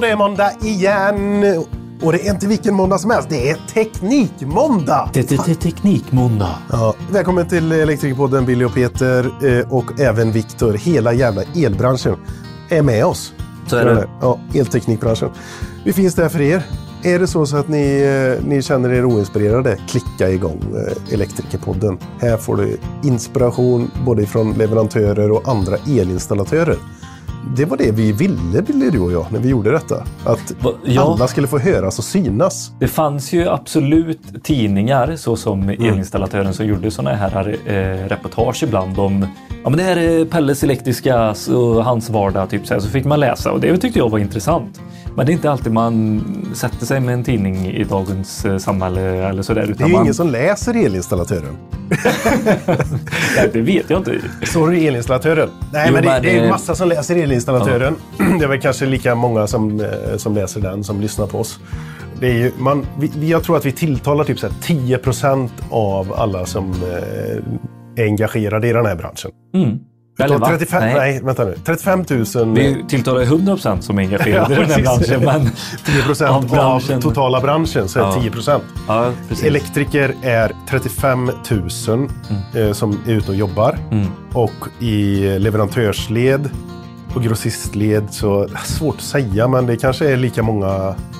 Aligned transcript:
och 0.00 0.06
det 0.06 0.12
är 0.12 0.16
måndag 0.16 0.50
igen. 0.62 1.44
Och 2.02 2.12
det 2.12 2.26
är 2.26 2.32
inte 2.32 2.46
vilken 2.46 2.74
måndag 2.74 2.98
som 2.98 3.10
helst, 3.10 3.28
det 3.28 3.50
är 3.50 3.56
Teknikmåndag! 3.74 5.10
Det 5.12 5.32
är 5.32 5.54
Teknikmåndag. 5.54 6.54
Ja, 6.70 6.94
välkommen 7.10 7.48
till 7.48 7.72
Elektrikerpodden, 7.72 8.46
Billy 8.46 8.64
och 8.64 8.74
Peter 8.74 9.30
eh, 9.46 9.72
och 9.72 10.00
även 10.00 10.32
Viktor. 10.32 10.72
Hela 10.72 11.12
jävla 11.12 11.42
elbranschen 11.42 12.16
är 12.68 12.82
med 12.82 13.04
oss. 13.06 13.32
Så 13.66 13.76
är 13.76 13.84
det. 13.84 14.08
Ja, 14.20 14.40
elteknikbranschen. 14.54 15.30
Vi 15.84 15.92
finns 15.92 16.14
där 16.14 16.28
för 16.28 16.40
er. 16.40 16.62
Är 17.02 17.18
det 17.18 17.26
så, 17.26 17.46
så 17.46 17.56
att 17.56 17.68
ni, 17.68 18.00
eh, 18.00 18.46
ni 18.46 18.62
känner 18.62 18.92
er 18.92 19.04
oinspirerade, 19.04 19.78
klicka 19.88 20.30
igång 20.30 20.60
eh, 20.76 21.14
Elektrikerpodden. 21.14 21.98
Här 22.20 22.36
får 22.36 22.56
du 22.56 22.78
inspiration 23.04 23.90
både 24.06 24.26
från 24.26 24.52
leverantörer 24.52 25.30
och 25.30 25.48
andra 25.48 25.76
elinstallatörer. 25.76 26.76
Det 27.56 27.64
var 27.64 27.76
det 27.76 27.90
vi 27.90 28.12
ville, 28.12 28.62
Billy, 28.62 28.90
du 28.90 29.00
och 29.00 29.12
jag, 29.12 29.26
när 29.32 29.40
vi 29.40 29.48
gjorde 29.48 29.70
detta. 29.70 30.04
Att 30.24 30.54
ja. 30.84 31.02
alla 31.02 31.26
skulle 31.26 31.46
få 31.46 31.58
höras 31.58 31.98
och 31.98 32.04
synas. 32.04 32.72
Det 32.78 32.88
fanns 32.88 33.32
ju 33.32 33.48
absolut 33.48 34.44
tidningar 34.44 35.16
såsom 35.16 35.68
elinstallatören 35.68 36.54
som 36.54 36.66
gjorde 36.66 36.90
sådana 36.90 37.16
här 37.16 37.56
eh, 37.66 38.08
reportage 38.08 38.62
ibland 38.62 38.98
om 38.98 39.26
Ja 39.62 39.70
men 39.70 39.78
det 39.78 39.82
här 39.82 39.96
är 39.96 40.24
Pelles 40.24 40.64
elektriska 40.64 41.30
och 41.30 41.84
hans 41.84 42.10
vardag. 42.10 42.50
Typ 42.50 42.66
så, 42.66 42.74
här. 42.74 42.80
så 42.80 42.88
fick 42.88 43.04
man 43.04 43.20
läsa 43.20 43.52
och 43.52 43.60
det 43.60 43.76
tyckte 43.76 43.98
jag 43.98 44.08
var 44.08 44.18
intressant. 44.18 44.80
Men 45.20 45.26
det 45.26 45.32
är 45.32 45.34
inte 45.34 45.50
alltid 45.50 45.72
man 45.72 46.22
sätter 46.54 46.86
sig 46.86 47.00
med 47.00 47.14
en 47.14 47.24
tidning 47.24 47.66
i 47.66 47.84
dagens 47.84 48.44
eh, 48.44 48.58
samhälle 48.58 49.00
eller 49.00 49.42
sådär. 49.42 49.74
Det 49.78 49.84
är 49.84 49.88
ju 49.88 49.92
man, 49.92 50.02
ingen 50.02 50.14
som 50.14 50.30
läser 50.30 50.76
elinstallatören. 50.76 51.56
Nej, 53.36 53.50
det 53.52 53.60
vet 53.60 53.90
jag 53.90 54.00
inte. 54.00 54.20
Sorry 54.42 54.86
elinstallatören. 54.86 55.48
Nej, 55.72 55.84
Jo, 55.88 55.94
men 55.94 56.02
det, 56.02 56.20
det 56.20 56.30
är 56.30 56.34
ju 56.34 56.44
eh, 56.44 56.50
massa 56.50 56.74
som 56.74 56.88
läser 56.88 57.16
elinstallatören. 57.16 57.96
Det 58.38 58.44
är 58.44 58.48
väl 58.48 58.60
kanske 58.60 58.86
lika 58.86 59.14
många 59.14 59.46
som, 59.46 59.80
eh, 59.80 60.16
som 60.16 60.34
läser 60.34 60.60
den 60.60 60.84
som 60.84 61.00
lyssnar 61.00 61.26
på 61.26 61.38
oss. 61.38 61.60
Det 62.20 62.26
är 62.26 62.34
ju, 62.34 62.52
man, 62.58 62.86
vi, 62.98 63.28
jag 63.28 63.44
tror 63.44 63.56
att 63.56 63.66
vi 63.66 63.72
tilltalar 63.72 64.24
typ 64.24 64.38
så 64.38 64.46
här 64.46 64.54
10% 64.54 65.50
av 65.70 66.12
alla 66.12 66.46
som 66.46 66.74
är 67.96 68.04
engagerade 68.04 68.68
i 68.68 68.72
den 68.72 68.86
här 68.86 68.96
branschen. 68.96 69.30
Mm. 69.54 69.78
Eller 70.24 70.36
Utav 70.36 70.40
va? 70.40 70.48
35, 70.58 70.82
nej. 70.94 71.20
vänta 71.24 71.44
nu. 71.44 71.54
35 71.64 72.04
000... 72.34 72.54
Vi 72.54 72.84
tilltalar 72.88 73.20
100 73.22 73.52
procent 73.54 73.84
som 73.84 73.98
är 73.98 74.02
engagerade 74.02 74.54
Ja, 74.54 74.60
i 74.62 74.66
den 74.66 74.70
här 74.70 74.82
branschen. 74.82 75.24
Men... 75.24 75.50
10 75.86 76.02
procent 76.02 76.52
av 76.52 76.58
av, 76.58 77.00
totala 77.00 77.40
branschen 77.40 77.88
så 77.88 77.98
är 77.98 78.02
Ja. 78.02 78.20
10 78.20 78.30
procent. 78.30 78.64
Ja. 78.88 79.10
Elektriker 79.44 80.14
är 80.22 80.52
35 80.68 81.30
000 81.88 82.08
eh, 82.54 82.72
som 82.72 83.00
är 83.06 83.12
ute 83.12 83.30
och 83.30 83.36
jobbar. 83.36 83.78
Mm. 83.90 84.06
Och 84.32 84.52
i 84.82 85.20
leverantörsled 85.38 86.50
och 87.14 87.22
grossistled 87.22 88.06
så 88.10 88.48
svårt 88.64 88.94
att 88.96 89.00
säga 89.02 89.48
men 89.48 89.66
det 89.66 89.76
kanske 89.76 90.10
är 90.12 90.16
lika 90.16 90.42
många. 90.42 90.68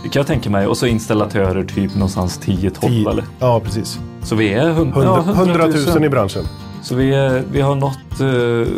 Det 0.02 0.08
kan 0.08 0.20
jag 0.20 0.26
tänka 0.26 0.50
mig. 0.50 0.66
Och 0.66 0.76
så 0.76 0.86
installatörer 0.86 1.64
typ 1.64 1.94
någonstans 1.94 2.40
10-12 2.44 2.70
tio- 2.80 3.10
eller? 3.10 3.24
Ja, 3.38 3.60
precis. 3.60 3.98
Så 4.22 4.34
vi 4.34 4.52
är 4.54 4.70
100, 4.70 5.00
100, 5.02 5.24
ja, 5.26 5.32
100 5.32 5.66
000 5.94 6.04
i 6.04 6.08
branschen. 6.08 6.44
Så 6.82 6.94
vi, 6.94 7.14
är, 7.14 7.42
vi 7.52 7.60
har 7.60 7.74
nått 7.74 8.20
eh, 8.20 8.72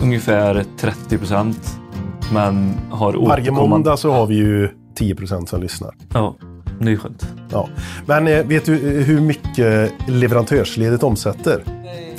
ungefär 0.00 0.64
30 0.78 1.18
procent. 1.18 1.76
Men 2.32 2.74
har 2.90 3.12
Varje 3.12 3.18
återkommande- 3.18 3.70
måndag 3.70 3.96
så 3.96 4.12
har 4.12 4.26
vi 4.26 4.34
ju 4.34 4.68
10 4.94 5.14
procent 5.14 5.48
som 5.48 5.60
lyssnar. 5.60 5.94
Ja, 6.14 6.36
det 6.80 6.92
är 6.92 6.96
skönt. 6.96 7.26
Ja. 7.50 7.68
Men 8.06 8.26
eh, 8.28 8.44
vet 8.46 8.64
du 8.64 8.74
eh, 8.74 9.04
hur 9.04 9.20
mycket 9.20 9.92
leverantörsledet 10.08 11.02
omsätter? 11.02 11.62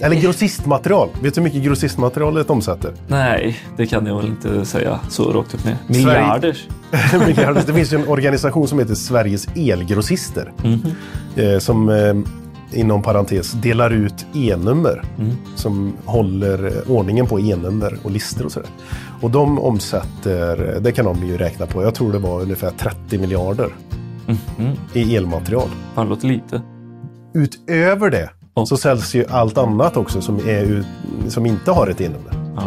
Eller 0.01 0.15
grossistmaterial. 0.15 1.09
Vet 1.21 1.35
du 1.35 1.41
hur 1.41 1.43
mycket 1.45 1.63
grossistmaterialet 1.63 2.49
omsätter? 2.49 2.91
Nej, 3.07 3.57
det 3.77 3.85
kan 3.87 4.05
jag 4.05 4.15
väl 4.17 4.25
inte 4.25 4.65
säga 4.65 4.99
så 5.09 5.31
rakt 5.31 5.53
upp 5.53 5.65
ner. 5.65 5.77
Miljarders. 5.87 6.67
Miljarder. 7.27 7.63
det 7.67 7.73
finns 7.73 7.93
ju 7.93 7.97
en 7.97 8.07
organisation 8.07 8.67
som 8.67 8.79
heter 8.79 8.95
Sveriges 8.95 9.47
elgrossister. 9.55 10.51
Eh, 11.35 11.59
som 11.59 11.89
eh, 11.89 12.13
inom 12.73 13.01
parentes 13.01 13.51
delar 13.51 13.89
ut 13.91 14.25
e-nummer. 14.33 15.03
Som 15.55 15.93
håller 16.05 16.65
eh, 16.65 16.91
ordningen 16.91 17.25
på 17.27 17.39
e-nummer 17.39 17.97
och 18.03 18.11
listor 18.11 18.45
och 18.45 18.51
sådär. 18.51 18.69
Och 19.21 19.31
de 19.31 19.59
omsätter, 19.59 20.77
det 20.81 20.91
kan 20.91 21.05
de 21.05 21.25
ju 21.27 21.37
räkna 21.37 21.65
på, 21.65 21.83
jag 21.83 21.95
tror 21.95 22.11
det 22.11 22.19
var 22.19 22.41
ungefär 22.41 22.71
30 22.77 23.17
miljarder 23.17 23.69
Mm. 24.57 24.71
i 24.93 25.15
elmaterial. 25.15 25.67
Fan, 25.95 26.09
låter 26.09 26.27
lite. 26.27 26.61
Utöver 27.33 28.09
det 28.09 28.29
Ja. 28.55 28.65
så 28.65 28.77
säljs 28.77 29.15
ju 29.15 29.25
allt 29.29 29.57
annat 29.57 29.97
också 29.97 30.21
som, 30.21 30.35
är, 30.35 30.83
som 31.27 31.45
inte 31.45 31.71
har 31.71 31.87
ett 31.87 32.01
e-nummer. 32.01 32.53
Ja, 32.55 32.61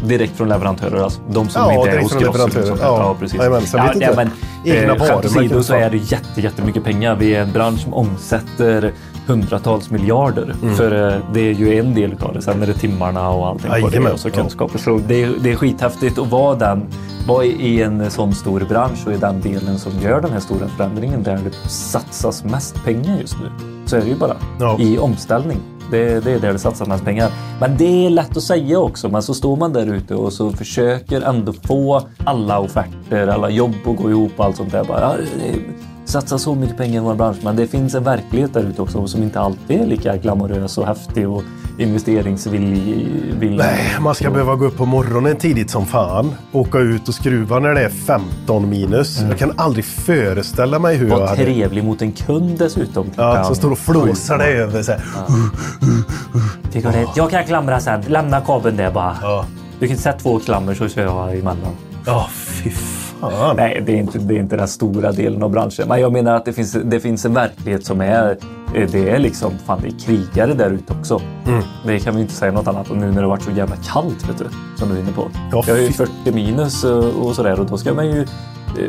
det. 0.00 0.08
Direkt 0.08 0.36
från 0.36 0.48
leverantörer 0.48 1.02
alltså? 1.02 1.20
De 1.30 1.48
som 1.48 1.62
Ja, 1.62 1.74
inte 1.74 1.90
är 1.96 2.02
hos 2.02 2.14
leverantörer. 2.20 2.66
sånt. 2.66 2.80
Ja. 2.82 2.98
ja, 2.98 3.16
precis. 3.20 3.38
Så 3.38 3.44
jag 3.44 3.50
vet 3.84 3.94
inte. 3.94 4.12
men, 4.16 4.30
Egna 4.64 4.94
eh, 4.94 5.20
men- 5.50 5.64
så 5.64 5.74
är 5.74 5.90
det 5.90 5.96
jätte, 5.96 6.40
jättemycket 6.40 6.84
pengar. 6.84 7.16
Vi 7.16 7.34
är 7.34 7.42
en 7.42 7.52
bransch 7.52 7.80
som 7.80 7.94
omsätter 7.94 8.92
hundratals 9.28 9.90
miljarder. 9.90 10.54
För 10.76 11.08
eh, 11.14 11.18
det 11.32 11.40
är 11.40 11.54
ju 11.54 11.78
en 11.78 11.94
del 11.94 12.14
av 12.20 12.34
det. 12.34 12.42
Sen 12.42 12.62
är 12.62 12.66
det 12.66 12.72
timmarna 12.74 13.28
och 13.30 13.46
allting 13.46 13.70
på 13.70 13.88
det. 13.88 14.12
Och 14.12 14.20
så 14.20 14.30
kunskaper. 14.30 14.78
Så 14.78 15.00
det, 15.08 15.22
är- 15.22 15.34
det 15.42 15.50
är 15.52 15.56
skithäftigt 15.56 16.18
att 16.18 16.30
vara 16.30 16.54
den 16.54 16.86
vara 17.28 17.44
i 17.44 17.82
en 17.82 18.10
sån 18.10 18.34
stor 18.34 18.60
bransch 18.68 19.06
och 19.06 19.12
i 19.12 19.16
den 19.16 19.40
delen 19.40 19.78
som 19.78 19.92
gör 20.02 20.20
den 20.20 20.32
här 20.32 20.40
stora 20.40 20.68
förändringen 20.68 21.22
där 21.22 21.38
det 21.44 21.68
satsas 21.70 22.44
mest 22.44 22.84
pengar 22.84 23.18
just 23.20 23.36
nu. 23.42 23.50
Så 23.86 23.96
är 23.96 24.00
det 24.00 24.08
ju 24.08 24.16
bara. 24.16 24.36
Ja. 24.60 24.76
I 24.80 24.98
omställning. 24.98 25.56
Det, 25.90 26.24
det 26.24 26.32
är 26.32 26.38
där 26.40 26.52
det 26.52 26.58
satsas 26.58 26.88
mest 26.88 27.04
pengar. 27.04 27.30
Men 27.60 27.76
det 27.76 28.06
är 28.06 28.10
lätt 28.10 28.36
att 28.36 28.42
säga 28.42 28.78
också. 28.78 29.08
Men 29.08 29.22
så 29.22 29.34
står 29.34 29.56
man 29.56 29.72
där 29.72 29.94
ute 29.94 30.14
och 30.14 30.32
så 30.32 30.50
försöker 30.52 31.20
ändå 31.20 31.52
få 31.52 32.02
alla 32.24 32.58
offerter, 32.58 33.26
alla 33.26 33.50
jobb 33.50 33.74
att 33.86 33.96
gå 33.96 34.10
ihop 34.10 34.32
och 34.36 34.44
allt 34.44 34.56
sånt 34.56 34.72
där. 34.72 34.84
Bara, 34.84 35.12
ja, 36.08 36.20
satsar 36.20 36.38
så 36.38 36.54
mycket 36.54 36.76
pengar 36.76 37.00
i 37.00 37.04
vår 37.04 37.14
bransch. 37.14 37.36
Men 37.42 37.56
det 37.56 37.66
finns 37.66 37.94
en 37.94 38.04
verklighet 38.04 38.54
där 38.54 38.60
ute 38.60 38.82
också 38.82 39.06
som 39.06 39.22
inte 39.22 39.40
alltid 39.40 39.80
är 39.80 39.86
lika 39.86 40.16
glamorös 40.16 40.78
och 40.78 40.86
häftig 40.86 41.28
och 41.28 41.42
investeringsvillig. 41.78 43.34
villig. 43.38 43.58
Nej, 43.58 43.96
man 44.00 44.14
ska 44.14 44.30
behöva 44.30 44.54
gå 44.54 44.64
upp 44.64 44.76
på 44.76 44.86
morgonen 44.86 45.36
tidigt 45.36 45.70
som 45.70 45.86
fan. 45.86 46.34
Åka 46.52 46.78
ut 46.78 47.08
och 47.08 47.14
skruva 47.14 47.58
när 47.58 47.74
det 47.74 47.80
är 47.80 47.88
15 47.88 48.68
minus. 48.68 49.20
Jag 49.20 49.38
kan 49.38 49.52
aldrig 49.56 49.84
föreställa 49.84 50.78
mig 50.78 50.96
hur 50.96 51.08
jag 51.08 51.18
Var 51.18 51.26
hade... 51.26 51.44
trevlig 51.44 51.84
mot 51.84 52.02
en 52.02 52.12
kund 52.12 52.58
dessutom. 52.58 53.10
Ja, 53.16 53.44
som 53.44 53.54
står 53.54 53.70
och 53.70 53.78
flåsar 53.78 54.38
det 54.38 54.46
över. 54.46 54.82
Så 54.82 54.92
här. 54.92 55.00
Tycker 56.72 56.92
det, 56.92 57.06
jag 57.16 57.30
kan 57.30 57.44
klamra 57.44 57.80
sen. 57.80 58.02
Lämna 58.06 58.40
kabeln 58.40 58.76
där 58.76 58.90
bara. 58.90 59.16
Ja. 59.22 59.46
Du 59.80 59.88
kan 59.88 59.96
sätta 59.96 60.18
två 60.18 60.38
klammer 60.38 60.74
så 60.74 60.88
kör 60.88 61.02
jag 61.02 61.32
emellan. 61.38 61.76
Ja, 62.06 62.28
fy 62.30 62.70
fan. 63.20 63.56
Nej, 63.56 63.82
det 63.86 63.92
är, 63.92 63.96
inte, 63.96 64.18
det 64.18 64.34
är 64.34 64.38
inte 64.38 64.56
den 64.56 64.68
stora 64.68 65.12
delen 65.12 65.42
av 65.42 65.50
branschen. 65.50 65.88
Men 65.88 66.00
jag 66.00 66.12
menar 66.12 66.34
att 66.34 66.44
det 66.44 66.52
finns, 66.52 66.72
det 66.84 67.00
finns 67.00 67.24
en 67.24 67.34
verklighet 67.34 67.86
som 67.86 68.00
är... 68.00 68.36
eh, 68.74 68.90
Det 68.92 69.10
är 69.10 69.18
liksom, 69.18 69.52
fan 69.66 69.80
det 69.82 69.88
är 69.88 69.98
krigare 70.06 70.54
där 70.54 70.70
ute 70.70 70.92
också. 71.00 71.20
Mm. 71.46 71.62
Det 71.86 71.98
kan 72.00 72.14
vi 72.14 72.20
inte 72.20 72.34
säga 72.34 72.52
något 72.52 72.66
annat. 72.68 72.90
Och 72.90 72.96
nu 72.96 73.06
när 73.06 73.14
det 73.14 73.20
har 73.20 73.28
varit 73.28 73.42
så 73.42 73.50
jävla 73.50 73.76
kallt, 73.76 74.28
vet 74.28 74.38
du. 74.38 74.44
Som 74.78 74.88
du 74.88 74.94
är 74.94 75.00
inne 75.00 75.12
på. 75.12 75.28
Ja, 75.52 75.64
jag 75.66 75.78
är 75.78 75.82
ju 75.82 75.88
fy- 75.88 76.06
40 76.24 76.32
minus 76.32 76.84
och, 76.84 77.04
och 77.26 77.34
sådär. 77.36 77.60
Och 77.60 77.66
då 77.66 77.76
ska 77.78 77.94
man 77.94 78.06
ju 78.06 78.20
eh, 78.20 78.26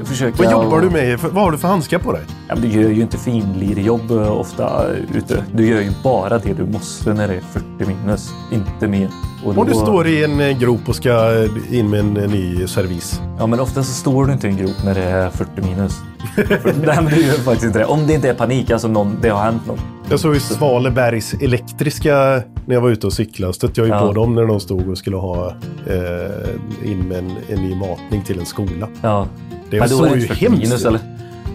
försöka... 0.03 0.43
Vad 0.43 0.51
jobbar 0.51 0.81
du 0.81 0.89
med? 0.89 1.19
Vad 1.19 1.43
har 1.43 1.51
du 1.51 1.57
för 1.57 1.67
handskar 1.67 1.99
på 1.99 2.11
dig? 2.11 2.21
Ja, 2.47 2.55
du 2.55 2.67
gör 2.67 2.89
ju 2.89 3.01
inte 3.01 3.17
finlirjobb 3.17 4.11
eh, 4.11 4.31
ofta 4.39 4.89
eh, 4.89 5.17
ute. 5.17 5.43
Du 5.53 5.67
gör 5.67 5.81
ju 5.81 5.91
bara 6.03 6.37
det 6.37 6.53
du 6.53 6.65
måste 6.65 7.13
när 7.13 7.27
det 7.27 7.33
är 7.35 7.41
40 7.41 7.65
minus. 7.79 8.29
Inte 8.51 8.87
mer. 8.87 9.09
Och 9.45 9.57
Om 9.57 9.65
du 9.65 9.73
då- 9.73 9.79
står 9.79 10.07
i 10.07 10.23
en 10.23 10.39
eh, 10.39 10.57
grop 10.59 10.89
och 10.89 10.95
ska 10.95 11.43
eh, 11.43 11.49
in 11.79 11.89
med 11.89 11.99
en 11.99 12.17
eh, 12.17 12.29
ny 12.29 12.67
servis. 12.67 13.21
Ja, 13.39 13.47
men 13.47 13.59
ofta 13.59 13.83
så 13.83 13.93
står 13.93 14.25
du 14.25 14.33
inte 14.33 14.47
i 14.47 14.49
en 14.49 14.57
grop 14.57 14.75
när 14.85 14.95
det 14.95 15.03
är 15.03 15.29
40 15.29 15.61
minus. 15.61 15.97
Nej, 16.35 16.95
men 16.95 17.05
du 17.05 17.25
gör 17.25 17.33
faktiskt 17.33 17.65
inte 17.65 17.79
det. 17.79 17.85
Om 17.85 18.07
det 18.07 18.13
inte 18.13 18.29
är 18.29 18.33
panik, 18.33 18.71
alltså 18.71 18.87
någon, 18.87 19.17
det 19.21 19.29
har 19.29 19.41
hänt 19.43 19.67
något. 19.67 19.79
Jag 20.09 20.19
såg 20.19 20.33
ju 20.33 20.39
Svalebergs 20.39 21.33
elektriska 21.33 22.41
när 22.65 22.75
jag 22.75 22.81
var 22.81 22.89
ute 22.89 23.07
och 23.07 23.13
cyklade. 23.13 23.53
Stötte 23.53 23.81
jag 23.81 23.87
ju 23.87 23.93
Ja. 23.93 24.07
på 24.07 24.13
dem 24.13 24.35
när 24.35 24.45
de 24.45 24.59
stod 24.59 24.89
och 24.89 24.97
skulle 24.97 25.17
ha 25.17 25.47
eh, 25.87 26.91
in 26.91 26.99
med 27.07 27.17
en, 27.17 27.35
en 27.49 27.61
ny 27.63 27.75
matning 27.75 28.23
till 28.23 28.39
en 28.39 28.45
skola. 28.45 28.87
Ja. 29.01 29.27
Det 29.71 29.79
men 29.79 29.89
då 29.89 30.03
är 30.03 30.09
det 30.09 30.15
ju 30.15 30.21
inte 30.21 30.27
40 30.35 30.45
hemskt 30.45 30.63
minus, 30.63 30.85
eller? 30.85 30.99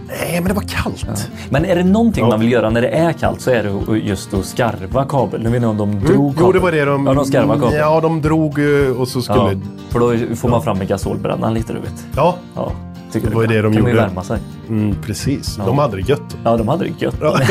Nej, 0.07 0.33
men 0.41 0.43
det 0.47 0.53
var 0.53 0.61
kallt. 0.61 1.29
Men 1.49 1.65
är 1.65 1.75
det 1.75 1.83
någonting 1.83 2.23
Ja. 2.23 2.29
man 2.29 2.39
vill 2.39 2.51
göra 2.51 2.69
när 2.69 2.81
det 2.81 2.87
är 2.89 3.13
kallt 3.13 3.41
så 3.41 3.51
är 3.51 3.63
det 3.89 3.97
just 3.97 4.33
att 4.33 4.45
skarva 4.45 5.05
kabel. 5.05 5.43
Nu 5.43 5.49
vet 5.49 5.61
ni 5.61 5.67
om 5.67 5.77
de 5.77 5.91
drog 5.99 6.35
kabel. 6.35 6.43
Mm. 6.43 6.45
Jo, 6.45 6.51
det 6.51 6.59
var 6.59 6.71
det 6.71 6.85
de... 6.85 7.07
Ja, 7.07 7.13
de 7.13 7.25
skarvade 7.25 7.59
kabel. 7.61 7.77
Ja, 7.79 8.01
de 8.01 8.21
drog 8.21 8.59
eh, 8.59 8.91
och 9.01 9.07
så 9.07 9.21
skulle... 9.21 9.39
Ja, 9.39 9.51
Ja, 9.51 9.59
för 9.89 9.99
då 10.29 10.35
får 10.35 10.49
man 10.49 10.63
fram 10.63 10.77
med 10.77 10.87
gasolbrännan 10.87 11.53
lite, 11.53 11.73
du 11.73 11.79
vet. 11.79 12.05
ja 12.15 12.35
Ja, 12.55 12.71
tycker 13.11 13.29
Det 13.29 13.35
var 13.35 13.43
kan- 13.43 13.53
det 13.53 13.61
de 13.61 13.73
kan 13.73 13.81
gjorde. 13.81 13.95
värma 13.95 14.23
sig. 14.23 14.39
mm, 14.69 14.95
precis. 15.05 15.55
Ja. 15.57 15.65
De 15.65 15.77
hade 15.77 15.95
det 15.95 16.09
gött. 16.09 16.37
Ja, 16.43 16.57
de 16.57 16.67
hade 16.67 16.83
det 16.83 16.91
gött. 17.01 17.15
Ja. 17.21 17.39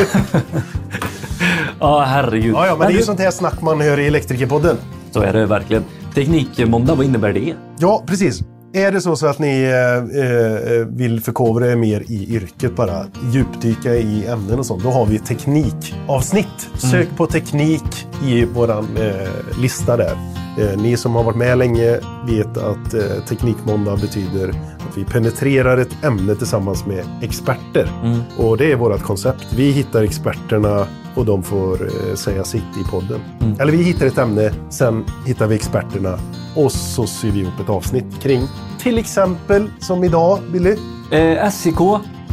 Ja, 1.79 2.03
herregud. 2.07 2.53
Ja, 2.55 2.67
ja, 2.67 2.75
men 2.75 2.79
det 2.79 2.85
är 2.85 2.91
ju 2.93 2.97
du- 2.99 3.03
sånt 3.05 3.19
här 3.19 3.31
snack 3.31 3.61
man 3.61 3.81
hör 3.81 3.99
i 3.99 4.07
Elektrikerpodden. 4.07 4.77
Så 5.11 5.21
är 5.21 5.33
det 5.33 5.45
verkligen. 5.45 5.83
Teknikmåndag, 6.13 6.95
vad 6.95 7.05
innebär 7.05 7.33
det? 7.33 7.53
Ja, 7.79 8.03
precis. 8.07 8.41
Är 8.75 8.91
det 8.91 9.01
så, 9.01 9.15
så 9.15 9.27
att 9.27 9.39
ni 9.39 9.63
eh, 9.63 10.21
eh, 10.23 10.87
vill 10.87 11.21
förkovra 11.21 11.71
er 11.71 11.75
mer 11.75 12.03
i 12.07 12.35
yrket, 12.35 12.75
bara 12.75 13.05
djupdyka 13.33 13.95
i 13.95 14.27
ämnen 14.27 14.59
och 14.59 14.65
sånt, 14.65 14.83
då 14.83 14.89
har 14.89 15.05
vi 15.05 15.19
teknikavsnitt. 15.19 16.69
Sök 16.73 17.17
på 17.17 17.25
teknik 17.25 18.07
i 18.27 18.45
våran 18.45 18.97
eh, 18.97 19.61
lista 19.61 19.97
där. 19.97 20.34
Eh, 20.57 20.77
ni 20.77 20.97
som 20.97 21.15
har 21.15 21.23
varit 21.23 21.37
med 21.37 21.57
länge 21.57 21.99
vet 22.27 22.57
att 22.57 22.93
eh, 22.93 23.25
Teknikmåndag 23.27 23.95
betyder 23.95 24.49
att 24.49 24.97
vi 24.97 25.05
penetrerar 25.05 25.77
ett 25.77 26.03
ämne 26.03 26.35
tillsammans 26.35 26.85
med 26.85 27.05
experter. 27.21 27.89
Och 28.37 28.57
det 28.57 28.71
är 28.71 28.75
vårt 28.75 29.01
koncept. 29.01 29.53
Vi 29.55 29.71
hittar 29.71 30.03
experterna 30.03 30.87
och 31.15 31.25
de 31.25 31.43
får 31.43 31.85
eh, 31.85 32.15
säga 32.15 32.43
sitt 32.43 32.77
i 32.81 32.89
podden. 32.91 33.19
Eller 33.59 33.71
vi 33.71 33.83
hittar 33.83 34.05
ett 34.05 34.17
ämne, 34.17 34.53
sen 34.69 35.05
hittar 35.25 35.47
vi 35.47 35.55
experterna 35.55 36.19
och 36.55 36.71
så 36.71 37.07
syr 37.07 37.31
vi 37.31 37.39
ihop 37.39 37.59
ett 37.59 37.69
avsnitt 37.69 38.21
kring 38.21 38.41
till 38.85 38.97
exempel 38.97 39.69
som 39.79 40.03
idag, 40.03 40.39
Billy. 40.51 40.75
Eh, 41.11 41.49
SIK, 41.49 41.79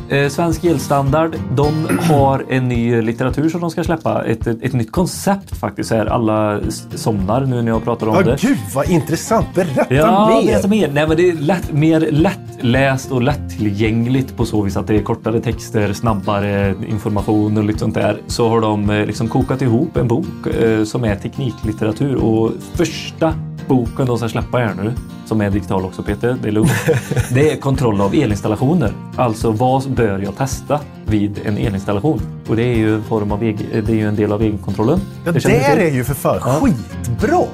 eh, 0.08 0.28
Svensk 0.28 0.64
elstandard, 0.64 1.36
de 1.56 1.88
har 2.00 2.44
en 2.48 2.68
ny 2.68 3.02
litteratur 3.02 3.48
som 3.48 3.60
de 3.60 3.70
ska 3.70 3.84
släppa. 3.84 4.24
Ett, 4.24 4.46
ett, 4.46 4.62
ett 4.62 4.72
nytt 4.72 4.92
koncept 4.92 5.56
faktiskt. 5.56 5.90
Här. 5.90 6.06
Alla 6.06 6.60
somnar 6.94 7.40
nu 7.46 7.62
när 7.62 7.72
jag 7.72 7.84
pratar 7.84 8.06
om 8.06 8.14
Ja, 8.14 8.22
det. 8.22 8.36
gud 8.42 8.58
vad 8.74 8.90
intressant! 8.90 9.46
Berätta 9.54 9.94
Ja, 9.94 10.40
mer! 10.44 10.68
mer. 10.68 10.90
Nej, 10.92 11.08
men 11.08 11.16
det 11.16 11.28
är 11.30 11.32
lätt, 11.36 11.72
mer 11.72 12.00
lättläst 12.10 13.10
och 13.12 13.22
lättillgängligt 13.22 14.36
på 14.36 14.44
så 14.44 14.62
vis 14.62 14.76
att 14.76 14.86
det 14.86 14.94
är 14.96 15.02
kortare 15.02 15.40
texter, 15.40 15.92
snabbare 15.92 16.74
information 16.88 17.58
och 17.58 17.64
lite 17.64 17.78
sånt 17.78 17.94
där. 17.94 18.16
Så 18.26 18.48
har 18.48 18.60
de 18.60 18.90
eh, 18.90 19.06
liksom 19.06 19.28
kokat 19.28 19.62
ihop 19.62 19.96
en 19.96 20.08
bok 20.08 20.46
eh, 20.60 20.84
som 20.84 21.04
är 21.04 21.16
tekniklitteratur 21.16 22.14
och 22.14 22.50
första 22.74 23.34
boken 23.68 24.06
de 24.06 24.18
ska 24.18 24.28
släppa 24.28 24.58
här 24.58 24.74
nu, 24.74 24.92
som 25.26 25.40
är 25.40 25.50
digital 25.50 25.84
också 25.84 26.02
Peter, 26.02 26.36
det 26.42 26.48
är 26.48 26.52
lugnt. 26.52 26.70
Det 27.34 27.50
är 27.50 27.56
kontroll 27.56 28.00
av 28.00 28.14
elinstallationer. 28.14 28.92
Alltså 29.16 29.50
vad 29.50 29.90
bör 29.90 30.18
jag 30.18 30.36
testa 30.36 30.80
vid 31.06 31.40
en 31.44 31.58
elinstallation? 31.58 32.20
Och 32.48 32.56
det 32.56 32.62
är 32.62 32.76
ju 32.76 32.94
en, 32.94 33.02
form 33.02 33.32
av 33.32 33.42
egen, 33.42 33.66
det 33.86 33.92
är 33.92 33.96
ju 33.96 34.08
en 34.08 34.16
del 34.16 34.32
av 34.32 34.42
egenkontrollen. 34.42 35.00
Ja, 35.24 35.32
Det 35.32 35.40
till. 35.40 35.50
är 35.50 35.90
ju 35.90 36.04
för 36.04 36.14
fan 36.14 36.40
skitbra! 36.40 37.46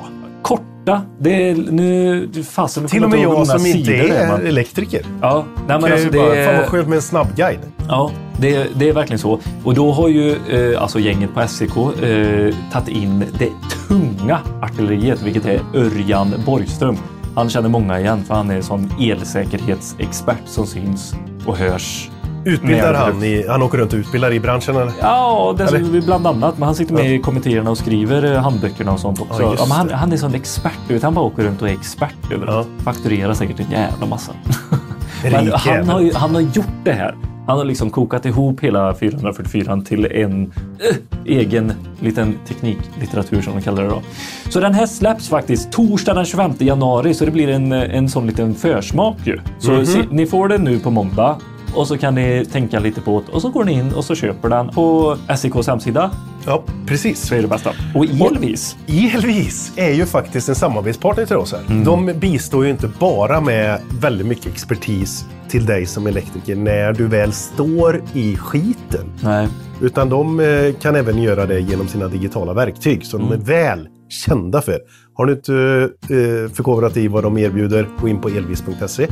Korta. 0.88 1.02
Det 1.18 1.50
är 1.50 1.54
nu... 1.54 2.28
Fasen, 2.50 2.86
Till 2.86 3.04
och 3.04 3.10
med 3.10 3.20
jag 3.20 3.46
som 3.46 3.66
inte 3.66 3.94
är 3.94 4.28
man- 4.28 4.46
elektriker. 4.46 5.02
Ja, 5.20 5.44
nej, 5.68 5.80
men 5.80 5.92
alltså 5.92 6.10
det, 6.10 6.18
bara, 6.18 6.28
fan 6.44 6.54
vad 6.54 6.64
är, 6.64 6.66
skönt 6.66 6.88
med 6.88 6.96
en 6.96 7.02
snabbguide. 7.02 7.60
ja, 7.88 8.10
det, 8.40 8.66
det 8.78 8.88
är 8.88 8.92
verkligen 8.92 9.18
så. 9.18 9.40
Och 9.64 9.74
då 9.74 9.92
har 9.92 10.08
ju 10.08 10.36
eh, 10.50 10.82
alltså 10.82 10.98
gänget 11.00 11.34
på 11.34 11.46
SEK 11.48 11.70
eh, 11.76 12.54
tagit 12.72 12.88
in 12.88 13.24
det 13.38 13.50
tunga 13.88 14.38
artilleriet, 14.62 15.22
vilket 15.22 15.46
är 15.46 15.60
Örjan 15.74 16.34
Borgström. 16.46 16.96
Han 17.34 17.48
känner 17.48 17.68
många 17.68 18.00
igen 18.00 18.24
för 18.24 18.34
han 18.34 18.50
är 18.50 18.56
en 18.56 18.62
sån 18.62 18.92
elsäkerhetsexpert 19.00 20.42
som 20.46 20.66
syns 20.66 21.14
och 21.46 21.56
hörs. 21.56 22.10
Utbildar 22.48 22.92
Med- 22.92 23.00
han 23.00 23.22
i, 23.24 23.46
han 23.48 23.62
åker 23.62 23.78
runt 23.78 23.92
och 23.92 23.96
utbildar 23.98 24.32
i 24.32 24.40
branschen 24.40 24.76
eller? 24.76 24.92
Ja, 25.00 25.54
det 25.58 25.64
är 25.64 25.74
Eller? 25.74 26.00
bland 26.00 26.26
annat. 26.26 26.58
Men 26.58 26.66
han 26.66 26.74
sitter 26.74 26.94
med 26.94 27.14
i 27.14 27.18
kommittéerna 27.18 27.70
och 27.70 27.78
skriver 27.78 28.32
eh, 28.34 28.40
handböckerna 28.42 28.92
och 28.92 29.00
sånt 29.00 29.20
också. 29.20 29.42
Ja, 29.42 29.54
Ja, 29.58 29.66
han, 29.74 29.90
han 29.90 30.12
är 30.12 30.16
sån 30.16 30.34
expert. 30.34 30.72
Du 30.88 30.94
vet, 30.94 31.02
han 31.02 31.14
bara 31.14 31.24
åker 31.24 31.42
runt 31.42 31.62
och 31.62 31.68
är 31.68 31.72
expert 31.72 32.32
överallt. 32.32 32.68
Fakturerar 32.84 33.34
säkert 33.34 33.60
en 33.60 33.70
jävla 33.70 34.06
massa. 34.06 34.32
men 35.22 35.32
han 35.52 35.88
har, 35.88 36.00
ju, 36.00 36.12
han 36.14 36.34
har 36.34 36.40
gjort 36.42 36.66
det 36.84 36.92
här. 36.92 37.14
Han 37.46 37.58
har 37.58 37.64
liksom 37.64 37.90
kokat 37.90 38.26
ihop 38.26 38.60
hela 38.60 38.94
444 38.94 39.80
till 39.86 40.04
en 40.06 40.42
eh, 40.90 40.96
egen 41.24 41.72
liten 42.00 42.34
tekniklitteratur 42.48 43.42
som 43.42 43.52
de 43.56 43.62
kallar 43.62 43.82
det 43.82 43.88
då. 43.88 44.02
Så 44.50 44.60
den 44.60 44.74
här 44.74 44.86
släpps 44.86 45.28
faktiskt 45.28 45.72
torsdag 45.72 46.14
den 46.14 46.24
25 46.24 46.52
januari 46.58 47.14
så 47.14 47.24
det 47.24 47.30
blir 47.30 47.48
en, 47.48 47.72
en 47.72 48.08
sån 48.08 48.26
liten 48.26 48.54
försmak 48.54 49.16
ju. 49.24 49.38
Så 49.58 49.72
Mhm. 49.72 49.86
se, 49.86 49.98
ni 50.10 50.26
får 50.26 50.48
den 50.48 50.64
nu 50.64 50.78
på 50.78 50.90
måndag 50.90 51.36
och 51.74 51.88
så 51.88 51.98
kan 51.98 52.14
ni 52.14 52.44
tänka 52.52 52.78
lite 52.78 53.00
på 53.00 53.22
det 53.26 53.32
och 53.32 53.42
så 53.42 53.48
går 53.48 53.64
ni 53.64 53.72
in 53.72 53.92
och 53.92 54.04
så 54.04 54.14
köper 54.14 54.48
den 54.48 54.68
på 54.68 55.16
SEKs 55.36 55.66
hemsida 55.66 56.10
Ja, 56.46 56.62
precis. 56.86 57.20
så 57.28 57.34
är 57.34 57.42
det 57.42 57.48
bästa. 57.48 57.70
Och 57.94 58.04
Elvis. 58.04 58.76
Elvis 58.86 59.72
är 59.76 59.90
ju 59.92 60.06
faktiskt 60.06 60.48
en 60.48 60.54
samarbetspartner 60.54 61.26
till 61.26 61.36
oss 61.36 61.52
här. 61.52 61.60
Mm. 61.68 61.84
De 61.84 62.06
bistår 62.18 62.64
ju 62.64 62.70
inte 62.70 62.90
bara 62.98 63.40
med 63.40 63.80
väldigt 64.00 64.26
mycket 64.26 64.46
expertis 64.46 65.24
till 65.48 65.66
dig 65.66 65.86
som 65.86 66.06
elektriker 66.06 66.56
när 66.56 66.92
du 66.92 67.06
väl 67.06 67.32
står 67.32 68.02
i 68.14 68.36
skiten. 68.36 69.12
Nej. 69.22 69.48
Utan 69.80 70.08
de 70.08 70.40
eh, 70.40 70.72
kan 70.82 70.96
även 70.96 71.18
göra 71.22 71.46
det 71.46 71.60
genom 71.60 71.88
sina 71.88 72.08
digitala 72.08 72.52
verktyg 72.54 73.06
som 73.06 73.20
Mm. 73.20 73.30
de 73.30 73.36
är 73.36 73.46
väl 73.46 73.88
kända 74.08 74.62
för. 74.62 74.78
Har 75.14 75.26
du 75.26 75.32
inte 75.32 75.54
eh, 76.02 76.52
förkovrat 76.52 76.96
i 76.96 77.08
vad 77.08 77.22
de 77.22 77.38
erbjuder, 77.38 77.88
gå 78.00 78.08
in 78.08 78.20
på 78.20 78.28
elvis.se. 78.28 79.06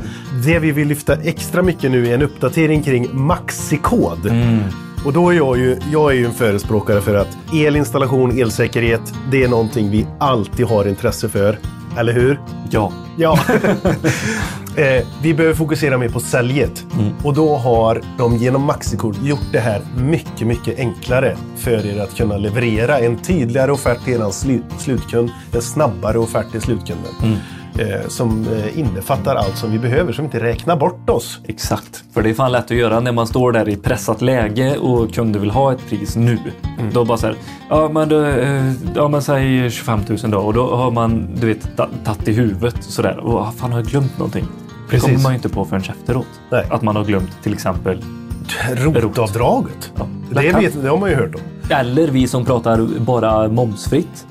Det 0.44 0.58
vi 0.58 0.72
vill 0.72 0.88
lyfta 0.88 1.14
extra 1.14 1.62
mycket 1.62 1.90
nu 1.90 2.06
är 2.06 2.14
en 2.14 2.22
uppdatering 2.22 2.82
kring 2.82 3.08
Maxikod. 3.12 4.26
Mm. 4.26 4.58
Och 5.04 5.12
då 5.12 5.30
är 5.30 5.36
jag 5.36 5.58
ju, 5.58 5.76
jag 5.92 6.12
är 6.12 6.16
ju 6.16 6.24
en 6.24 6.32
förespråkare 6.32 7.00
för 7.00 7.14
att 7.14 7.38
elinstallation, 7.54 8.38
elsäkerhet, 8.38 9.14
det 9.30 9.44
är 9.44 9.48
någonting 9.48 9.90
vi 9.90 10.06
alltid 10.20 10.66
har 10.66 10.88
intresse 10.88 11.28
för. 11.28 11.58
Eller 11.98 12.12
hur? 12.12 12.40
Ja. 12.70 12.92
Ja. 13.16 13.38
eh, 14.76 15.04
vi 15.22 15.34
behöver 15.34 15.54
fokusera 15.54 15.98
mer 15.98 16.08
på 16.08 16.20
säljet. 16.20 16.86
Och 17.24 17.34
då 17.34 17.56
har 17.56 18.02
de 18.18 18.36
genom 18.36 18.62
Maxikod 18.62 19.16
gjort 19.26 19.52
det 19.52 19.60
här 19.60 19.80
mycket, 19.96 20.46
mycket 20.46 20.78
enklare 20.78 21.36
för 21.56 21.86
er 21.86 22.00
att 22.02 22.16
kunna 22.16 22.36
leverera 22.36 22.98
en 22.98 23.16
tydligare 23.18 23.72
offert 23.72 24.04
till 24.04 24.14
er 24.14 24.18
slu- 24.18 24.62
slutkund, 24.78 25.30
en 25.52 25.62
snabbare 25.62 26.18
offert 26.18 26.50
till 26.52 26.60
slutkunden. 26.60 27.12
Eh, 27.78 28.08
som 28.08 28.46
eh, 28.52 28.78
innefattar 28.78 29.36
allt 29.36 29.56
som 29.56 29.72
vi 29.72 29.78
behöver, 29.78 30.12
som 30.12 30.24
inte 30.24 30.40
räknar 30.40 30.76
bort 30.76 31.10
oss. 31.10 31.40
Exakt. 31.44 32.04
För 32.14 32.22
det 32.22 32.30
är 32.30 32.34
fan 32.34 32.52
lätt 32.52 32.64
att 32.64 32.70
göra 32.76 33.00
när 33.00 33.12
man 33.12 33.26
står 33.26 33.52
där 33.52 33.68
i 33.68 33.76
pressat 33.76 34.22
läge 34.22 34.76
och 34.76 35.14
kunder 35.14 35.40
vill 35.40 35.50
ha 35.50 35.72
ett 35.72 35.88
pris 35.88 36.16
nu. 36.16 36.38
Då 36.92 37.04
bara 37.04 37.18
så 37.18 37.26
här, 37.26 37.36
ja 37.70 37.88
men, 37.92 38.08
då, 38.08 38.24
eh, 38.24 38.72
ja 38.94 39.08
men 39.08 39.22
säg 39.22 39.70
25 39.70 40.00
000 40.08 40.18
då 40.30 40.38
och 40.38 40.54
då 40.54 40.76
har 40.76 40.90
man 40.90 41.28
du 41.40 41.46
vet 41.46 41.76
ta- 41.76 41.88
tagit 42.04 42.28
i 42.28 42.32
huvudet 42.32 42.76
sådär. 42.80 43.18
Och 43.18 43.40
"Ah, 43.40 43.52
fan 43.56 43.72
har 43.72 43.78
jag 43.78 43.86
glömt 43.88 44.18
någonting? 44.18 44.44
Det 44.44 44.90
Precis. 44.90 45.04
kommer 45.10 45.22
man 45.22 45.32
ju 45.32 45.36
inte 45.36 45.48
på 45.48 45.64
förrän 45.64 45.82
efteråt. 45.82 46.26
Nej. 46.50 46.66
Att 46.70 46.82
man 46.82 46.96
har 46.96 47.04
glömt 47.04 47.42
till 47.42 47.52
exempel. 47.52 48.04
Rotavdraget. 48.74 49.92
Ja. 49.98 50.06
Det, 50.30 50.52
vet, 50.52 50.82
det 50.82 50.88
har 50.88 50.98
man 50.98 51.10
ju 51.10 51.16
hört 51.16 51.34
om. 51.34 51.40
Eller 51.70 52.08
vi 52.08 52.28
som 52.28 52.44
pratar 52.44 53.00
bara 53.00 53.48
momsfritt. 53.48 54.26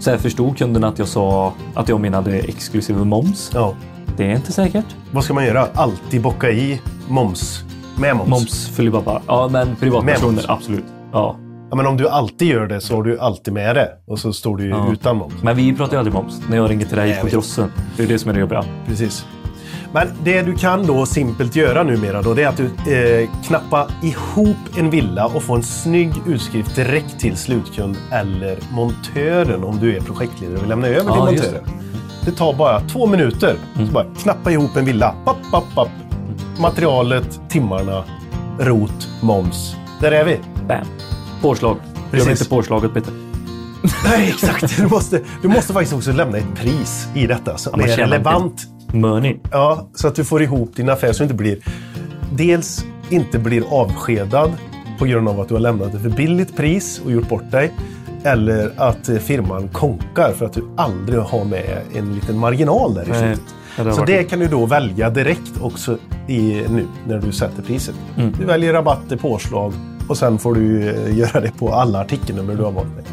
Så 0.00 0.10
här 0.10 0.18
förstod 0.18 0.58
kunden 0.58 0.84
att 0.84 0.98
jag 0.98 1.08
sa 1.08 1.52
att 1.74 1.88
jag 1.88 2.00
menade 2.00 2.38
exklusiv 2.38 2.96
moms. 2.96 3.50
Ja. 3.54 3.74
Det 4.16 4.24
är 4.30 4.36
inte 4.36 4.52
säkert. 4.52 4.84
Vad 5.10 5.24
ska 5.24 5.34
man 5.34 5.44
göra? 5.44 5.66
Alltid 5.74 6.22
bocka 6.22 6.50
i 6.50 6.80
moms. 7.08 7.62
Med 7.96 8.16
moms. 8.16 8.30
Moms 8.30 8.68
för 8.68 8.82
Alibaba. 8.82 9.22
Ja, 9.26 9.48
men 9.52 9.76
privatpersoner, 9.76 10.44
absolut. 10.48 10.84
Ja. 11.12 11.36
Ja, 11.70 11.76
men 11.76 11.86
om 11.86 11.96
du 11.96 12.08
alltid 12.08 12.48
gör 12.48 12.66
det 12.66 12.80
så 12.80 12.94
har 12.96 13.02
du 13.02 13.18
alltid 13.18 13.54
med 13.54 13.76
det. 13.76 13.88
Och 14.06 14.18
så 14.18 14.32
står 14.32 14.56
du 14.56 14.68
Ja. 14.68 14.92
utan 14.92 15.16
moms. 15.16 15.34
Men 15.42 15.56
vi 15.56 15.72
pratar 15.76 15.92
ju 15.92 15.98
aldrig 15.98 16.14
moms 16.14 16.40
när 16.50 16.56
jag 16.56 16.70
ringer 16.70 16.86
till 16.86 16.96
dig 16.96 17.08
jag 17.08 17.18
på 17.18 17.24
vet. 17.24 17.32
grossen. 17.34 17.72
Det 17.96 18.02
är 18.02 18.06
det 18.06 18.18
som 18.18 18.30
är 18.30 18.34
det 18.34 18.40
jobbiga. 18.40 18.64
Precis. 18.86 19.26
Men 19.92 20.08
det 20.24 20.42
du 20.42 20.54
kan 20.54 20.86
då 20.86 21.06
simpelt 21.06 21.56
göra 21.56 21.82
numera 21.82 22.22
då, 22.22 22.34
det 22.34 22.42
är 22.42 22.48
att 22.48 22.56
du 22.56 22.92
eh, 22.94 23.28
knappa 23.46 23.88
ihop 24.02 24.56
en 24.78 24.90
villa 24.90 25.26
och 25.26 25.42
få 25.42 25.54
en 25.54 25.62
snygg 25.62 26.12
utskrift 26.26 26.76
direkt 26.76 27.18
till 27.20 27.36
slutkund 27.36 27.96
eller 28.12 28.58
montören 28.72 29.64
om 29.64 29.78
du 29.80 29.96
är 29.96 30.00
projektledare 30.00 30.56
och 30.56 30.62
vill 30.62 30.68
lämna 30.68 30.86
över 30.86 31.00
till 31.00 31.10
Ja, 31.14 31.24
montören. 31.24 31.64
Det. 32.24 32.30
tar 32.30 32.52
bara 32.54 32.80
två 32.80 33.06
minuter. 33.06 33.56
Så 33.76 33.92
bara 33.92 34.06
knappa 34.22 34.50
ihop 34.50 34.76
en 34.76 34.84
villa. 34.84 35.14
Papp, 35.24 35.36
papp, 35.50 35.64
papp. 35.74 35.90
Materialet, 36.60 37.40
timmarna, 37.48 38.04
rot, 38.58 39.08
moms. 39.22 39.76
Där 40.00 40.12
är 40.12 40.24
vi. 40.24 40.38
Bam. 40.68 40.86
Påslag. 41.42 41.76
Precis. 42.10 42.26
Gör 42.26 42.32
inte 42.32 42.48
påslaget 42.48 42.94
Peter. 42.94 43.12
Nej, 44.04 44.28
exakt. 44.28 44.76
Du 44.76 44.86
måste, 44.86 45.20
du 45.42 45.48
måste 45.48 45.72
faktiskt 45.72 45.94
också 45.94 46.12
lämna 46.12 46.38
ett 46.38 46.54
pris 46.56 47.08
i 47.14 47.26
detta 47.26 47.56
som 47.56 47.80
är 47.80 47.86
relevant. 47.86 48.66
Money. 48.92 49.36
Ja, 49.50 49.88
så 49.94 50.08
att 50.08 50.14
du 50.14 50.24
får 50.24 50.42
ihop 50.42 50.76
din 50.76 50.88
affär 50.88 51.12
så 51.12 51.18
du 51.18 51.24
inte 51.24 51.34
blir... 51.34 51.58
Dels 52.32 52.84
inte 53.10 53.38
blir 53.38 53.62
avskedad 53.70 54.52
på 54.98 55.04
grund 55.04 55.28
av 55.28 55.40
att 55.40 55.48
du 55.48 55.54
har 55.54 55.60
lämnat 55.60 55.94
ett 55.94 56.02
för 56.02 56.08
billigt 56.08 56.56
pris 56.56 57.00
och 57.04 57.12
gjort 57.12 57.28
bort 57.28 57.50
dig. 57.50 57.72
Eller 58.24 58.72
att 58.76 59.08
eh, 59.08 59.16
firman 59.16 59.68
konkar 59.68 60.32
för 60.32 60.46
att 60.46 60.52
du 60.52 60.64
aldrig 60.76 61.20
har 61.20 61.44
med 61.44 61.78
en 61.94 62.14
liten 62.14 62.38
marginal 62.38 62.94
där 62.94 63.02
i 63.02 63.04
slutet. 63.04 63.54
det 63.76 63.92
Så 63.92 64.04
det 64.04 64.24
kan 64.24 64.38
du 64.38 64.46
då 64.46 64.66
välja 64.66 65.10
direkt 65.10 65.60
också 65.60 65.98
i, 66.26 66.62
nu 66.68 66.86
när 67.06 67.18
du 67.18 67.32
sätter 67.32 67.62
priset. 67.62 67.94
Mm. 68.16 68.32
Du 68.38 68.44
väljer 68.44 68.72
rabatter, 68.72 69.16
påslag 69.16 69.72
och 70.08 70.16
sen 70.16 70.38
får 70.38 70.54
du 70.54 70.90
eh, 70.90 71.18
göra 71.18 71.40
det 71.40 71.58
på 71.58 71.72
alla 71.72 72.00
artikelnummer 72.00 72.54
du 72.54 72.62
har 72.62 72.72
valt 72.72 72.96
med. 72.96 73.04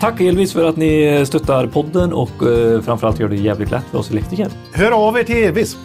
Tack 0.00 0.20
Elvis 0.20 0.52
för 0.52 0.64
att 0.68 0.76
ni 0.76 1.24
stöttar 1.26 1.66
podden 1.66 2.12
och 2.12 2.42
eh, 2.42 2.80
framförallt 2.80 3.20
gör 3.20 3.28
det 3.28 3.36
jävligt 3.36 3.70
lätt 3.70 3.84
för 3.90 3.98
oss 3.98 4.10
elektriker. 4.10 4.48
Hör 4.72 4.90
av 4.90 5.18
er 5.18 5.22
till 5.22 5.44
Elvis. 5.44 5.76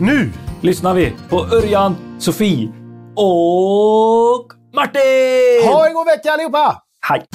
Nu 0.00 0.30
Lyssnar 0.64 0.94
vi 0.94 1.12
på 1.28 1.46
Örjan, 1.46 1.96
Sofie 2.18 2.68
och 3.16 4.52
Martin! 4.74 5.68
Ha 5.68 5.86
en 5.86 5.94
god 5.94 6.06
vecka 6.06 6.32
allihopa! 6.32 6.82
Hej! 7.08 7.33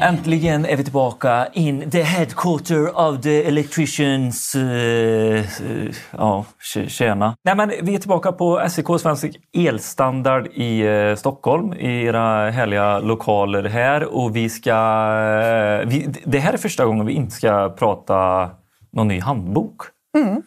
Äntligen 0.00 0.66
är 0.66 0.76
vi 0.76 0.84
tillbaka 0.84 1.46
in 1.52 1.90
the 1.90 2.02
headquarter 2.02 2.98
of 2.98 3.20
the 3.20 3.44
electricians. 3.48 4.54
Uh, 4.54 4.62
uh, 4.62 5.44
ja, 6.10 6.44
tj- 6.74 6.88
tjena. 6.88 7.36
Nej, 7.44 7.56
men 7.56 7.72
vi 7.82 7.94
är 7.94 7.98
tillbaka 7.98 8.32
på 8.32 8.62
SEK 8.68 8.86
Svensk 9.00 9.24
Elstandard 9.56 10.46
i 10.46 10.80
eh, 10.86 11.14
Stockholm 11.14 11.72
i 11.72 12.04
era 12.04 12.50
härliga 12.50 12.98
lokaler 12.98 13.64
här 13.64 14.04
och 14.16 14.36
vi 14.36 14.48
ska... 14.48 14.74
vi, 15.86 16.14
det 16.24 16.38
här 16.38 16.52
är 16.52 16.56
första 16.56 16.84
gången 16.84 17.06
vi 17.06 17.12
inte 17.12 17.34
ska 17.34 17.74
prata 17.78 18.50
någon 18.92 19.08
ny 19.08 19.20
handbok. 19.20 19.82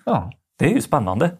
Ja. 0.06 0.32
Det 0.60 0.66
är 0.66 0.74
ju 0.74 0.82
spännande. 0.82 1.32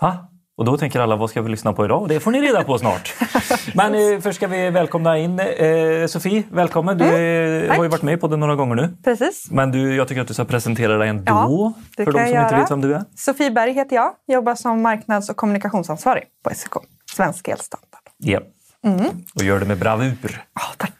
Ha? 0.00 0.27
Och 0.58 0.64
då 0.64 0.76
tänker 0.76 1.00
alla, 1.00 1.16
vad 1.16 1.30
ska 1.30 1.42
vi 1.42 1.50
lyssna 1.50 1.72
på 1.72 1.84
idag? 1.84 2.08
Det 2.08 2.20
får 2.20 2.30
ni 2.30 2.40
reda 2.40 2.64
på 2.64 2.78
snart. 2.78 3.14
Men 3.74 3.94
eh, 3.94 4.20
först 4.20 4.36
ska 4.36 4.46
vi 4.46 4.70
välkomna 4.70 5.18
in 5.18 5.40
eh, 5.40 6.06
Sofie. 6.06 6.42
Välkommen! 6.50 6.98
Du 6.98 7.04
eh, 7.04 7.76
har 7.76 7.82
ju 7.82 7.88
varit 7.88 8.02
med 8.02 8.14
i 8.14 8.16
podden 8.16 8.40
några 8.40 8.54
gånger 8.54 8.74
nu. 8.74 8.96
Precis. 9.04 9.50
Men 9.50 9.70
du, 9.70 9.96
jag 9.96 10.08
tycker 10.08 10.22
att 10.22 10.28
du 10.28 10.34
ska 10.34 10.44
presentera 10.44 10.98
dig 10.98 11.08
ändå. 11.08 11.22
Ja, 11.26 11.72
det 11.96 12.04
för 12.04 12.12
de 12.12 12.18
som 12.18 12.38
inte 12.38 12.56
vet 12.56 12.70
vem 12.70 12.80
du 12.80 12.94
är. 12.94 13.04
Sofie 13.16 13.50
Berg 13.50 13.72
heter 13.72 13.96
jag. 13.96 14.12
Jobbar 14.26 14.54
som 14.54 14.82
marknads 14.82 15.30
och 15.30 15.36
kommunikationsansvarig 15.36 16.24
på 16.44 16.50
SEK, 16.54 16.72
Svensk 17.10 17.48
Elstandard. 17.48 18.02
Ja. 18.16 18.40
Mm. 18.84 19.06
Och 19.34 19.42
gör 19.42 19.60
det 19.60 19.66
med 19.66 19.78
bravur. 19.78 20.44
Ja, 20.54 20.62
tack. 20.76 20.94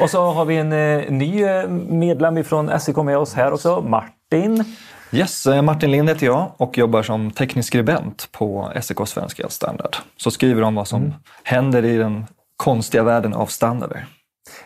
Och 0.00 0.10
så 0.10 0.32
har 0.32 0.44
vi 0.44 0.56
en 0.56 0.72
eh, 0.72 1.10
ny 1.10 1.44
medlem 1.88 2.44
från 2.44 2.80
SEK 2.80 2.96
med 2.96 3.18
oss 3.18 3.34
här 3.34 3.52
också, 3.52 3.80
Martin. 3.80 4.64
Yes, 5.12 5.46
eh, 5.46 5.62
Martin 5.62 5.90
Lind 5.90 6.08
heter 6.08 6.26
jag 6.26 6.52
och 6.56 6.78
jobbar 6.78 7.02
som 7.02 7.30
teknisk 7.30 7.66
skribent 7.68 8.28
på 8.32 8.72
SEK 8.82 8.98
Svensk 9.06 9.38
Elstandard. 9.38 9.96
Så 10.16 10.30
skriver 10.30 10.62
om 10.62 10.74
vad 10.74 10.88
som 10.88 11.14
händer 11.44 11.84
i 11.84 11.96
den 11.96 12.26
konstiga 12.56 13.02
världen 13.02 13.34
av 13.34 13.46
standarder. 13.46 14.06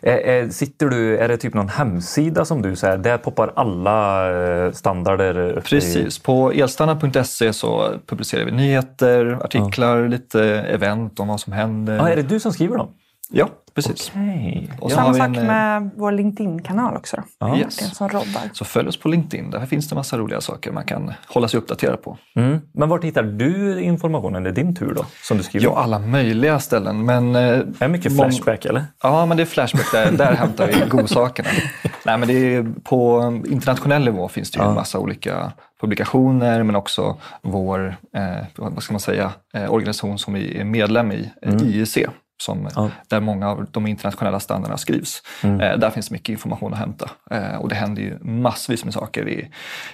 Eh, 0.03 0.15
eh, 0.15 0.49
sitter 0.49 0.87
du, 0.89 1.19
är 1.19 1.29
det 1.29 1.37
typ 1.37 1.55
någon 1.55 1.69
hemsida 1.69 2.45
som 2.45 2.63
du 2.63 2.77
säger, 2.77 2.99
där 2.99 3.19
poppar 3.19 3.53
alla 3.57 4.73
standarder 4.73 5.39
upp? 5.51 5.67
i- 5.67 5.69
Precis, 5.71 6.19
på 6.19 6.53
elstandard.se 6.53 7.53
så 7.53 7.93
publicerar 8.07 8.45
vi 8.45 8.53
nyheter, 8.53 9.39
artiklar, 9.45 10.09
lite 10.09 10.45
event 10.45 11.21
om 11.21 11.29
vad 11.29 11.41
som 11.41 11.53
händer. 11.53 11.97
Ja, 11.97 12.09
är 12.09 12.17
det 12.17 12.23
du 12.23 12.41
som 12.41 12.53
skriver 12.53 12.77
dem? 12.77 12.89
Ja, 13.33 13.49
precis. 13.75 14.11
Okej. 14.15 14.71
Och 14.81 14.91
så 14.91 14.95
Samma 14.97 15.07
har 15.09 15.15
vi 15.15 15.19
sak 15.21 15.29
en, 15.29 15.37
eh, 15.37 15.45
med 15.45 15.91
vår 15.97 16.13
LinkedIn-kanal 16.13 16.97
också. 16.97 17.17
Då. 17.17 17.23
Ja. 17.39 17.57
Yes. 17.57 17.97
som 17.97 18.09
roddar. 18.09 18.51
Så 18.53 18.65
följ 18.65 18.89
oss 18.89 18.97
på 18.97 19.09
LinkedIn, 19.09 19.51
där 19.51 19.67
finns 19.67 19.89
det 19.89 19.95
massa 19.95 20.19
roliga 20.19 20.41
saker 20.41 20.73
man 20.73 20.85
kan 20.85 21.13
hålla 21.29 21.49
sig 21.49 21.59
uppdaterad 21.59 22.03
på. 22.03 22.19
Mm. 22.37 22.61
Men 22.75 22.89
vart 22.89 23.05
hittar 23.05 23.23
du 23.23 23.81
informationen? 23.81 24.43
Det 24.43 24.51
är 24.51 24.55
din 24.55 24.77
tur 24.77 24.95
då, 24.95 25.05
som 25.23 25.37
du 25.37 25.43
skriver? 25.43 25.67
Ja, 25.67 25.79
alla 25.83 25.99
möjliga 25.99 26.59
ställen. 26.61 27.05
Men, 27.05 27.35
eh, 27.37 27.43
Är 27.43 27.65
det 27.79 27.89
mycket 27.89 28.13
mång- 28.13 28.17
flashback 28.25 28.65
eller? 28.65 28.85
Ja, 29.03 29.27
men 29.27 29.37
det 29.37 29.43
är 29.43 29.47
Flashback. 29.47 29.93
Där, 29.93 30.13
där 30.13 30.33
hämtar 30.35 30.67
vi 30.67 30.89
godsakerna. 30.89 31.49
Nej, 32.07 32.19
men 32.19 32.29
det 32.29 32.55
är, 32.55 32.67
på 32.85 33.23
internationell 33.49 34.05
nivå 34.05 34.29
finns 34.29 34.51
det 34.51 34.59
ju 34.63 34.69
en 34.69 34.75
massa 34.75 34.99
olika 34.99 35.53
publikationer 35.81 36.63
men 36.63 36.77
också 36.77 37.17
vår 37.43 37.97
eh, 38.17 38.45
vad 38.57 38.83
ska 38.83 38.93
man 38.93 39.01
säga, 39.01 39.33
eh, 39.55 39.73
organisation 39.73 40.19
som 40.19 40.35
vi 40.35 40.59
är 40.61 40.65
medlem 40.65 41.13
i, 41.13 41.31
eh, 41.43 41.55
IEC. 41.63 41.99
Som, 42.41 42.69
Ja. 42.77 42.91
Där 43.09 43.21
många 43.21 43.49
av 43.51 43.67
de 43.71 43.87
internationella 43.87 44.41
standarderna 44.41 44.79
skrivs. 44.79 45.23
Eh, 45.43 45.59
där 45.59 45.91
finns 45.91 46.11
mycket 46.11 46.29
information 46.29 46.73
att 46.73 46.79
hämta. 46.79 47.11
Eh, 47.31 47.55
och 47.57 47.69
det 47.69 47.75
händer 47.75 48.03
ju 48.03 48.19
massvis 48.21 48.85
med 48.85 48.95
saker. 48.95 49.25
Det 49.25 49.41
är 49.41 49.49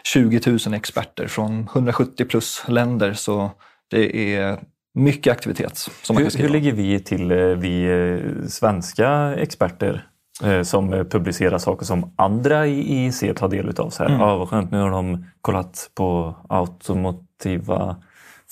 20 0.04 0.40
000 0.66 0.74
experter 0.74 1.26
från 1.26 1.68
170 1.72 2.24
plus 2.24 2.64
länder. 2.68 3.12
Så 3.12 3.50
det 3.90 4.34
är 4.36 4.58
mycket 4.94 5.32
aktivitet 5.32 5.76
som 5.76 6.14
man 6.14 6.22
kan 6.24 6.32
Hur, 6.34 6.42
hur 6.42 6.48
ligger 6.48 6.72
vi 6.72 7.00
till, 7.00 7.30
eh, 7.30 7.36
vi 7.38 7.84
eh, 7.84 8.46
svenska 8.48 9.34
experter 9.34 10.06
eh, 10.44 10.62
som 10.62 10.90
publicerar 10.90 11.58
saker 11.58 11.86
som 11.86 12.14
andra 12.16 12.66
i 12.66 12.94
IEC 13.04 13.24
tar 13.36 13.48
del 13.48 13.68
utav? 13.68 13.90
Så 13.90 14.02
här, 14.02 14.10
Mm. 14.10 14.20
ah, 14.22 14.36
vad 14.36 14.48
skönt, 14.48 14.70
nu 14.70 14.78
har 14.80 14.90
de 14.90 15.26
kollat 15.40 15.90
på 15.94 16.36
automotiva 16.48 17.96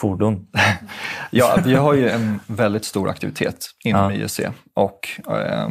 fordon. 0.01 0.47
Ja, 1.31 1.59
vi 1.65 1.75
har 1.75 1.95
ju 1.95 2.09
en 2.09 2.41
väldigt 2.47 2.85
stor 2.85 3.09
aktivitet 3.09 3.67
inom 3.85 4.15
Ja. 4.15 4.17
IEC 4.17 4.41
och 4.75 5.09
eh, 5.31 5.69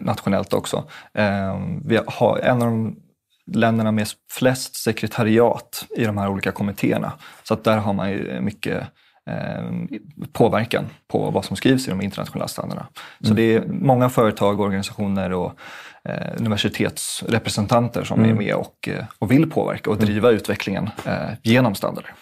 nationellt 0.00 0.52
också. 0.52 0.84
Eh, 1.14 1.60
vi 1.84 2.00
har 2.06 2.38
en 2.38 2.62
av 2.62 2.68
de 2.70 2.96
länderna 3.52 3.92
med 3.92 4.08
flest 4.32 4.76
sekretariat 4.76 5.86
i 5.96 6.04
de 6.04 6.18
här 6.18 6.28
olika 6.28 6.52
kommittéerna. 6.52 7.12
Så 7.42 7.54
att 7.54 7.64
där 7.64 7.76
har 7.76 7.92
man 7.92 8.10
ju 8.10 8.40
mycket 8.40 8.82
eh, 9.30 9.64
påverkan 10.32 10.84
på 11.08 11.30
vad 11.30 11.44
som 11.44 11.56
skrivs 11.56 11.86
i 11.86 11.90
de 11.90 12.00
internationella 12.00 12.48
standarderna. 12.48 12.86
Så 13.20 13.34
det 13.34 13.54
är 13.54 13.64
många 13.66 14.08
företag, 14.08 14.60
organisationer 14.60 15.32
och 15.32 15.52
eh, 16.08 16.32
universitetsrepresentanter 16.38 18.04
som 18.04 18.24
är 18.24 18.34
med 18.34 18.54
och, 18.54 18.88
eh, 18.88 19.04
och 19.18 19.30
vill 19.30 19.50
påverka 19.50 19.90
och 19.90 19.98
driva 19.98 20.30
utvecklingen 20.30 20.90
eh, 21.06 21.30
genom 21.42 21.74
standarder. 21.74 22.14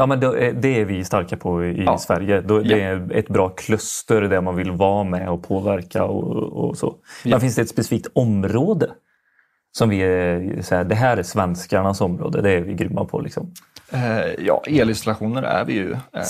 Ja, 0.00 0.06
men 0.06 0.22
är- 0.22 0.52
det 0.52 0.80
är 0.80 0.84
vi 0.84 1.04
starka 1.04 1.36
på 1.36 1.64
i 1.64 1.84
Ja. 1.84 1.98
Sverige. 1.98 2.40
Det 2.40 2.82
är 2.82 3.12
ett 3.12 3.28
bra 3.28 3.48
kluster 3.48 4.22
där 4.22 4.40
man 4.40 4.56
vill 4.56 4.70
vara 4.70 5.04
med 5.04 5.28
och 5.28 5.42
påverka 5.42 6.04
och, 6.04 6.34
och 6.68 6.76
så. 6.78 6.94
Men 7.24 7.32
Ja. 7.32 7.40
finns 7.40 7.54
det 7.54 7.62
ett 7.62 7.68
specifikt 7.68 8.06
område 8.12 8.90
som 9.78 9.88
vi 9.88 10.00
är, 10.00 10.62
så 10.62 10.74
här, 10.74 10.84
det 10.84 10.94
här 10.94 11.16
är 11.16 11.22
svenskarnas 11.22 12.00
område, 12.00 12.42
det 12.42 12.50
är 12.50 12.60
vi 12.60 12.74
grymma 12.74 13.04
på. 13.04 13.20
Liksom. 13.20 13.52
Eh, 13.92 14.44
ja, 14.46 14.62
elinstallationer 14.66 15.42
är 15.42 15.64
vi 15.64 15.72
ju 15.72 15.92
eh, 15.92 16.22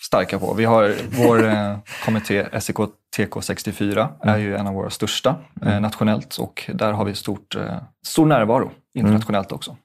starka 0.00 0.38
på. 0.38 0.54
Vi 0.54 0.64
har 0.64 0.92
vår 1.26 1.48
eh, 1.48 1.76
kommitté 2.04 2.60
SEK 2.60 2.76
TK64 3.16 4.08
är 4.22 4.36
ju 4.38 4.56
en 4.56 4.66
av 4.66 4.74
våra 4.74 4.90
största 4.90 5.34
eh, 5.66 5.80
nationellt 5.80 6.36
och 6.36 6.70
där 6.74 6.92
har 6.92 7.04
vi 7.04 7.14
stort, 7.14 7.56
eh, 7.56 7.62
stor 8.06 8.26
närvaro 8.26 8.70
internationellt 8.94 9.52
också. 9.52 9.76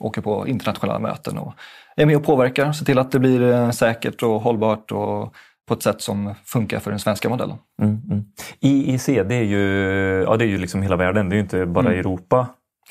Åker 0.00 0.20
på 0.22 0.48
internationella 0.48 0.98
möten 0.98 1.38
och 1.38 1.52
är 1.96 2.06
med 2.06 2.16
och 2.16 2.24
påverkar, 2.24 2.72
ser 2.72 2.84
till 2.84 2.98
att 2.98 3.12
det 3.12 3.18
blir 3.18 3.52
eh, 3.52 3.70
säkert 3.70 4.22
och 4.22 4.40
hållbart 4.40 4.92
och 4.92 5.34
på 5.68 5.74
ett 5.74 5.82
sätt 5.82 6.00
som 6.02 6.34
funkar 6.44 6.78
för 6.80 6.90
den 6.90 7.00
svenska 7.00 7.28
modellen. 7.28 7.56
Mm, 7.82 8.00
mm. 8.10 8.24
IIC, 8.60 9.06
det 9.06 9.34
är 9.34 9.42
ju, 9.42 9.62
ja, 10.26 10.36
det 10.36 10.44
är 10.44 10.48
ju 10.48 10.58
liksom 10.58 10.82
hela 10.82 10.96
världen, 10.96 11.28
det 11.28 11.34
är 11.34 11.36
ju 11.36 11.42
inte 11.42 11.66
bara 11.66 11.86
Mm. 11.86 11.98
Europa. 12.00 12.46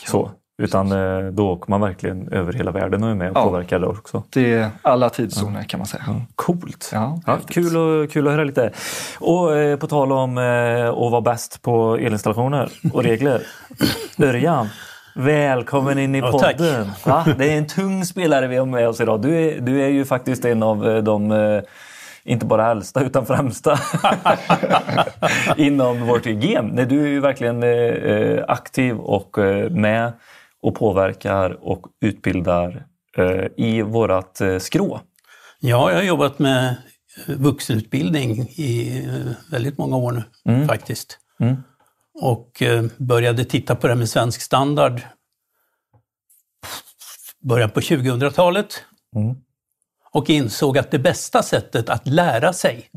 så. 0.07 0.31
Utan 0.61 0.91
eh, 0.91 1.31
då 1.31 1.49
åker 1.49 1.69
man 1.69 1.81
verkligen 1.81 2.27
över 2.29 2.53
hela 2.53 2.71
världen 2.71 3.03
och 3.03 3.09
är 3.09 3.15
med 3.15 3.31
och 3.31 3.37
Ja. 3.37 3.43
påverkar 3.43 3.79
där 3.79 3.89
också. 3.89 4.23
Det 4.29 4.53
är 4.53 4.69
alla 4.81 5.09
tidszoner 5.09 5.63
kan 5.63 5.77
man 5.77 5.87
säga. 5.87 6.03
Coolt! 6.35 6.89
Ja, 6.93 7.19
Ja, 7.25 7.37
kul, 7.47 7.77
och, 7.77 8.11
kul 8.11 8.27
att 8.27 8.33
höra 8.33 8.43
lite. 8.43 8.71
Och 9.19 9.57
eh, 9.57 9.77
på 9.77 9.87
tal 9.87 10.11
om 10.11 10.37
eh, 10.37 10.89
att 10.89 11.11
vara 11.11 11.21
bäst 11.21 11.61
på 11.61 11.97
elinstallationer 11.97 12.71
och 12.93 13.03
regler. 13.03 13.41
Örjan, 14.19 14.67
välkommen 15.15 15.99
in 15.99 16.15
i 16.15 16.19
Ja, 16.19 16.31
podden. 16.31 16.91
Va? 17.05 17.25
Det 17.37 17.53
är 17.53 17.57
en 17.57 17.67
tung 17.67 18.05
spelare 18.05 18.47
vi 18.47 18.55
har 18.57 18.65
med 18.65 18.87
oss 18.89 19.01
idag. 19.01 19.21
Du 19.21 19.35
är, 19.35 19.61
du 19.61 19.81
är 19.81 19.87
ju 19.87 20.05
faktiskt 20.05 20.45
en 20.45 20.63
av 20.63 20.89
eh, 20.89 21.03
de, 21.03 21.31
eh, 21.31 21.61
inte 22.23 22.45
bara 22.45 22.71
äldsta 22.71 23.03
utan 23.03 23.25
främsta 23.25 23.79
inom 25.57 26.07
vårt 26.07 26.23
game. 26.23 26.69
Nej, 26.73 26.85
du 26.85 27.03
är 27.03 27.07
ju 27.07 27.19
verkligen 27.19 27.63
eh, 27.63 28.43
aktiv 28.47 28.97
och 28.97 29.37
med 29.71 30.13
och 30.61 30.75
påverkar 30.75 31.57
och 31.67 31.81
utbildar 32.01 32.85
i 33.57 33.81
vårat 33.81 34.41
eh, 34.41 34.57
skrå. 34.57 34.99
Ja, 35.59 35.91
jag 35.91 35.97
har 35.97 36.03
jobbat 36.03 36.39
med 36.39 36.75
vuxenutbildning 37.27 38.41
i 38.41 39.03
väldigt 39.51 39.77
många 39.77 39.97
år 39.97 40.23
nu 40.43 40.67
faktiskt. 40.67 41.17
Mm. 41.39 41.55
Och 42.21 42.61
eh, 42.61 42.85
började 42.97 43.45
titta 43.45 43.75
på 43.75 43.87
det 43.87 43.93
här 43.93 43.97
med 43.97 44.09
svensk 44.09 44.41
standard 44.41 45.01
början 47.45 47.69
på 47.69 47.79
2000-talet. 47.79 48.83
Mm. 49.15 49.35
Och 50.11 50.29
insåg 50.29 50.77
att 50.77 50.91
det 50.91 50.99
bästa 50.99 51.43
sättet 51.43 51.89
att 51.89 52.07
lära 52.07 52.53
sig 52.53 52.89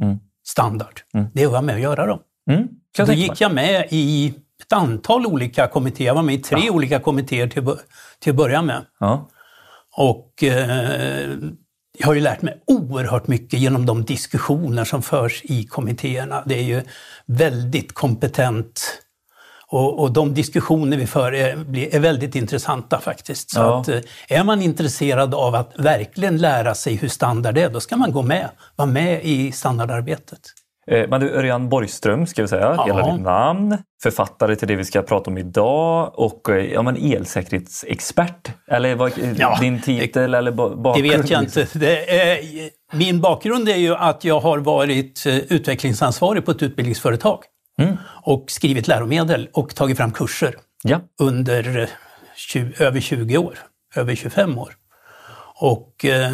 standard, 0.46 1.00
det 1.32 1.42
är 1.42 1.46
att 1.46 1.52
vara 1.52 1.62
med 1.62 1.74
och 1.74 1.80
göra 1.80 2.06
dem. 2.06 2.20
Mm. 2.50 2.68
Då 3.06 3.12
gick 3.12 3.40
jag 3.40 3.54
med 3.54 3.86
i 3.90 4.34
ett 4.62 4.72
antal 4.72 5.26
olika 5.26 5.66
kommittéer. 5.66 6.06
Jag 6.06 6.14
var 6.14 6.22
med 6.22 6.34
i 6.34 6.38
tre 6.38 6.70
olika 6.70 7.00
kommittéer 7.00 7.48
till, 7.48 7.76
till 8.18 8.30
att 8.30 8.36
börja 8.36 8.62
med. 8.62 8.84
Ja. 9.00 9.28
Och 9.96 10.42
eh, 10.42 11.30
jag 11.98 12.06
har 12.06 12.14
ju 12.14 12.20
lärt 12.20 12.42
mig 12.42 12.62
oerhört 12.66 13.26
mycket 13.26 13.60
genom 13.60 13.86
de 13.86 14.04
diskussioner 14.04 14.84
som 14.84 15.02
förs 15.02 15.42
i 15.44 15.64
kommittéerna. 15.64 16.42
Det 16.46 16.54
är 16.54 16.62
ju 16.62 16.82
väldigt 17.26 17.92
kompetent 17.92 19.02
och, 19.70 20.00
och 20.00 20.12
de 20.12 20.34
diskussioner 20.34 20.96
vi 20.96 21.06
för 21.06 21.32
är, 21.34 21.78
är 21.94 22.00
väldigt 22.00 22.34
intressanta 22.34 23.00
faktiskt. 23.00 23.50
Så 23.50 23.60
Ja. 23.60 23.80
att, 23.80 23.88
eh, 23.88 23.98
är 24.28 24.44
man 24.44 24.62
intresserad 24.62 25.34
av 25.34 25.54
att 25.54 25.72
verkligen 25.78 26.36
lära 26.38 26.74
sig 26.74 26.94
hur 26.96 27.08
standard 27.08 27.58
är, 27.58 27.70
då 27.70 27.80
ska 27.80 27.96
man 27.96 28.12
gå 28.12 28.22
med, 28.22 28.48
vara 28.76 28.88
med 28.88 29.24
i 29.24 29.52
standardarbetet. 29.52 30.40
Eh, 30.90 31.08
Men 31.08 31.20
du, 31.20 31.30
Örjan 31.30 31.68
Borgström 31.68 32.26
ska 32.26 32.42
vi 32.42 32.48
säga, 32.48 32.74
Ja. 32.76 32.84
hela 32.86 33.12
ditt 33.12 33.22
namn. 33.22 33.78
Författare 34.02 34.56
till 34.56 34.68
det 34.68 34.76
vi 34.76 34.84
ska 34.84 35.02
prata 35.02 35.30
om 35.30 35.38
idag 35.38 36.12
och 36.18 36.50
eh, 36.50 36.56
ja, 36.72 36.82
men 36.82 36.96
elsäkerhetsexpert. 37.12 38.50
Eller 38.70 38.94
vad, 38.94 39.12
Ja, 39.36 39.58
din 39.60 39.80
titel 39.82 40.34
eller 40.34 40.52
ba- 40.52 40.76
bakgrund? 40.76 41.10
Det 41.10 41.16
vet 41.16 41.30
jag 41.30 41.42
inte. 41.42 41.66
Det 41.72 42.20
är, 42.32 42.38
min 42.96 43.20
bakgrund 43.20 43.68
är 43.68 43.76
ju 43.76 43.94
att 43.94 44.24
jag 44.24 44.40
har 44.40 44.58
varit 44.58 45.24
utvecklingsansvarig 45.26 46.44
på 46.44 46.50
ett 46.50 46.62
utbildningsföretag. 46.62 47.38
Och 48.22 48.44
skrivit 48.50 48.88
läromedel 48.88 49.48
och 49.52 49.74
tagit 49.74 49.96
fram 49.96 50.12
kurser 50.12 50.54
Ja. 50.82 51.00
under 51.20 51.78
eh, 51.80 51.88
tju- 52.36 52.82
över 52.82 53.00
20 53.00 53.38
år, 53.38 53.58
över 53.96 54.14
25 54.14 54.58
år. 54.58 54.72
Och 55.60 56.04
eh, 56.04 56.32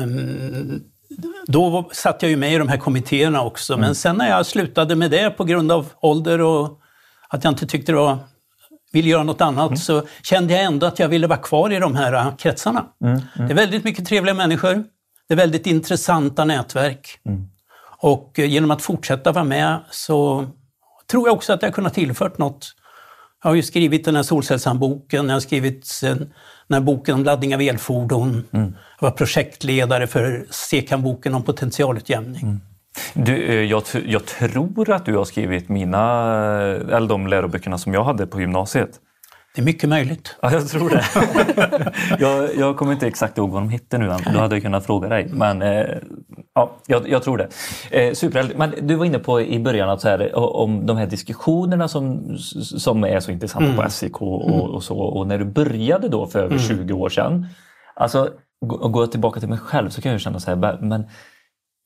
då 1.46 1.88
satt 1.92 2.22
jag 2.22 2.30
ju 2.30 2.36
med 2.36 2.52
i 2.54 2.58
de 2.58 2.68
här 2.68 2.76
kommittéerna 2.76 3.42
också, 3.42 3.76
men 3.76 3.94
sen 3.94 4.16
när 4.16 4.28
jag 4.30 4.46
slutade 4.46 4.96
med 4.96 5.10
det 5.10 5.30
på 5.30 5.44
grund 5.44 5.72
av 5.72 5.86
ålder 6.00 6.40
och 6.40 6.80
att 7.28 7.44
jag 7.44 7.50
inte 7.52 7.66
tyckte 7.66 7.92
det 7.92 7.96
var 7.98 8.18
ville 8.92 9.08
göra 9.08 9.22
något 9.22 9.40
annat 9.40 9.78
så 9.78 10.02
kände 10.22 10.52
jag 10.54 10.62
ändå 10.62 10.86
att 10.86 10.98
jag 10.98 11.08
ville 11.08 11.26
vara 11.26 11.38
kvar 11.38 11.72
i 11.72 11.78
de 11.78 11.96
här 11.96 12.12
eh, 12.12 12.36
kretsarna. 12.36 12.84
Det 13.36 13.42
är 13.52 13.54
väldigt 13.54 13.84
mycket 13.84 14.06
trevliga 14.06 14.34
människor. 14.34 14.84
Det 15.28 15.34
är 15.34 15.38
väldigt 15.38 15.66
intressanta 15.66 16.44
nätverk. 16.44 17.18
Och 18.00 18.38
eh, 18.38 18.44
genom 18.46 18.70
att 18.70 18.82
fortsätta 18.82 19.32
vara 19.32 19.44
med 19.44 19.78
så 19.90 20.46
tror 21.10 21.28
jag 21.28 21.34
också 21.34 21.52
att 21.52 21.62
jag 21.62 21.74
kunnat 21.74 21.94
tillfört 21.94 22.38
något. 22.38 22.74
Jag 23.42 23.50
har 23.50 23.54
ju 23.54 23.62
skrivit 23.62 24.04
den 24.04 24.16
här 24.16 24.22
Solcellshandboken, 24.22 25.26
jag 25.26 25.34
har 25.34 25.40
skrivit 25.40 26.00
den 26.02 26.28
här 26.70 26.80
boken 26.80 27.14
om 27.14 27.24
laddning 27.24 27.54
av 27.54 27.60
elfordon. 27.60 28.44
Jag 29.00 29.08
var 29.08 29.10
projektledare 29.10 30.06
för 30.06 30.46
SECAM-boken 30.50 31.34
om 31.34 31.42
potentialutjämning. 31.42 32.60
Du, 33.14 33.44
eh, 33.44 33.54
jag, 33.54 33.82
jag 34.06 34.26
tror 34.26 34.90
att 34.90 35.06
du 35.06 35.16
har 35.16 35.24
skrivit 35.24 35.68
mina, 35.68 35.98
eh, 36.62 36.96
eller 36.96 37.08
de 37.08 37.26
läroböckerna 37.26 37.78
som 37.78 37.94
jag 37.94 38.04
hade 38.04 38.26
på 38.26 38.40
gymnasiet. 38.40 38.90
Det 39.54 39.60
är 39.60 39.64
mycket 39.64 39.88
möjligt. 39.88 40.36
Ja, 40.42 40.52
jag 40.52 40.68
tror 40.68 40.90
det. 40.90 41.04
jag, 42.18 42.56
jag 42.56 42.76
kommer 42.76 42.92
inte 42.92 43.06
exakt 43.06 43.38
ihåg 43.38 43.50
vad 43.50 43.62
de 43.62 43.68
hette 43.68 43.98
nu. 43.98 44.06
Då 44.32 44.38
hade 44.38 44.54
jag 44.54 44.62
kunnat 44.62 44.86
fråga 44.86 45.08
dig. 45.08 45.28
Men 45.32 45.62
eh, 45.62 45.84
ja, 46.54 46.70
jag, 46.86 47.08
jag 47.08 47.22
tror 47.22 47.36
det. 47.38 47.48
Eh, 47.90 48.12
superhärligt. 48.14 48.58
Men 48.58 48.74
du 48.82 48.94
var 48.94 49.04
inne 49.04 49.18
på 49.18 49.40
i 49.40 49.58
början 49.60 49.88
att 49.88 50.00
så 50.00 50.08
här, 50.08 50.36
om 50.36 50.86
de 50.86 50.96
här 50.96 51.06
diskussionerna 51.06 51.88
som, 51.88 52.36
som 52.62 53.04
är 53.04 53.20
så 53.20 53.30
intressanta 53.30 53.82
på 53.82 53.90
SIK 53.90 54.22
och, 54.22 54.74
och 54.74 54.82
så. 54.82 54.98
Och 54.98 55.26
när 55.26 55.38
du 55.38 55.44
började 55.44 56.08
då 56.08 56.26
för 56.26 56.38
över 56.38 56.58
20 56.58 56.92
år 56.92 57.08
sedan. 57.08 57.46
Alltså, 57.96 58.28
går 58.66 59.02
jag 59.02 59.10
tillbaka 59.10 59.40
till 59.40 59.48
mig 59.48 59.58
själv 59.58 59.90
så 59.90 60.02
kan 60.02 60.12
jag 60.12 60.20
känna 60.20 60.40
så 60.40 60.50
här, 60.50 60.56
"Ba- 60.56 60.78
men 60.80 61.04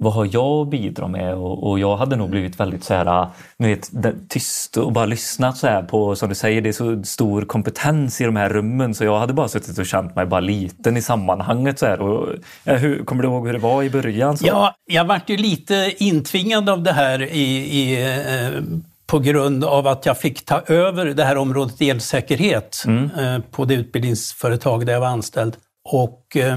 vad 0.00 0.12
har 0.12 0.28
jag 0.32 0.62
att 0.62 0.70
bidra 0.70 1.08
med? 1.08 1.34
Och, 1.34 1.70
och 1.70 1.78
jag 1.78 1.96
hade 1.96 2.16
nog 2.16 2.30
blivit 2.30 2.60
väldigt 2.60 2.84
så 2.84 2.94
här, 2.94 3.28
ni 3.56 3.68
vet, 3.68 3.90
tyst 4.28 4.76
och 4.76 4.92
bara 4.92 5.06
lyssnat 5.06 5.56
så 5.56 5.66
här 5.66 5.82
på, 5.82 6.16
som 6.16 6.28
du 6.28 6.34
säger, 6.34 6.60
det 6.60 6.68
är 6.68 6.72
så 6.72 7.02
stor 7.04 7.42
kompetens 7.42 8.20
i 8.20 8.24
de 8.24 8.36
här 8.36 8.48
rummen 8.48 8.94
så 8.94 9.04
jag 9.04 9.18
hade 9.18 9.32
bara 9.32 9.48
suttit 9.48 9.78
och 9.78 9.86
känt 9.86 10.16
mig 10.16 10.26
bara 10.26 10.40
liten 10.40 10.96
i 10.96 11.02
sammanhanget. 11.02 11.78
Så 11.78 11.86
här. 11.86 12.00
Och, 12.00 12.28
ja, 12.64 12.74
hur, 12.74 13.04
kommer 13.04 13.22
du 13.22 13.28
ihåg 13.28 13.46
hur 13.46 13.52
det 13.52 13.58
var 13.58 13.82
i 13.82 13.90
början? 13.90 14.38
Så? 14.38 14.46
Ja, 14.46 14.74
jag 14.86 15.04
vart 15.04 15.30
ju 15.30 15.36
lite 15.36 15.94
intvingad 15.98 16.68
av 16.68 16.82
det 16.82 16.92
här 16.92 17.22
i, 17.22 17.56
i, 17.80 18.02
eh, 18.04 18.62
på 19.06 19.18
grund 19.18 19.64
av 19.64 19.86
att 19.86 20.06
jag 20.06 20.18
fick 20.18 20.44
ta 20.44 20.60
över 20.60 21.06
det 21.06 21.24
här 21.24 21.36
området 21.36 21.80
elsäkerhet 21.80 22.84
eh, 23.18 23.38
på 23.50 23.64
det 23.64 23.74
utbildningsföretag 23.74 24.86
där 24.86 24.92
jag 24.92 25.00
var 25.00 25.08
anställd. 25.08 25.56
Och 25.84 26.36
eh, 26.36 26.56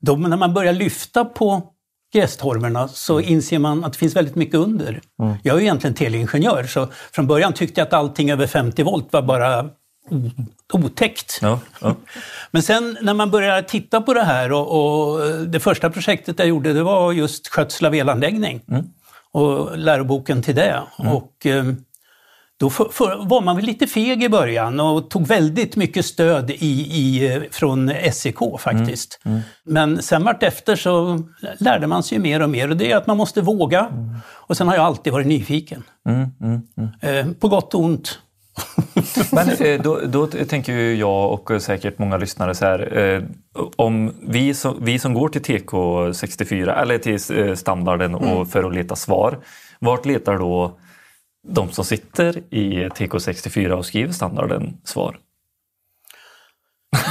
då 0.00 0.16
när 0.16 0.36
man 0.36 0.54
börjar 0.54 0.72
lyfta 0.72 1.24
på 1.24 1.62
grästormarna 2.16 2.88
så 2.88 3.20
inser 3.20 3.58
man 3.58 3.84
att 3.84 3.92
det 3.92 3.98
finns 3.98 4.16
väldigt 4.16 4.34
mycket 4.34 4.54
under. 4.54 5.00
Jag 5.42 5.56
är 5.56 5.60
egentligen 5.60 5.94
teleingenjör 5.94 6.64
så 6.64 6.88
från 7.12 7.26
början 7.26 7.52
tyckte 7.52 7.80
jag 7.80 7.86
att 7.86 7.92
allting 7.92 8.30
över 8.30 8.46
50 8.46 8.82
volt 8.82 9.12
var 9.12 9.22
bara 9.22 9.70
otäckt. 10.72 11.38
Ja, 11.42 11.60
ja. 11.80 11.96
Men 12.50 12.62
sen 12.62 12.98
när 13.00 13.14
man 13.14 13.30
börjar 13.30 13.62
titta 13.62 14.00
på 14.00 14.14
det 14.14 14.24
här 14.24 14.52
och, 14.52 14.66
och 14.68 15.20
det 15.46 15.60
första 15.60 15.90
projektet 15.90 16.38
jag 16.38 16.48
gjorde 16.48 16.72
det 16.72 16.82
var 16.82 17.12
just 17.12 17.48
skötsel 17.48 17.86
av 17.86 17.94
elanläggning 17.94 18.60
och 19.32 19.78
läroboken 19.78 20.42
till 20.42 20.54
det. 20.54 20.82
Och, 20.98 21.46
eh, 21.46 21.64
då 22.60 22.70
för, 22.70 22.84
för, 22.92 23.28
var 23.28 23.40
man 23.40 23.56
väl 23.56 23.64
lite 23.64 23.86
feg 23.86 24.22
i 24.22 24.28
början 24.28 24.80
och 24.80 25.10
tog 25.10 25.26
väldigt 25.26 25.76
mycket 25.76 26.04
stöd 26.04 26.50
i, 26.50 26.54
i, 26.92 27.34
eh, 27.34 27.42
från 27.50 27.92
SEK 28.12 28.38
faktiskt. 28.60 29.20
Men 29.64 30.02
sen 30.02 30.24
vart 30.24 30.42
efter 30.42 30.76
så 30.76 31.22
lärde 31.58 31.86
man 31.86 32.02
sig 32.02 32.18
mer 32.18 32.42
och 32.42 32.50
mer 32.50 32.70
och 32.70 32.76
det 32.76 32.92
är 32.92 32.96
att 32.96 33.06
man 33.06 33.16
måste 33.16 33.40
våga. 33.40 33.88
Och 34.26 34.56
sen 34.56 34.68
har 34.68 34.74
jag 34.74 34.84
alltid 34.84 35.12
varit 35.12 35.26
nyfiken. 35.26 35.82
Eh, 37.00 37.26
på 37.40 37.48
gott 37.48 37.74
och 37.74 37.80
ont. 37.80 38.18
Men 39.32 39.48
eh, 39.48 39.82
då, 39.82 40.00
då 40.06 40.26
tänker 40.26 40.72
ju 40.72 40.94
jag 40.94 41.32
och 41.32 41.62
säkert 41.62 41.98
många 41.98 42.16
lyssnare 42.16 42.54
så 42.54 42.64
här. 42.64 42.98
Eh, 42.98 43.22
om 43.76 44.12
vi 44.22 44.54
som, 44.54 44.76
vi 44.80 44.98
som 44.98 45.14
går 45.14 45.28
till 45.28 45.42
TK64 45.42 46.82
eller 46.82 46.98
till 46.98 47.38
eh, 47.38 47.54
standarden 47.54 48.14
och 48.14 48.48
för 48.48 48.64
att 48.64 48.74
leta 48.74 48.96
svar. 48.96 49.38
Vart 49.78 50.06
letar 50.06 50.38
då 50.38 50.78
de 51.48 51.72
som 51.72 51.84
sitter 51.84 52.38
i 52.54 52.88
TK64 52.88 53.70
och 53.70 53.86
skriver 53.86 54.12
standarden 54.12 54.76
svar? 54.84 55.18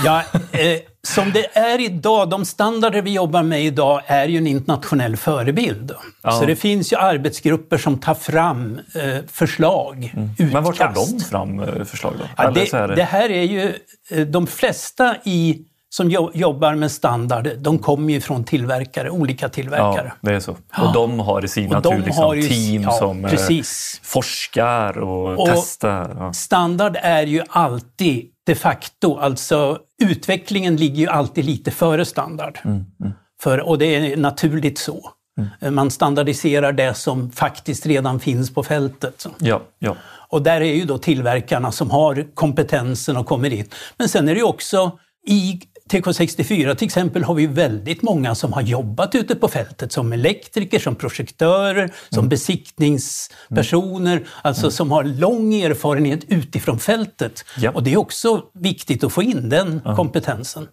Ja, 0.05 0.23
eh, 0.51 0.79
som 1.07 1.31
det 1.31 1.57
är 1.57 1.81
idag, 1.81 2.29
de 2.29 2.45
standarder 2.45 3.01
vi 3.01 3.13
jobbar 3.13 3.43
med 3.43 3.63
idag 3.65 4.01
är 4.05 4.27
ju 4.27 4.37
en 4.37 4.47
internationell 4.47 5.17
förebild. 5.17 5.91
Ja. 6.23 6.31
Så 6.31 6.45
det 6.45 6.55
finns 6.55 6.93
ju 6.93 6.97
arbetsgrupper 6.97 7.77
som 7.77 7.99
tar 7.99 8.13
fram 8.13 8.79
eh, 8.95 9.17
förslag, 9.27 10.03
utkast. 10.05 10.39
Mm. 10.39 10.51
Men 10.53 10.63
vart 10.63 10.77
tar 10.77 10.93
de 10.93 11.19
fram 11.19 11.59
eh, 11.59 11.83
förslag 11.83 12.13
då? 12.19 12.25
Ja, 12.37 12.51
det, 12.51 12.71
här- 12.73 12.87
det 12.87 13.03
här 13.03 13.29
är 13.31 13.43
ju, 13.43 13.73
eh, 14.11 14.27
de 14.27 14.47
flesta 14.47 15.15
i, 15.23 15.59
som 15.97 16.11
jo, 16.11 16.31
jobbar 16.33 16.75
med 16.75 16.91
standard, 16.91 17.49
de 17.57 17.79
kommer 17.79 18.13
ju 18.13 18.21
från 18.21 18.43
tillverkare, 18.43 19.09
olika 19.09 19.49
tillverkare. 19.49 20.13
Ja, 20.21 20.29
det 20.29 20.35
är 20.35 20.39
så. 20.39 20.51
Och 20.51 20.93
de 20.93 21.19
har 21.19 21.45
i 21.45 21.47
sin 21.47 21.69
de 21.69 21.73
natur 21.75 22.03
liksom 22.05 22.35
ju- 22.37 22.49
team 22.49 22.81
ja, 22.83 22.91
som 22.91 23.25
eh, 23.25 23.31
precis. 23.31 23.99
forskar 24.03 24.97
och, 24.97 25.39
Och- 25.39 25.49
testar. 25.51 26.15
Ja. 26.19 26.33
Standard 26.33 26.97
är 27.01 27.23
ju 27.27 27.43
alltid 27.49 28.25
de 28.45 28.55
facto, 28.55 29.17
alltså 29.17 29.77
utvecklingen 30.03 30.75
ligger 30.75 30.95
ju 30.99 31.07
alltid 31.07 31.45
lite 31.45 31.71
före 31.71 32.05
standard. 32.05 32.59
För, 33.41 33.59
och 33.59 33.77
det 33.77 33.95
är 33.95 34.17
naturligt 34.17 34.77
så. 34.77 35.09
Man 35.71 35.91
standardiserar 35.91 36.71
det 36.71 36.93
som 36.93 37.31
faktiskt 37.31 37.85
redan 37.85 38.19
finns 38.19 38.53
på 38.53 38.63
fältet. 38.63 39.25
Ja, 39.39 39.61
ja. 39.79 39.95
Och 40.29 40.41
där 40.41 40.61
är 40.61 40.73
ju 40.73 40.85
då 40.85 40.97
tillverkarna 40.97 41.71
som 41.71 41.91
har 41.91 42.25
kompetensen 42.33 43.17
och 43.17 43.25
kommer 43.25 43.53
in. 43.53 43.69
Men 43.97 44.09
sen 44.09 44.29
är 44.29 44.33
det 44.33 44.39
ju 44.39 44.45
också 44.45 44.91
i 45.27 45.59
TK64 45.91 46.75
till 46.75 46.85
exempel 46.85 47.23
har 47.23 47.35
vi 47.35 47.47
väldigt 47.47 48.01
många 48.01 48.35
som 48.35 48.53
har 48.53 48.61
jobbat 48.61 49.15
ute 49.15 49.35
på 49.35 49.47
fältet 49.47 49.91
som 49.91 50.13
elektriker, 50.13 50.79
som 50.79 50.95
projektörer, 50.95 51.93
som 52.09 52.29
besiktningspersoner, 52.29 54.27
alltså 54.41 54.71
som 54.71 54.91
har 54.91 55.03
lång 55.03 55.53
erfarenhet 55.53 56.23
utifrån 56.27 56.79
fältet. 56.79 57.45
Ja. 57.57 57.71
Och 57.71 57.83
det 57.83 57.93
är 57.93 57.97
också 57.97 58.43
viktigt 58.53 59.03
att 59.03 59.13
få 59.13 59.23
in 59.23 59.49
den 59.49 59.81
kompetensen. 59.95 60.67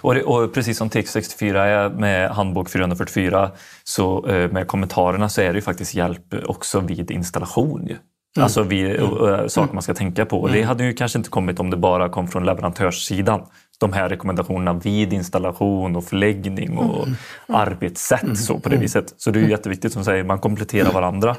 Och, 0.00 0.14
det, 0.14 0.22
och 0.22 0.54
precis 0.54 0.78
som 0.78 0.90
TX64 0.90 1.54
är 1.54 1.90
med 1.90 2.30
handbok 2.30 2.70
444 2.70 3.50
så 3.84 4.26
eh, 4.26 4.50
med 4.50 4.66
kommentarerna 4.66 5.28
så 5.28 5.40
är 5.40 5.52
det 5.52 5.54
ju 5.54 5.62
faktiskt 5.62 5.94
hjälp 5.94 6.34
också 6.46 6.80
vid 6.80 7.10
installation. 7.10 7.86
Ju. 7.86 7.96
Alltså 8.40 8.62
vid, 8.62 9.00
och, 9.00 9.12
och, 9.12 9.52
saker 9.52 9.74
man 9.74 9.82
ska 9.82 9.94
tänka 9.94 10.26
på. 10.26 10.40
Och 10.40 10.52
det 10.52 10.62
hade 10.62 10.84
ju 10.84 10.92
kanske 10.92 11.18
inte 11.18 11.30
kommit 11.30 11.60
om 11.60 11.70
det 11.70 11.76
bara 11.76 12.08
kom 12.08 12.28
från 12.28 12.44
leverantörssidan. 12.44 13.46
De 13.80 13.92
här 13.92 14.08
rekommendationerna 14.08 14.72
vid 14.72 15.12
installation 15.12 15.96
och 15.96 16.04
förläggning 16.04 16.78
och 16.78 17.08
arbetssätt 17.46 18.38
så 18.38 18.58
på 18.58 18.68
det 18.68 18.76
viset. 18.76 19.14
Så 19.16 19.30
det 19.30 19.38
är 19.38 19.42
ju 19.42 19.50
jätteviktigt 19.50 19.92
som 19.92 20.04
säger, 20.04 20.24
man 20.24 20.38
kompletterar 20.38 20.92
varandra 20.92 21.36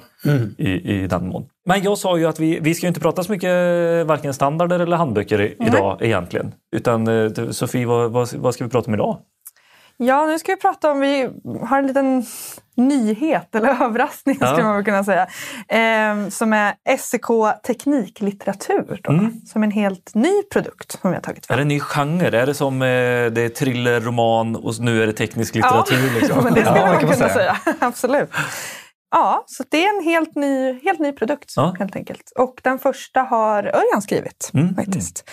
i, 0.57 0.69
i 0.69 1.07
den 1.07 1.27
mån. 1.27 1.45
Men 1.65 1.83
jag 1.83 1.97
sa 1.97 2.17
ju 2.17 2.25
att 2.25 2.39
vi, 2.39 2.59
vi 2.59 2.73
ska 2.73 2.87
inte 2.87 2.99
prata 2.99 3.23
så 3.23 3.31
mycket 3.31 3.51
varken 4.07 4.33
standarder 4.33 4.79
eller 4.79 4.97
handböcker 4.97 5.41
i, 5.41 5.55
idag 5.67 5.97
egentligen. 6.01 6.53
Utan 6.75 7.07
eh, 7.07 7.49
Sofie, 7.49 7.85
vad, 7.85 8.11
vad, 8.11 8.33
vad 8.33 8.53
ska 8.53 8.63
vi 8.63 8.69
prata 8.69 8.87
om 8.87 8.93
idag? 8.93 9.17
Ja, 9.97 10.25
nu 10.25 10.39
ska 10.39 10.51
vi 10.51 10.61
prata 10.61 10.91
om, 10.91 10.99
vi 10.99 11.29
har 11.61 11.77
en 11.79 11.87
liten 11.87 12.25
nyhet 12.77 13.55
eller 13.55 13.69
överraskning 13.83 14.37
Ja. 14.41 14.47
skulle 14.47 14.67
man 14.67 14.85
kunna 14.85 15.03
säga. 15.03 15.27
Eh, 15.67 16.29
som 16.29 16.53
är 16.53 16.73
SEK 16.97 17.25
tekniklitteratur. 17.67 18.99
Då, 19.03 19.11
Mm. 19.11 19.41
Som 19.45 19.63
en 19.63 19.71
helt 19.71 20.11
ny 20.15 20.41
produkt 20.53 20.91
som 21.01 21.09
vi 21.09 21.15
har 21.15 21.21
tagit 21.21 21.43
Är 21.43 21.47
fram. 21.47 21.57
det 21.57 21.61
en 21.61 21.67
ny 21.67 21.79
genre? 21.79 22.27
Är 22.41 22.45
det 22.45 22.53
som 22.53 22.81
eh, 22.81 22.85
det 23.31 23.41
är 23.41 23.49
thriller, 23.49 24.01
roman 24.01 24.55
och 24.55 24.73
nu 24.79 25.03
är 25.03 25.07
det 25.07 25.13
teknisk 25.13 25.55
litteratur? 25.55 26.07
Ja, 26.13 26.13
liksom? 26.21 26.43
men 26.43 26.53
det 26.53 26.61
skulle 26.65 26.79
Ja, 26.79 26.85
man 26.85 26.91
man 26.91 26.99
kunna 27.01 27.13
säga. 27.15 27.29
säga. 27.33 27.57
Absolut. 27.79 28.29
Ja, 29.11 29.43
så 29.47 29.63
det 29.71 29.85
är 29.85 29.97
en 29.97 30.03
helt 30.03 30.35
ny, 30.35 30.79
helt 30.83 30.99
ny 30.99 31.11
produkt 31.11 31.53
Ja. 31.55 31.75
helt 31.79 31.95
enkelt. 31.95 32.31
Och 32.39 32.59
den 32.63 32.79
första 32.79 33.21
har 33.21 33.63
Örjan 33.63 34.01
skrivit 34.01 34.51
Mm, 34.53 34.75
faktiskt. 34.75 35.29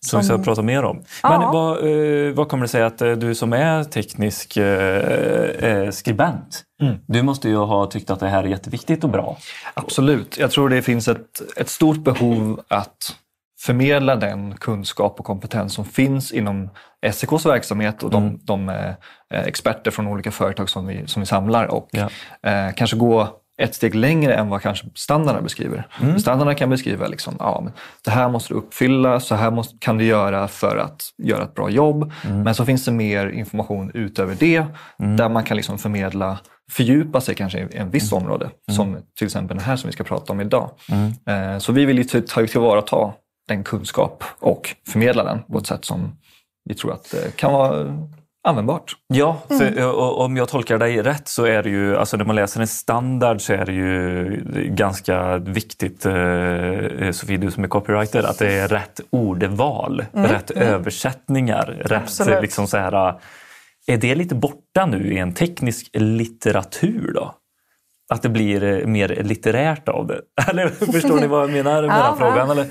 Som 0.00 0.20
vi 0.20 0.26
ska 0.26 0.38
prata 0.38 0.62
mer 0.62 0.82
om. 0.84 0.96
Men 1.22 1.40
Ja. 1.42 1.50
vad, 1.52 1.78
eh, 1.78 2.32
vad 2.34 2.48
kommer 2.48 2.62
det 2.64 2.68
sig 2.68 2.82
att 2.82 3.02
eh, 3.02 3.12
du 3.12 3.34
som 3.34 3.52
är 3.52 3.84
teknisk 3.84 4.56
eh, 4.56 4.66
eh, 5.70 5.90
skribent, 5.90 6.62
du 7.06 7.22
måste 7.22 7.48
ju 7.48 7.56
ha 7.56 7.86
tyckt 7.86 8.10
att 8.10 8.20
det 8.20 8.28
här 8.28 8.44
är 8.44 8.48
jätteviktigt 8.48 9.04
och 9.04 9.10
bra. 9.10 9.36
Absolut. 9.74 10.38
Jag 10.38 10.50
tror 10.50 10.68
det 10.68 10.82
finns 10.82 11.08
ett, 11.08 11.42
ett 11.56 11.68
stort 11.68 11.98
behov 11.98 12.60
att 12.68 13.16
förmedla 13.60 14.16
den 14.16 14.54
kunskap 14.56 15.20
och 15.20 15.26
kompetens 15.26 15.74
som 15.74 15.84
finns 15.84 16.32
inom 16.32 16.70
SEKs 17.12 17.46
verksamhet 17.46 18.02
och 18.02 18.10
de, 18.10 18.40
de 18.42 18.68
eh, 18.68 18.94
experter 19.30 19.90
från 19.90 20.06
olika 20.06 20.30
företag 20.30 20.68
som 20.70 20.86
vi, 20.86 21.06
som 21.06 21.20
vi 21.20 21.26
samlar 21.26 21.64
och 21.66 21.88
Ja. 21.90 22.08
eh, 22.50 22.74
kanske 22.76 22.96
gå 22.96 23.28
ett 23.62 23.74
steg 23.74 23.94
längre 23.94 24.34
än 24.34 24.48
vad 24.48 24.62
kanske 24.62 24.86
standarden 24.94 25.42
beskriver. 25.44 25.86
Mm. 26.02 26.18
Standarden 26.18 26.54
kan 26.56 26.70
beskriva 26.70 27.06
liksom, 27.06 27.36
ja, 27.38 27.60
men 27.64 27.72
det 28.04 28.10
här 28.10 28.28
måste 28.28 28.54
du 28.54 28.58
uppfylla, 28.58 29.20
så 29.20 29.34
här 29.34 29.50
måste, 29.50 29.76
kan 29.78 29.98
du 29.98 30.04
göra 30.04 30.48
för 30.48 30.76
att 30.76 31.02
göra 31.22 31.42
ett 31.44 31.54
bra 31.54 31.70
jobb. 31.70 32.12
Mm. 32.24 32.42
Men 32.42 32.54
så 32.54 32.64
finns 32.64 32.84
det 32.84 32.92
mer 32.92 33.26
information 33.28 33.90
utöver 33.94 34.36
det 34.38 34.64
där 34.98 35.28
man 35.28 35.44
kan 35.44 35.56
liksom 35.56 35.78
förmedla, 35.78 36.38
fördjupa 36.70 37.20
sig 37.20 37.34
kanske 37.34 37.58
i 37.58 37.76
en 37.76 37.90
viss 37.90 38.12
Mm. 38.12 38.24
område. 38.24 38.50
Som 38.72 38.96
till 39.18 39.26
exempel 39.26 39.56
den 39.56 39.66
här 39.66 39.76
som 39.76 39.88
vi 39.88 39.92
ska 39.92 40.04
prata 40.04 40.32
om 40.32 40.40
idag. 40.40 40.70
Eh, 41.26 41.58
så 41.58 41.72
vi 41.72 41.84
vill 41.84 41.98
ju 41.98 42.04
ta 42.04 42.20
ta 42.20 42.46
tillvarata 42.46 43.12
den 43.48 43.64
kunskap 43.64 44.24
och 44.38 44.74
förmedla 44.88 45.24
den 45.24 45.42
på 45.42 45.58
ett 45.58 45.66
sätt 45.66 45.84
som 45.84 46.16
vi 46.64 46.74
tror 46.74 46.92
att 46.92 47.10
det 47.10 47.36
kan 47.36 47.52
vara 47.52 48.06
användbart. 48.46 48.96
Ja, 49.06 49.42
för, 49.48 49.84
och, 49.84 50.20
om 50.20 50.36
jag 50.36 50.48
tolkar 50.48 50.78
dig 50.78 51.02
rätt 51.02 51.28
så 51.28 51.44
är 51.44 51.62
det 51.62 51.70
ju, 51.70 51.96
alltså 51.96 52.16
när 52.16 52.24
man 52.24 52.36
läser 52.36 52.60
en 52.60 52.66
standard 52.66 53.40
så 53.40 53.52
är 53.52 53.64
det 53.64 53.72
ju 53.72 54.42
ganska 54.68 55.38
viktigt, 55.38 56.06
eh, 56.06 57.10
Sofie 57.12 57.36
du 57.36 57.50
som 57.50 57.64
är 57.64 57.68
copywriter, 57.68 58.22
att 58.22 58.38
det 58.38 58.52
är 58.52 58.68
rätt 58.68 59.00
ordval, 59.10 60.04
rätt 60.12 60.50
översättningar, 60.50 61.66
rätt 61.84 62.02
Absolut. 62.02 62.42
liksom 62.42 62.66
så 62.66 62.76
här. 62.76 63.14
Är 63.86 63.96
det 63.96 64.14
lite 64.14 64.34
borta 64.34 64.86
nu 64.86 65.12
i 65.12 65.18
en 65.18 65.34
teknisk 65.34 65.90
litteratur 65.92 67.12
då? 67.14 67.34
Att 68.08 68.22
det 68.22 68.28
blir 68.28 68.64
eh, 68.64 68.86
mer 68.86 69.08
litterärt 69.08 69.88
av 69.88 70.06
det? 70.06 70.20
Eller 70.50 70.68
förstår 70.68 71.20
ni 71.20 71.26
vad 71.26 71.42
jag 71.42 71.50
menar 71.50 71.82
med 71.82 71.90
den 71.90 72.16
frågan? 72.16 72.50
Eller? 72.50 72.66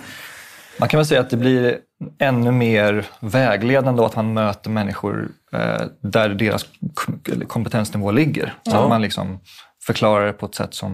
Man 0.79 0.89
kan 0.89 0.97
väl 0.97 1.05
säga 1.05 1.21
att 1.21 1.29
det 1.29 1.38
blir 1.38 1.77
ännu 2.19 2.51
mer 2.51 3.05
vägledande 3.19 4.03
att 4.05 4.15
man 4.15 4.33
möter 4.33 4.69
människor 4.69 5.29
eh, 5.53 5.81
där 6.01 6.29
deras 6.29 6.65
kompetensnivå 7.47 8.11
ligger. 8.11 8.53
Så 8.63 8.71
Ja. 8.71 8.83
att 8.83 8.89
man 8.89 9.01
liksom 9.01 9.39
förklarar 9.85 10.25
det 10.25 10.33
på 10.33 10.45
ett 10.45 10.55
sätt 10.55 10.73
som 10.73 10.93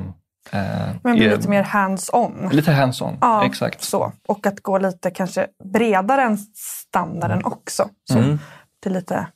eh, 0.52 0.62
Men 1.04 1.15
blir 1.15 1.28
är 1.32 1.36
lite 1.38 1.50
mer 1.50 1.63
hands-on. 1.63 2.50
lite 2.52 2.72
hands-on. 2.72 3.17
Ja, 3.22 3.46
Exakt. 3.46 3.82
Så. 3.84 4.12
Och 4.28 4.46
att 4.48 4.60
gå 4.60 4.78
lite 4.78 5.12
kanske 5.12 5.48
bredare 5.74 6.22
än 6.22 6.38
standarden 6.88 7.46
också. 7.46 7.89
Så 8.12 8.17
Mm. 8.17 8.39
det 8.84 8.89
är 8.89 8.94
lite... 8.94 9.28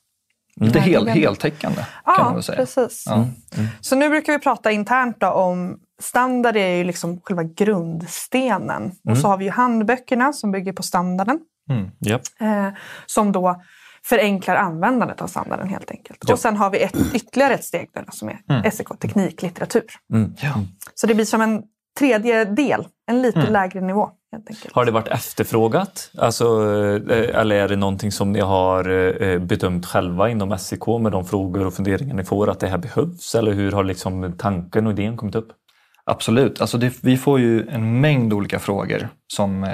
Lite 0.61 0.79
hel, 0.79 1.07
heltäckande 1.07 1.85
kan 2.05 2.25
man 2.25 2.33
väl 2.33 2.43
säga. 2.43 2.57
precis. 2.57 3.03
Ja. 3.07 3.27
Så 3.81 3.95
nu 3.95 4.09
brukar 4.09 4.33
vi 4.33 4.39
prata 4.39 4.71
internt 4.71 5.23
om 5.23 5.79
standard 6.01 6.55
är 6.55 6.75
ju 6.75 6.83
liksom 6.83 7.21
själva 7.23 7.43
grundstenen. 7.43 8.91
Och 9.09 9.17
så 9.17 9.27
har 9.27 9.37
vi 9.37 9.45
ju 9.45 9.51
handböckerna 9.51 10.33
som 10.33 10.51
bygger 10.51 10.73
på 10.73 10.83
standarden. 10.83 11.39
Japp. 11.99 12.21
Eh, 12.39 12.69
som 13.05 13.31
då 13.31 13.61
förenklar 14.05 14.55
användandet 14.55 15.21
av 15.21 15.27
standarden 15.27 15.69
helt 15.69 15.91
enkelt. 15.91 16.19
Ja. 16.27 16.33
Och 16.33 16.39
sen 16.39 16.57
har 16.57 16.69
vi 16.69 16.81
ett, 16.83 16.95
ytterligare 17.13 17.53
ett 17.53 17.63
steg 17.63 17.89
där, 17.93 18.05
som 18.11 18.29
är 18.29 18.69
SEK 18.69 18.99
tekniklitteratur. 18.99 19.85
Mm. 20.13 20.33
Ja. 20.41 20.53
Så 20.95 21.07
det 21.07 21.15
blir 21.15 21.25
som 21.25 21.41
en 21.41 21.63
tredje 21.99 22.45
del, 22.45 22.86
en 23.08 23.21
lite 23.21 23.39
Mm. 23.39 23.53
lägre 23.53 23.81
nivå 23.81 24.10
helt 24.31 24.49
enkelt. 24.49 24.75
Har 24.75 24.86
det 24.86 24.91
varit 24.91 25.08
efterfrågat? 25.08 26.12
Alltså, 26.17 26.45
eh, 27.10 27.39
eller 27.39 27.55
är 27.55 27.67
det 27.67 27.75
någonting 27.75 28.12
som 28.12 28.31
ni 28.31 28.39
har 28.39 28.89
eh, 29.23 29.39
bedömt 29.39 29.86
själva 29.86 30.29
inom 30.29 30.58
SEK 30.58 30.88
med 31.01 31.12
de 31.12 31.25
frågor 31.25 31.65
och 31.65 31.73
funderingar 31.73 32.15
ni 32.15 32.23
får 32.23 32.49
att 32.49 32.60
det 32.60 32.67
här 32.67 32.77
behövs? 32.77 33.36
Eller 33.36 33.51
hur 33.53 33.71
har 33.71 33.84
liksom 33.84 34.34
tanken 34.38 34.88
och 34.88 34.93
idén 34.93 35.17
kommit 35.17 35.36
upp? 35.36 35.47
Absolut. 36.05 36.62
Alltså 36.62 36.77
det, 36.77 36.93
vi 37.03 37.17
får 37.17 37.39
ju 37.39 37.67
en 37.69 38.01
mängd 38.01 38.34
olika 38.34 38.60
frågor 38.60 39.08
som 39.34 39.63
eh, 39.63 39.69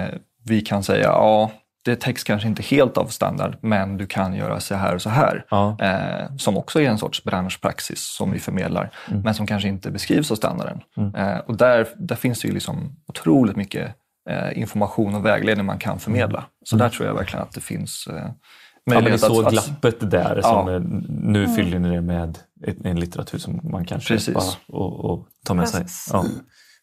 vi 0.45 0.61
kan 0.61 0.83
säga, 0.83 1.03
ja, 1.03 1.51
det 1.85 1.95
täcks 1.95 2.23
kanske 2.23 2.47
inte 2.47 2.63
helt 2.63 2.97
av 2.97 3.05
standard, 3.05 3.57
men 3.61 3.97
du 3.97 4.07
kan 4.07 4.33
göra 4.33 4.59
så 4.59 4.75
här 4.75 4.95
och 4.95 5.01
så 5.01 5.09
här. 5.09 5.45
Ja. 5.49 5.77
Eh, 5.79 6.35
som 6.37 6.57
också 6.57 6.81
är 6.81 6.89
en 6.89 6.97
sorts 6.97 7.23
branschpraxis 7.23 8.01
som 8.01 8.31
vi 8.31 8.39
förmedlar, 8.39 8.91
men 9.23 9.33
som 9.33 9.47
kanske 9.47 9.67
inte 9.67 9.91
beskrivs 9.91 10.31
av 10.31 10.35
standarden. 10.35 10.81
Eh, 11.15 11.37
och 11.37 11.57
där, 11.57 11.87
där 11.95 12.15
finns 12.15 12.41
det 12.41 12.47
ju 12.47 12.53
liksom 12.53 12.95
otroligt 13.07 13.55
mycket 13.55 13.95
eh, 14.29 14.59
information 14.59 15.15
och 15.15 15.25
vägledning 15.25 15.65
man 15.65 15.79
kan 15.79 15.99
förmedla. 15.99 16.45
Så 16.65 16.75
där 16.75 16.89
tror 16.89 17.07
jag 17.07 17.15
verkligen 17.15 17.43
att 17.43 17.51
det 17.51 17.61
finns 17.61 18.07
eh, 18.07 18.29
Ja, 18.83 18.93
men 18.93 19.03
möjlighet 19.03 19.21
såg 19.21 19.45
att, 19.45 19.51
glappet 19.51 20.11
där. 20.11 20.35
Ja. 20.35 20.41
Som, 20.43 20.69
eh, 20.69 20.81
nu 21.09 21.47
fyller 21.47 21.79
ni 21.79 21.89
det 21.89 22.01
med 22.01 22.37
en 22.83 22.99
litteratur 22.99 23.37
som 23.37 23.59
man 23.63 23.85
kan 23.85 23.99
köpa 23.99 24.15
Precis. 24.15 24.57
och, 24.67 25.05
och 25.05 25.27
ta 25.45 25.53
med 25.53 25.69
sig. 25.69 25.81
Precis. 25.81 26.09
Ja. 26.13 26.25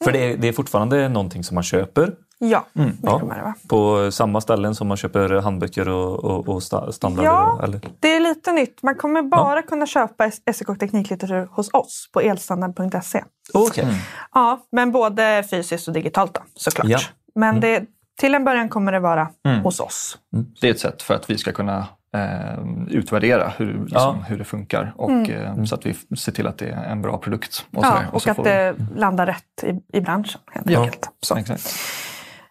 För 0.04 0.12
det 0.12 0.18
är, 0.32 0.36
det 0.36 0.48
är 0.48 0.52
fortfarande 0.52 1.08
någonting 1.08 1.44
som 1.44 1.54
man 1.54 1.64
köper 1.64 2.14
Ja, 2.40 2.66
Mm. 2.74 2.90
det 2.90 2.96
Ja. 3.02 3.20
kommer 3.20 3.34
det 3.34 3.68
på 3.68 4.10
samma 4.12 4.40
ställen 4.40 4.74
som 4.74 4.88
man 4.88 4.96
köper 4.96 5.40
handböcker 5.40 5.88
och, 5.88 6.24
och, 6.24 6.48
och 6.48 6.60
sta- 6.60 6.90
standarder. 6.92 7.28
Ja. 7.30 7.60
Eller? 7.62 7.80
Det 8.00 8.16
är 8.16 8.20
lite 8.20 8.52
nytt. 8.52 8.82
Man 8.82 8.94
kommer 8.94 9.22
bara 9.22 9.62
kunna 9.62 9.86
köpa 9.86 10.30
SEK 10.30 10.78
tekniklitteratur 10.80 11.48
hos 11.52 11.68
oss 11.74 12.08
på 12.12 12.20
elstandard.se. 12.20 13.24
Okej. 13.54 13.86
Ja, 14.34 14.66
men 14.72 14.92
både 14.92 15.44
fysiskt 15.50 15.88
och 15.88 15.94
digitalt 15.94 16.34
då, 16.34 16.40
såklart. 16.54 16.86
Ja. 16.88 16.98
Men 17.34 17.60
det, 17.60 17.84
till 18.20 18.34
en 18.34 18.44
början 18.44 18.68
kommer 18.68 18.92
det 18.92 19.00
vara 19.00 19.28
hos 19.64 19.80
oss. 19.80 20.18
det 20.60 20.66
är 20.66 20.70
ett 20.70 20.80
sätt 20.80 21.02
för 21.02 21.14
att 21.14 21.30
vi 21.30 21.38
ska 21.38 21.52
kunna 21.52 21.86
eh, 22.14 22.64
utvärdera 22.90 23.52
hur, 23.56 23.66
liksom, 23.72 23.86
Ja. 23.90 24.24
hur 24.28 24.38
det 24.38 24.44
funkar 24.44 24.92
och 24.96 25.10
eh, 25.30 25.64
så 25.64 25.74
att 25.74 25.86
vi 25.86 25.94
ser 26.16 26.32
till 26.32 26.46
att 26.46 26.58
det 26.58 26.68
är 26.68 26.84
en 26.84 27.02
bra 27.02 27.18
produkt. 27.18 27.66
Och, 27.76 27.84
Ja, 27.84 27.98
och 28.12 28.22
så 28.22 28.30
att 28.30 28.36
får 28.36 28.44
vi- 28.44 28.50
det 28.50 28.74
landar 28.96 29.26
rätt 29.26 29.64
i, 29.92 29.96
i 29.98 30.00
branschen 30.00 30.40
helt 30.52 30.70
Ja. 30.70 30.80
enkelt. 30.82 31.08
Så. 31.20 31.36
Exakt. 31.36 31.74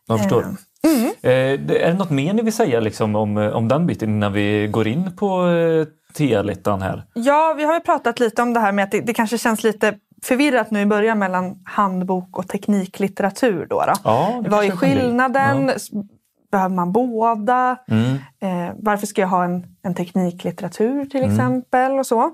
Jag 0.08 0.20
förstår. 0.20 0.42
Mm. 0.42 1.06
Eh, 1.06 1.60
det- 1.68 1.84
är 1.84 1.92
det 1.92 1.98
något 1.98 2.10
mer 2.10 2.34
ni 2.34 2.42
vill 2.42 2.54
säga 2.54 2.80
liksom, 2.80 3.16
om, 3.16 3.38
eh, 3.38 3.48
om 3.50 3.68
den 3.68 3.88
biten 3.88 4.10
innan 4.10 4.34
vi 4.34 4.68
går 4.68 4.88
in 4.88 5.12
på 5.16 5.48
eh, 5.48 5.86
TA-littan 6.14 6.82
här? 6.82 7.04
Ja, 7.14 7.54
vi 7.58 7.64
har 7.64 7.74
ju 7.74 7.80
pratat 7.80 8.20
lite 8.20 8.42
om 8.42 8.54
det 8.54 8.60
här 8.60 8.72
med 8.72 8.84
att 8.84 8.92
det, 8.92 9.02
det 9.02 9.14
kanske 9.14 9.38
känns 9.38 9.64
lite 9.64 9.94
förvirrat 10.24 10.72
nu 10.72 10.82
i 10.82 10.86
början 10.86 11.20
mellan 11.20 11.56
handbok 11.66 12.38
och 12.38 12.48
tekniklitteratur. 12.48 13.68
Då, 13.70 13.84
då. 13.88 13.94
Ja, 14.04 14.42
det 14.44 14.50
Vad 14.50 14.66
är 14.66 14.72
skillnaden? 14.72 15.70
S- 15.70 15.90
Behöver 16.52 16.76
man 16.76 16.92
båda? 16.92 17.78
Mm. 17.88 18.18
Eh, 18.42 18.76
varför 18.78 19.08
ska 19.08 19.22
jag 19.22 19.28
ha 19.28 19.44
en, 19.44 19.66
en 19.84 19.96
tekniklitteratur 19.96 21.06
till 21.06 21.24
exempel? 21.24 22.00
och 22.00 22.06
så. 22.06 22.32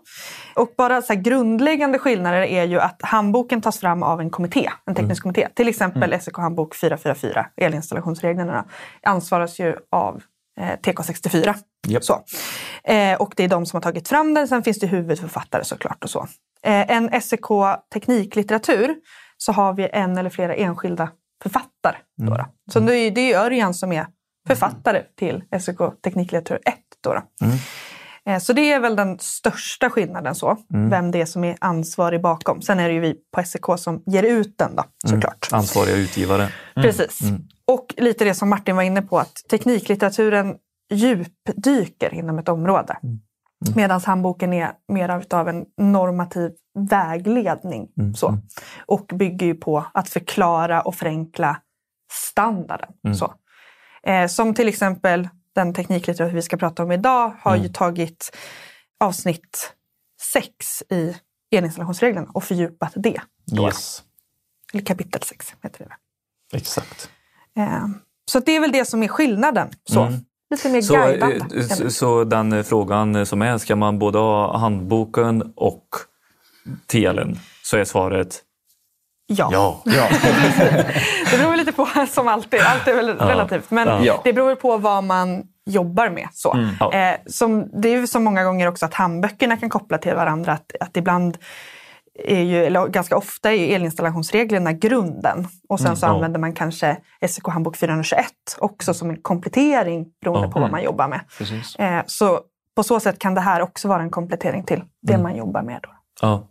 Och 0.56 0.70
bara 0.78 1.02
så 1.02 1.14
grundläggande 1.16 2.00
skillnader 2.00 2.42
är 2.42 2.64
ju 2.64 2.80
att 2.80 3.02
handboken 3.02 3.62
tas 3.62 3.80
fram 3.80 4.04
av 4.04 4.22
en 4.22 4.30
kommitté, 4.30 4.70
en 4.86 4.96
teknisk 4.96 5.22
kommitté. 5.22 5.48
Till 5.56 5.68
exempel 5.68 6.22
SEK 6.22 6.38
handbok 6.38 6.76
444, 6.76 7.46
elinstallationsreglerna, 7.56 8.66
ansvaras 9.04 9.60
ju 9.60 9.76
av 9.92 10.22
eh, 10.60 10.80
TK64. 10.84 11.56
Japp. 11.88 12.04
Så. 12.04 12.24
Eh, 12.84 13.22
och 13.22 13.34
det 13.36 13.44
är 13.44 13.48
de 13.48 13.66
som 13.66 13.78
har 13.78 13.82
tagit 13.82 14.08
fram 14.08 14.34
den. 14.34 14.48
Sen 14.48 14.64
finns 14.64 14.80
det 14.80 14.88
huvudförfattare 14.88 15.64
såklart 15.64 16.04
och 16.04 16.10
så. 16.10 16.28
Eh, 16.64 16.92
en 16.92 17.22
SEK 17.22 17.46
tekniklitteratur 17.94 18.96
så 19.38 19.52
har 19.52 19.74
vi 19.74 19.90
en 19.94 20.18
eller 20.18 20.30
flera 20.30 20.56
enskilda 20.56 21.10
författare. 21.44 21.96
Då 22.18 22.36
då. 22.38 22.46
Så 22.74 22.80
det 22.80 22.96
är, 22.96 23.12
det 23.12 23.34
är 23.34 23.40
Örjan 23.46 23.74
som 23.74 23.92
är 23.92 24.08
författare 24.48 25.04
till 25.20 25.44
SEK 25.62 25.78
tekniklitteratur 26.04 26.60
1. 26.66 26.76
Då 27.04 27.14
då. 27.14 27.22
Eh, 28.32 28.40
Så 28.40 28.54
det 28.54 28.72
är 28.72 28.80
väl 28.80 28.96
den 28.96 29.20
största 29.20 29.90
skillnaden, 29.90 30.36
så, 30.36 30.58
vem 30.90 31.12
det 31.12 31.22
är 31.22 31.26
som 31.26 31.44
är 31.44 31.58
ansvarig 31.62 32.22
bakom. 32.22 32.62
Sen 32.62 32.80
är 32.80 32.88
det 32.88 32.94
ju 32.94 33.00
vi 33.00 33.16
på 33.36 33.44
SEK 33.44 33.66
som 33.78 34.04
ger 34.06 34.24
ut 34.24 34.58
den 34.58 34.76
då, 34.76 34.84
såklart. 35.10 35.48
Ansvariga 35.52 35.96
utgivare. 35.96 36.50
Precis. 36.76 37.20
Och 37.68 37.94
lite 37.98 38.26
det 38.26 38.34
som 38.34 38.50
Martin 38.50 38.76
var 38.76 38.84
inne 38.84 39.02
på, 39.02 39.20
att 39.20 39.36
tekniklitteraturen 39.50 40.56
djupdyker 40.94 42.14
inom 42.14 42.40
ett 42.40 42.50
område. 42.50 42.98
Medan 43.76 44.02
handboken 44.02 44.54
är 44.54 44.72
mer 44.88 45.10
av- 45.10 45.22
utav 45.22 45.50
en 45.50 45.66
normativ 45.78 46.52
vägledning. 46.90 47.88
Så. 48.16 48.38
Och 48.86 49.06
bygger 49.14 49.46
ju 49.46 49.56
på 49.56 49.86
att 49.94 50.10
förklara 50.10 50.82
och 50.82 50.96
förenkla 50.96 51.58
standarden. 52.12 52.90
Så. 53.16 53.34
Eh, 54.04 54.28
som 54.28 54.54
till 54.54 54.68
exempel 54.68 55.30
den 55.56 55.74
tekniklitteratur 55.74 56.36
vi 56.36 56.42
ska 56.42 56.58
prata 56.58 56.84
om 56.84 56.92
idag 56.92 57.34
har 57.42 57.56
ju 57.56 57.70
tagit 57.70 58.38
avsnitt 59.00 59.74
6 60.34 60.84
i 60.90 61.16
elinstallationsreglerna 61.56 62.28
och 62.34 62.44
fördjupat 62.44 62.94
det. 62.96 63.22
Yes. 63.62 64.04
Eller 64.74 64.84
kapitel 64.86 65.22
6 65.22 65.56
heter 65.64 65.86
det. 65.86 66.58
Exakt. 66.58 67.10
Eh, 67.58 67.86
Så 68.26 68.40
det 68.40 68.52
är 68.52 68.60
väl 68.60 68.72
det 68.72 68.86
som 68.86 69.04
är 69.04 69.08
skillnaden. 69.08 69.70
Så. 69.86 70.00
Lite 70.56 70.70
mer 70.70 70.82
Så, 70.82 70.94
guidande. 70.94 71.36
eh, 71.36 71.40
kan 71.42 71.50
det 71.58 71.64
så, 71.64 71.90
så 71.90 72.24
den 72.24 72.54
eh, 72.54 72.64
frågan 72.64 73.16
eh, 73.16 73.24
som 73.24 73.42
är, 73.42 73.58
ska 73.58 73.76
man 73.76 74.00
både 74.00 74.18
ha 74.18 74.58
handboken 74.58 75.54
och 75.56 75.86
TLen? 76.92 77.40
Så 77.64 77.78
är 77.78 77.84
svaret 77.84 78.42
Ja. 79.28 79.50
ja. 79.52 79.82
Ja. 79.86 80.08
Det 81.32 81.38
beror 81.38 81.56
lite 81.56 81.72
på, 81.72 81.88
som 82.10 82.28
alltid. 82.28 82.60
Allt 82.62 82.88
är 82.88 82.96
väl 82.96 83.18
relativt. 83.18 83.72
Men 83.72 84.04
Ja. 84.04 84.22
det 84.24 84.34
beror 84.34 84.56
på 84.56 84.78
vad 84.78 85.04
man 85.04 85.44
jobbar 85.66 86.10
med. 86.10 86.28
Så. 86.34 86.70
Ja. 86.80 86.94
Eh, 86.94 87.16
som, 87.28 87.82
det 87.82 87.90
är 87.90 87.98
ju 88.00 88.08
så 88.08 88.20
många 88.20 88.44
gånger 88.44 88.68
också 88.68 88.86
att 88.86 88.94
handböckerna 88.94 89.58
kan 89.58 89.70
koppla 89.70 89.98
till 89.98 90.14
varandra. 90.16 90.52
Att, 90.54 90.72
att 90.80 90.98
ibland 90.98 91.38
är 92.20 92.42
ju, 92.42 92.66
eller 92.66 92.88
ganska 92.88 93.18
ofta 93.18 93.52
är 93.52 93.56
ju 93.56 93.66
elinstallationsreglerna 93.66 94.74
grunden. 94.74 95.48
Och 95.70 95.80
sen 95.80 95.96
så 95.96 96.06
ja. 96.06 96.10
använder 96.10 96.40
man 96.40 96.54
kanske 96.54 96.98
SEK 97.28 97.48
handbok 97.48 97.78
421 97.78 98.26
också 98.58 98.94
som 98.94 99.10
en 99.10 99.22
komplettering 99.22 100.06
beroende 100.22 100.48
Ja. 100.48 100.52
på 100.52 100.60
vad 100.60 100.72
man 100.72 100.84
jobbar 100.84 101.08
med. 101.08 101.20
Eh, 101.80 102.04
så 102.06 102.40
på 102.76 102.84
så 102.84 103.00
sätt 103.00 103.20
kan 103.20 103.34
det 103.34 103.42
här 103.42 103.62
också 103.62 103.88
vara 103.88 104.02
en 104.02 104.10
komplettering 104.10 104.64
till 104.64 104.84
det 105.02 105.18
man 105.18 105.36
jobbar 105.36 105.62
med. 105.62 105.80
Då. 105.84 105.90
Ja. 106.22 106.48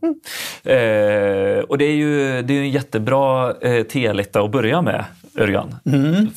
Eh, 0.70 1.61
och 1.61 1.79
det 1.79 1.85
är 1.85 1.94
ju 1.94 2.42
det 2.42 2.53
är 2.53 2.59
ju 2.59 2.61
en 2.61 2.70
jättebra 2.70 3.55
eh, 3.61 3.83
T-letta 3.83 4.40
att 4.40 4.51
börja 4.51 4.83
med, 4.83 5.05
Örjan. 5.38 5.77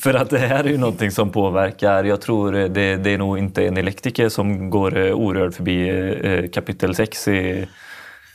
För 0.00 0.14
att 0.14 0.30
det 0.30 0.38
här 0.38 0.64
är 0.64 0.68
ju 0.68 0.78
någonting 0.78 1.10
som 1.10 1.30
påverkar, 1.30 2.04
jag 2.04 2.20
tror 2.20 2.52
det, 2.52 2.96
det 2.96 3.10
är 3.10 3.18
nog 3.18 3.38
inte 3.38 3.66
en 3.66 3.76
elektriker 3.76 4.28
som 4.28 4.70
går 4.70 4.96
eh, 4.98 5.12
orörd 5.12 5.54
förbi 5.54 5.88
eh, 6.22 6.50
kapitel 6.50 6.94
6 6.94 7.28
i 7.28 7.68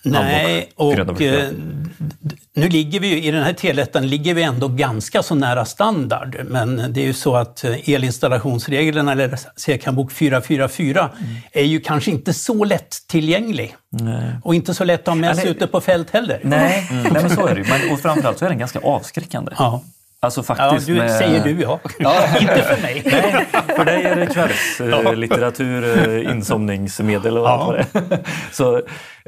Nej, 0.04 0.54
handbok 0.54 0.74
och 0.76 0.94
444. 0.94 1.42
eh, 1.42 1.50
nu 2.54 2.70
ligger 2.70 3.00
vi 3.00 3.08
ju, 3.08 3.24
i 3.24 3.32
den 3.32 3.44
här 3.44 3.54
telettan 3.54 4.08
ligger 4.08 4.34
vi 4.34 4.44
ändå 4.44 4.68
ganska 4.68 5.24
så 5.24 5.36
nära 5.36 5.66
standard. 5.66 6.42
Men 6.46 6.94
det 6.94 7.02
är 7.02 7.06
ju 7.06 7.14
så 7.14 7.36
att 7.36 7.64
eh, 7.64 7.90
elinstallationsreglerna, 7.90 9.12
eller 9.12 9.38
CECAM-bok 9.56 10.12
444, 10.12 11.10
är 11.52 11.64
ju 11.64 11.80
kanske 11.80 12.12
inte 12.12 12.34
så 12.34 12.64
lättillgänglig. 12.64 13.76
Och 14.44 14.56
inte 14.56 14.74
så 14.74 14.84
lätt 14.84 15.02
att 15.02 15.08
ha 15.08 15.16
med 15.16 15.38
sig 15.38 15.50
ute 15.50 15.68
på 15.68 15.82
fält 15.82 16.10
heller. 16.10 16.40
Nej, 16.44 16.88
nej 16.92 17.12
men 17.12 17.30
så 17.30 17.48
är 17.48 17.56
det 17.56 17.62
ju. 17.62 17.68
Men, 17.68 17.94
och 17.94 18.00
framförallt 18.00 18.40
så 18.40 18.46
är 18.46 18.50
den 18.50 18.58
ganska 18.58 18.80
avskräckande. 18.80 19.52
Ja, 19.58 19.84
Alltså 20.24 20.42
ja 20.42 20.56
faktiskt 20.56 20.88
du, 20.88 20.96
med... 20.96 21.12
säger 21.12 21.44
du 21.44 21.62
ja. 21.62 21.80
inte 22.42 22.62
för 22.62 22.82
mig. 22.82 23.02
Nej, 23.06 23.46
för 23.76 23.86
dig 23.86 24.04
är 24.04 24.16
det 24.16 24.26
kvällslitteratur, 24.26 26.08
eh, 26.10 26.32
insomningsmedel 26.32 27.38
och 27.38 27.50
allt 27.50 27.68
vad 27.68 27.76
det 27.76 28.16
är. 28.16 28.28
Så, 28.52 28.78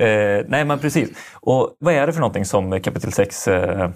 eh, 0.03 0.45
nej 0.47 0.65
men 0.65 0.79
precis. 0.79 1.09
Och 1.33 1.75
vad 1.79 1.93
är 1.93 2.07
det 2.07 2.13
för 2.13 2.19
någonting 2.19 2.45
som 2.45 2.81
kapitel 2.81 3.11
6 3.11 3.47
eh, 3.47 3.89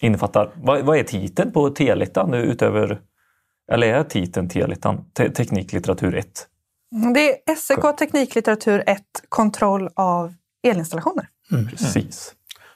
innefattar? 0.00 0.50
Vad, 0.54 0.82
vad 0.82 0.98
är 0.98 1.02
titeln 1.02 1.52
på 1.52 1.70
T-littan 1.70 2.30
nu 2.30 2.42
utöver, 2.42 3.00
eller 3.72 3.86
är 3.86 4.04
titeln 4.04 4.48
T-littan 4.48 5.04
Te- 5.14 5.30
tekniklitteratur 5.30 6.14
1? 6.14 6.26
Det 7.14 7.50
är 7.50 7.54
SEK 7.54 7.98
Tekniklitteratur 7.98 8.82
1, 8.86 9.02
kontroll 9.28 9.88
av 9.96 10.34
elinstallationer. 10.66 11.26
Precis. 11.70 12.34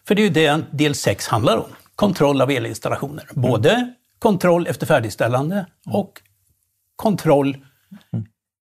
För 0.08 0.14
det 0.14 0.22
är 0.22 0.24
ju 0.24 0.30
det 0.30 0.62
del 0.72 0.94
6 0.94 1.28
handlar 1.28 1.56
om. 1.56 1.66
Kontroll 1.96 2.40
av 2.42 2.50
elinstallationer. 2.50 3.24
Både 3.34 3.94
kontroll 4.18 4.66
efter 4.66 4.86
färdigställande 4.86 5.66
och 5.86 6.22
kontroll, 6.96 7.56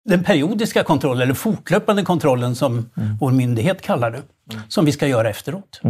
den 0.04 0.24
periodiska 0.24 0.84
kontrollen 0.84 1.22
eller 1.22 1.34
fortlöpande 1.34 2.02
kontrollen 2.02 2.54
som 2.54 2.90
vår 3.20 3.30
myndighet 3.30 3.82
kallar 3.82 4.10
det, 4.10 4.22
som 4.68 4.84
vi 4.84 4.92
ska 4.92 5.06
göra 5.06 5.30
efteråt. 5.30 5.80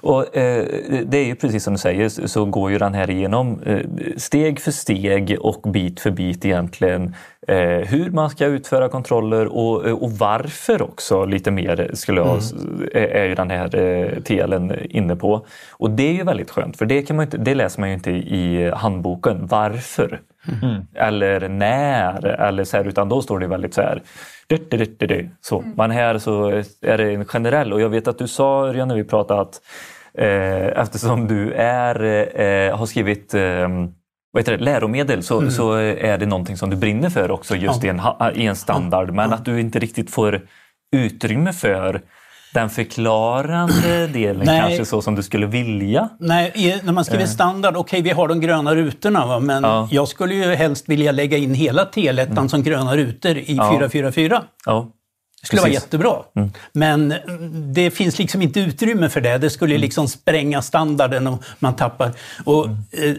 Och 0.00 0.36
eh, 0.36 0.66
det 1.06 1.18
är 1.18 1.24
ju 1.24 1.34
precis 1.34 1.64
som 1.64 1.72
du 1.72 1.78
säger 1.78 2.08
så- 2.08 2.44
går 2.44 2.70
ju 2.70 2.78
den 2.78 2.94
här 2.94 3.10
igenom 3.10 3.60
eh, 3.66 3.80
steg 4.16 4.60
för 4.60 4.70
steg 4.70 5.36
och 5.40 5.62
bit 5.72 6.00
för 6.00 6.10
bit 6.10 6.44
egentligen 6.44 7.14
eh, 7.48 7.56
hur 7.66 8.10
man 8.10 8.30
ska 8.30 8.46
utföra 8.46 8.88
kontroller 8.88 9.46
och, 9.46 9.86
eh, 9.88 9.94
och 9.94 10.12
varför 10.12 10.82
också 10.82 11.24
lite 11.24 11.50
mer 11.50 11.90
skulle 11.94 12.20
jag 12.20 12.38
s- 12.38 12.54
är, 12.92 13.00
är 13.00 13.24
ju 13.24 13.34
den 13.34 13.50
här 13.50 13.76
eh, 13.76 14.22
TLen 14.22 14.72
inne 14.90 15.16
på. 15.16 15.46
Och 15.72 15.90
det 15.90 16.08
är 16.08 16.12
ju 16.12 16.24
väldigt 16.24 16.50
skönt 16.50 16.76
för 16.76 16.86
det, 16.86 17.02
kan 17.02 17.16
man 17.16 17.24
inte, 17.24 17.38
det 17.38 17.54
läser 17.54 17.80
man 17.80 17.88
ju 17.88 17.94
inte 17.94 18.10
i 18.10 18.70
handboken. 18.76 19.46
Varför? 19.46 20.20
Eller 20.94 21.48
när 21.48 22.26
eller 22.26 22.64
så 22.64 22.76
här, 22.76 22.84
utan 22.84 23.08
då 23.08 23.22
står 23.22 23.38
det 23.38 23.46
väldigt 23.46 23.74
så 23.74 23.82
här 23.82 24.02
du, 24.46 24.56
du, 24.70 25.06
du. 25.06 25.30
Så. 25.40 25.64
Men 25.76 25.90
här 25.90 26.18
så 26.18 26.48
är 26.82 26.98
det 26.98 27.12
en 27.14 27.24
generell 27.24 27.72
och 27.72 27.80
jag 27.80 27.88
vet 27.88 28.08
att 28.08 28.18
du 28.18 28.28
sa 28.28 28.66
Örjan 28.66 28.88
när 28.88 28.94
vi 28.94 29.04
pratade 29.04 29.40
att 29.40 29.60
eh, 30.14 30.80
eftersom 30.82 31.26
du 31.28 31.52
är, 31.52 32.02
eh, 32.40 32.76
har 32.76 32.86
skrivit 32.86 33.34
eh, 33.34 33.68
vad 34.32 34.40
heter 34.40 34.58
det, 34.58 34.64
läromedel 34.64 35.22
så, 35.22 35.50
så 35.50 35.72
är 35.74 36.18
det 36.18 36.26
någonting 36.26 36.56
som 36.56 36.70
du 36.70 36.76
brinner 36.76 37.10
för 37.10 37.30
också 37.30 37.56
just 37.56 37.82
Ja. 37.82 37.88
i, 37.88 38.30
en, 38.30 38.36
i 38.42 38.46
en 38.46 38.56
standard 38.56 39.10
men 39.14 39.32
att 39.32 39.44
du 39.44 39.60
inte 39.60 39.78
riktigt 39.78 40.10
får 40.10 40.40
utrymme 40.96 41.52
för 41.52 42.02
den 42.54 42.70
förklarande 42.70 44.06
delen 44.12 44.46
Nej. 44.46 44.60
kanske 44.60 44.84
så 44.84 45.02
som 45.02 45.14
du 45.14 45.22
skulle 45.22 45.46
vilja. 45.46 46.08
Nej, 46.20 46.80
när 46.82 46.92
man 46.92 47.04
skriver 47.04 47.26
standard, 47.26 47.76
okej 47.76 48.02
vi 48.02 48.10
har 48.10 48.28
de 48.28 48.40
gröna 48.40 48.74
rutorna 48.74 49.26
va? 49.26 49.38
men 49.40 49.62
Ja. 49.64 49.88
jag 49.90 50.08
skulle 50.08 50.34
ju 50.34 50.54
helst 50.54 50.88
vilja 50.88 51.12
lägga 51.12 51.36
in 51.36 51.54
hela 51.54 51.84
T-lettan 51.84 52.48
som 52.48 52.62
gröna 52.62 52.96
rutor 52.96 53.36
i 53.36 53.44
444. 53.70 54.42
Ja. 54.66 54.92
Det 55.40 55.46
skulle 55.46 55.60
vara 55.62 55.68
Precis. 55.70 55.84
jättebra. 55.84 56.12
Men 56.72 57.12
mm, 57.12 57.72
det 57.74 57.90
finns 57.90 58.18
liksom 58.18 58.42
inte 58.42 58.60
utrymme 58.60 59.08
för 59.08 59.20
det. 59.20 59.38
Det 59.38 59.50
skulle 59.50 59.78
liksom 59.78 60.08
spränga 60.08 60.62
standarden 60.62 61.26
och 61.26 61.42
man 61.58 61.76
tappar. 61.76 62.12
Och, 62.44 62.66
eh, 62.66 63.14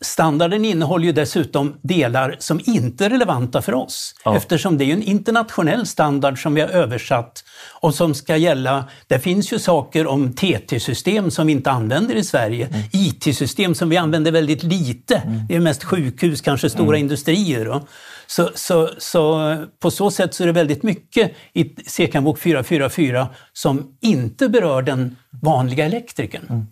standarden 0.00 0.64
innehåller 0.64 1.04
ju 1.04 1.12
dessutom 1.12 1.76
delar 1.82 2.36
som 2.38 2.60
inte 2.64 3.06
är 3.06 3.10
relevanta 3.10 3.62
för 3.62 3.74
oss. 3.74 4.14
Ja. 4.24 4.36
Eftersom 4.36 4.78
det 4.78 4.84
är 4.84 4.92
en 4.92 5.02
internationell 5.02 5.86
standard 5.86 6.42
som 6.42 6.54
vi 6.54 6.60
har 6.60 6.68
översatt 6.68 7.44
och 7.80 7.94
som 7.94 8.14
ska 8.14 8.36
gälla. 8.36 8.84
Det 9.06 9.18
finns 9.18 9.52
ju 9.52 9.58
saker 9.58 10.06
om 10.06 10.32
TT-system 10.32 11.30
som 11.30 11.46
vi 11.46 11.52
inte 11.52 11.70
använder 11.70 12.14
i 12.14 12.24
Sverige. 12.24 12.68
IT-system 12.92 13.74
som 13.74 13.88
vi 13.88 13.96
använder 13.96 14.32
väldigt 14.32 14.62
lite. 14.62 15.22
Det 15.48 15.54
är 15.54 15.60
mest 15.60 15.84
sjukhus, 15.84 16.40
kanske 16.40 16.70
stora 16.70 16.98
industrier. 16.98 17.64
Då. 17.64 17.86
Så, 18.26 18.50
så, 18.54 18.90
så 18.98 19.56
på 19.80 19.90
så 19.90 20.10
sätt 20.10 20.34
så 20.34 20.42
är 20.42 20.46
det 20.46 20.52
väldigt 20.52 20.82
mycket 20.82 21.32
i 21.52 21.64
CECAM-bok 21.86 22.38
444 22.38 23.28
som 23.52 23.96
inte 24.00 24.48
berör 24.48 24.82
den 24.82 25.16
vanliga 25.42 25.84
elektrikern. 25.84 26.66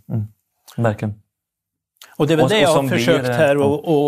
Verkligen. 0.76 1.23
Och 2.16 2.26
det 2.26 2.32
är 2.32 2.36
väl 2.36 2.44
Och- 2.44 2.50
det 2.50 2.60
jag 2.60 2.68
har 2.68 2.82
blir, 2.82 2.98
försökt 2.98 3.28
eh, 3.28 3.34
här 3.34 3.56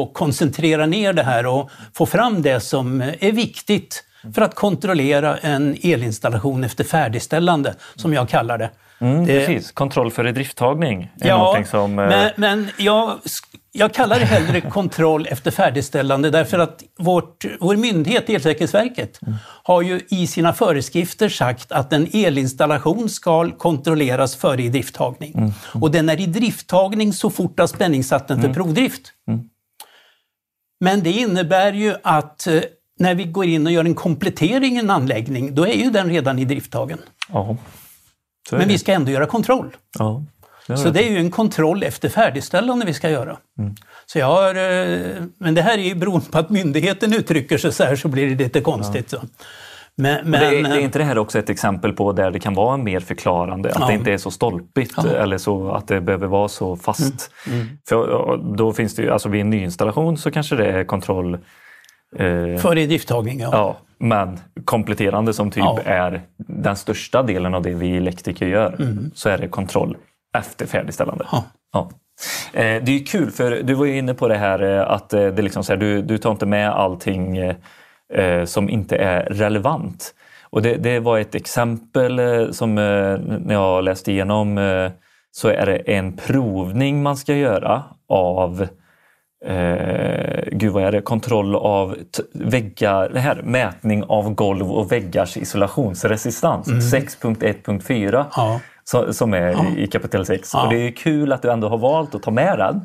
att 0.03 0.15
koncentrera 0.15 0.87
ner 0.87 1.13
det 1.13 1.23
här 1.23 1.47
och 1.47 1.71
få 1.95 2.07
fram 2.07 2.43
det 2.43 2.61
som 2.61 3.01
är 3.01 3.33
viktigt 3.33 4.05
för 4.35 4.43
att 4.43 4.55
kontrollera 4.55 5.37
en 5.37 5.77
elinstallation 5.83 6.65
efter 6.65 6.85
färdigställande, 6.85 7.75
som 7.95 8.15
jag 8.15 8.29
kallar 8.29 8.59
det. 8.59 8.71
Mm, 9.01 9.27
det 9.27 9.47
precis, 9.47 9.73
kontroll 9.73 10.11
för 10.11 10.27
idrifttagning 10.27 11.11
är 11.21 11.31
någonting 11.39 11.67
som... 11.67 11.99
eh, 11.99 12.09
men, 12.09 12.31
men 12.37 12.69
jag, 12.79 13.19
jag 13.73 13.95
kallar 13.95 14.19
det 14.19 14.25
hellre 14.25 14.61
kontroll 14.71 15.27
efter 15.31 15.51
färdigställande 15.51 16.31
därför 16.31 16.59
att 16.59 16.83
vårt, 16.99 17.45
vår 17.61 17.77
myndighet, 17.77 18.29
Elsäkerhetsverket, 18.29 19.21
har 19.63 19.83
ju 19.83 20.01
i 20.09 20.27
sina 20.27 20.53
föreskrifter 20.53 21.29
sagt 21.29 21.73
att 21.73 21.93
en 21.93 22.09
elinstallation 22.13 23.09
ska 23.09 23.51
kontrolleras 23.51 24.37
före 24.37 24.63
idrifttagning. 24.63 25.53
Och 25.75 25.91
den 25.91 26.09
är 26.09 26.21
idrifttagning 26.21 27.13
så 27.13 27.31
fort 27.31 27.61
att 27.61 27.71
spänningssatt 27.71 28.29
den 28.29 28.43
för 28.43 28.53
provdrift. 28.55 29.13
Men 30.81 31.03
det 31.03 31.11
innebär 31.11 31.73
ju 31.73 31.95
att 32.03 32.47
eh, 32.47 32.61
när 32.99 33.15
vi 33.15 33.25
går 33.25 33.45
in 33.45 33.67
och 33.67 33.73
gör 33.73 33.85
en 33.85 33.95
komplettering 33.95 34.77
i 34.77 34.79
en 34.79 34.91
anläggning, 34.91 35.55
då 35.55 35.67
är 35.67 35.75
ju 35.75 35.91
den 35.91 36.09
redan 36.09 36.39
idrifttagen. 36.39 36.99
ja. 37.33 37.57
Men 38.53 38.69
vi 38.69 38.79
ska 38.79 38.93
ändå 38.93 39.11
göra 39.11 39.27
kontroll. 39.27 39.77
Ja. 39.99 40.25
det 40.67 40.77
Så 40.77 40.91
det 40.91 41.05
är 41.09 41.11
ju 41.11 41.19
en 41.19 41.31
kontroll 41.31 41.83
efter 41.83 42.09
färdigställande 42.09 42.87
vi 42.87 42.95
ska 42.95 43.11
göra. 43.11 43.37
Så 44.07 44.19
jag 44.19 44.27
har, 44.27 44.55
eh, 44.55 45.23
men 45.39 45.55
det 45.55 45.63
här 45.63 45.79
är 45.79 45.83
ju 45.83 45.95
beroende 45.95 46.27
på 46.31 46.39
att 46.39 46.51
myndigheten 46.51 47.13
uttrycker 47.13 47.59
sig 47.59 47.73
så 47.73 47.85
här 47.85 47.97
så 47.97 48.09
blir 48.09 48.31
det 48.31 48.45
lite 48.45 48.61
konstigt. 48.61 49.11
Så. 49.11 49.21
Men, 49.99 50.31
men, 50.31 50.41
det, 50.41 50.47
är, 50.47 50.77
eh, 50.79 50.85
inte 50.85 50.99
det 50.99 51.05
här 51.05 51.19
också 51.19 51.39
ett 51.39 51.51
exempel 51.51 51.93
på 51.93 52.13
där 52.13 52.31
det 52.31 52.41
kan 52.41 52.55
vara 52.55 52.77
mer 52.77 53.01
förklarande? 53.01 53.71
Att 53.71 53.81
Ja. 53.81 53.87
det 53.87 53.95
inte 53.95 54.13
är 54.13 54.19
så 54.19 54.31
stolpigt 54.31 54.99
eller 55.05 55.39
så 55.39 55.73
att 55.73 55.89
det 55.89 56.01
behöver 56.01 56.27
vara 56.27 56.49
så 56.49 56.77
fast. 56.77 57.31
Mm. 57.47 57.67
För 57.89 58.11
ja, 58.11 58.37
då 58.57 58.73
finns 58.73 58.95
det 58.95 59.03
ju, 59.03 59.11
alltså 59.11 59.29
vid 59.29 59.41
en 59.41 59.51
nyinstallation 59.51 60.19
så 60.19 60.31
kanske 60.31 60.57
det 60.57 60.67
är 60.67 60.85
kontroll 60.85 61.39
eh, 62.17 62.57
Före 62.61 62.81
idrifttagning, 62.81 63.41
ja. 63.41 63.49
Ja, 63.53 63.77
men 63.99 64.39
kompletterande 64.65 65.33
som 65.33 65.51
typ 65.51 65.65
Ja. 65.65 65.79
är 65.85 66.23
den 66.37 66.77
största 66.77 67.23
delen 67.23 67.55
av 67.55 67.63
det 67.63 67.75
vi 67.75 67.97
elektriker 67.97 68.47
gör. 68.47 68.77
Mm. 68.81 69.11
Så 69.15 69.29
är 69.29 69.39
det 69.39 69.49
kontroll 69.49 69.97
efter 70.39 70.67
färdigställande. 70.67 71.25
Ja. 71.33 71.45
Ja. 71.73 71.91
Eh, 72.53 72.83
Det 72.83 72.93
är 72.93 73.07
kul 73.07 73.31
för 73.31 73.63
du 73.63 73.75
var 73.75 73.85
ju 73.87 73.99
inne 73.99 74.15
på 74.15 74.29
det 74.29 74.37
här 74.37 74.63
eh, 74.63 74.91
att 74.91 75.13
eh, 75.13 75.27
det 75.27 75.43
liksom 75.43 75.65
så 75.65 75.73
här, 75.73 75.81
du, 75.81 76.03
du 76.03 76.19
tar 76.19 76.31
inte 76.31 76.47
med 76.47 76.71
allting 76.71 77.37
eh, 78.15 78.45
som 78.45 78.71
inte 78.71 78.97
är 78.97 79.25
relevant. 79.25 80.15
Och 80.51 80.63
det, 80.63 80.75
det 80.77 81.01
var 81.01 81.19
ett 81.19 81.35
exempel 81.35 82.21
som 82.55 82.75
när 82.75 83.53
jag 83.55 83.85
läste 83.85 84.13
igenom 84.13 84.61
så 85.31 85.49
är 85.49 85.67
det 85.67 85.77
en 85.77 86.13
provning 86.13 87.03
man 87.03 87.17
ska 87.17 87.35
göra 87.35 87.83
av 88.09 88.69
Eh, 89.47 90.45
gud 90.53 90.73
vad 90.73 90.83
är 90.85 90.93
det? 90.93 91.01
Kontroll 91.01 91.55
av 91.57 91.97
väggar, 92.35 93.11
det 93.15 93.21
här, 93.21 93.43
mätning 93.45 94.05
av 94.05 94.35
golv 94.35 94.73
och 94.73 94.93
väggars 94.93 95.37
isolationsresistans. 95.37 96.69
6.1.4 96.69 98.25
Ja. 98.37 98.61
så, 98.85 99.13
som 99.13 99.35
är 99.35 99.77
i, 99.79 99.83
i 99.83 99.87
kapitel 99.87 100.27
6. 100.27 100.51
Ja. 100.55 100.65
Och 100.65 100.71
det 100.73 100.77
är 100.77 100.91
kul 100.91 101.33
att 101.33 101.43
du 101.43 101.51
ändå 101.51 101.69
har 101.69 101.79
valt 101.79 102.15
att 102.15 102.23
ta 102.23 102.31
med 102.31 102.59
den. 102.59 102.81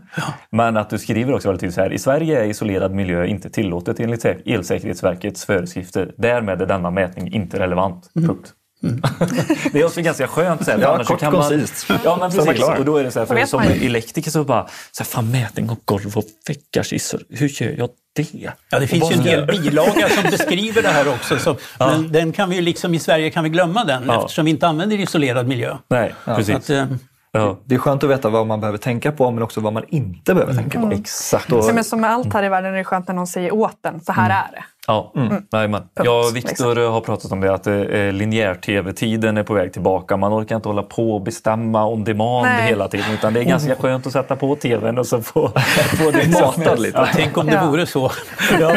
Men 0.49 0.77
att 0.77 0.89
du 0.89 0.97
skriver 0.97 1.33
också 1.35 1.47
väldigt 1.47 1.59
tydligt 1.61 1.75
så 1.75 1.81
här. 1.81 1.93
I 1.93 1.99
Sverige 1.99 2.39
är 2.41 2.45
isolerad 2.45 2.91
miljö 2.91 3.25
inte 3.25 3.49
tillåtet 3.49 3.99
enligt 3.99 4.25
Sä- 4.25 4.41
Elsäkerhetsverkets 4.45 5.45
föreskrifter. 5.45 6.11
Därmed 6.17 6.61
är 6.61 6.65
denna 6.65 6.91
mätning 6.91 7.33
inte 7.33 7.59
relevant. 7.59 8.09
Mm. 8.15 8.27
Punkt. 8.29 8.53
Det 9.71 9.79
är 9.81 9.85
också 9.85 10.01
ganska 10.01 10.27
skönt. 10.27 10.65
Så 10.65 10.71
här, 10.71 10.79
Ja, 10.79 11.03
kort 11.03 11.19
kan 11.19 11.33
man, 11.33 11.41
koncist. 11.49 11.85
Ja, 11.89 11.97
men 12.03 12.19
man 12.19 12.31
precis. 12.31 12.63
Och 12.79 12.85
då 12.85 12.97
är 12.97 13.03
det 13.03 13.11
så 13.11 13.19
här, 13.19 13.25
för 13.25 13.45
som 13.45 13.59
man 13.63 13.71
elektriker 13.71 14.31
så 14.31 14.43
bara, 14.43 14.67
så 14.91 15.03
här, 15.03 15.05
fan 15.09 15.31
mätning 15.31 15.69
av 15.69 15.77
golv 15.85 16.17
och 16.17 16.23
väggarskissor, 16.47 17.21
hur 17.29 17.47
gör 17.63 17.75
jag 17.77 17.89
det? 18.15 18.27
Ja, 18.33 18.51
det 18.69 18.77
Och 18.77 18.83
finns 18.89 19.11
ju 19.11 19.15
en 19.15 19.21
hel 19.21 19.45
bilaga 19.45 20.09
som 20.09 20.23
beskriver 20.31 20.81
det 20.81 20.87
här 20.89 21.07
också. 21.07 21.37
Så, 21.39 21.57
Men 21.79 22.11
den 22.11 22.31
kan 22.31 22.49
vi 22.49 22.61
liksom, 22.61 22.93
i 22.93 22.99
Sverige 22.99 23.29
kan 23.29 23.43
vi 23.43 23.49
glömma 23.49 23.83
den 23.83 24.03
Ja. 24.07 24.21
eftersom 24.21 24.45
vi 24.45 24.51
inte 24.51 24.67
använder 24.67 24.97
isolerad 24.99 25.47
miljö. 25.47 25.77
Nej, 25.89 26.13
Så 26.25 26.35
precis. 26.35 26.55
att, 26.55 26.69
eh, 26.69 26.85
ja. 27.31 27.59
Det 27.65 27.75
är 27.75 27.79
skönt 27.79 28.03
att 28.03 28.09
veta 28.09 28.29
vad 28.29 28.47
man 28.47 28.59
behöver 28.59 28.77
tänka 28.77 29.11
på 29.11 29.31
men 29.31 29.43
också 29.43 29.61
vad 29.61 29.73
man 29.73 29.83
inte 29.87 30.33
behöver 30.33 30.53
tänka 30.53 30.79
på. 30.81 30.91
Exakt. 30.91 31.47
Då- 31.49 31.61
Så, 31.61 31.73
men 31.73 31.83
som 31.83 32.01
med 32.01 32.11
allt 32.11 32.33
här 32.33 32.43
i 32.43 32.49
världen 32.49 32.73
är 32.73 32.77
det 32.77 32.83
skönt 32.83 33.07
när 33.07 33.15
någon 33.15 33.27
säger 33.27 33.53
åt 33.53 33.77
den, 33.83 33.99
så 34.01 34.11
här 34.11 34.29
är 34.29 34.51
det. 34.51 34.63
Ja, 34.91 35.11
mm. 35.15 35.43
Jajamän. 35.51 35.81
Jag 36.03 36.19
och. 36.27 36.35
Viktor 36.35 36.89
har 36.91 37.01
pratat 37.01 37.31
om 37.31 37.41
det 37.41 37.53
att 37.53 37.67
eh, 37.67 38.11
linjär-tv-tiden 38.11 39.37
är 39.37 39.43
på 39.43 39.53
väg 39.53 39.73
tillbaka. 39.73 40.17
Man 40.17 40.33
orkar 40.33 40.55
inte 40.55 40.69
hålla 40.69 40.83
på 40.83 41.11
och 41.13 41.21
bestämma 41.21 41.85
on 41.87 42.03
demand 42.03 42.45
Nej. 42.45 42.67
hela 42.69 42.87
tiden 42.87 43.05
utan 43.13 43.33
det 43.33 43.39
är 43.39 43.43
ganska 43.43 43.75
skönt 43.75 44.07
att 44.07 44.13
sätta 44.13 44.35
på 44.35 44.55
tvn 44.55 44.97
och 44.97 45.07
så 45.07 45.21
få, 45.21 45.47
få 45.97 46.11
det 46.11 46.27
Matad 46.41 46.79
lite. 46.79 46.97
ja, 46.97 47.07
tänk 47.13 47.37
om 47.37 47.45
det 47.45 47.53
Ja. 47.53 47.65
vore 47.69 47.85
så. 47.85 48.11
Ja. 48.59 48.75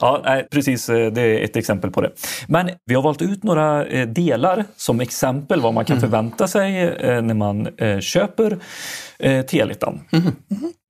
ja, 0.00 0.20
nej, 0.24 0.48
precis. 0.50 0.88
eh, 0.88 1.12
Det 1.12 1.20
är 1.22 1.44
ett 1.44 1.56
exempel 1.56 1.90
på 1.90 2.00
det. 2.00 2.10
Men 2.48 2.70
vi 2.86 2.94
har 2.94 3.02
valt 3.02 3.22
ut 3.22 3.42
några 3.42 3.84
eh, 3.86 4.06
delar 4.08 4.64
som 4.76 5.00
exempel 5.00 5.60
vad 5.60 5.74
man 5.74 5.84
kan 5.84 6.00
förvänta 6.00 6.48
sig 6.48 6.82
eh, 6.82 7.22
när 7.22 7.34
man 7.34 7.68
eh, 9.22 9.28
köper 9.30 9.38
eh, 9.38 9.42
Tealitan. 9.42 10.00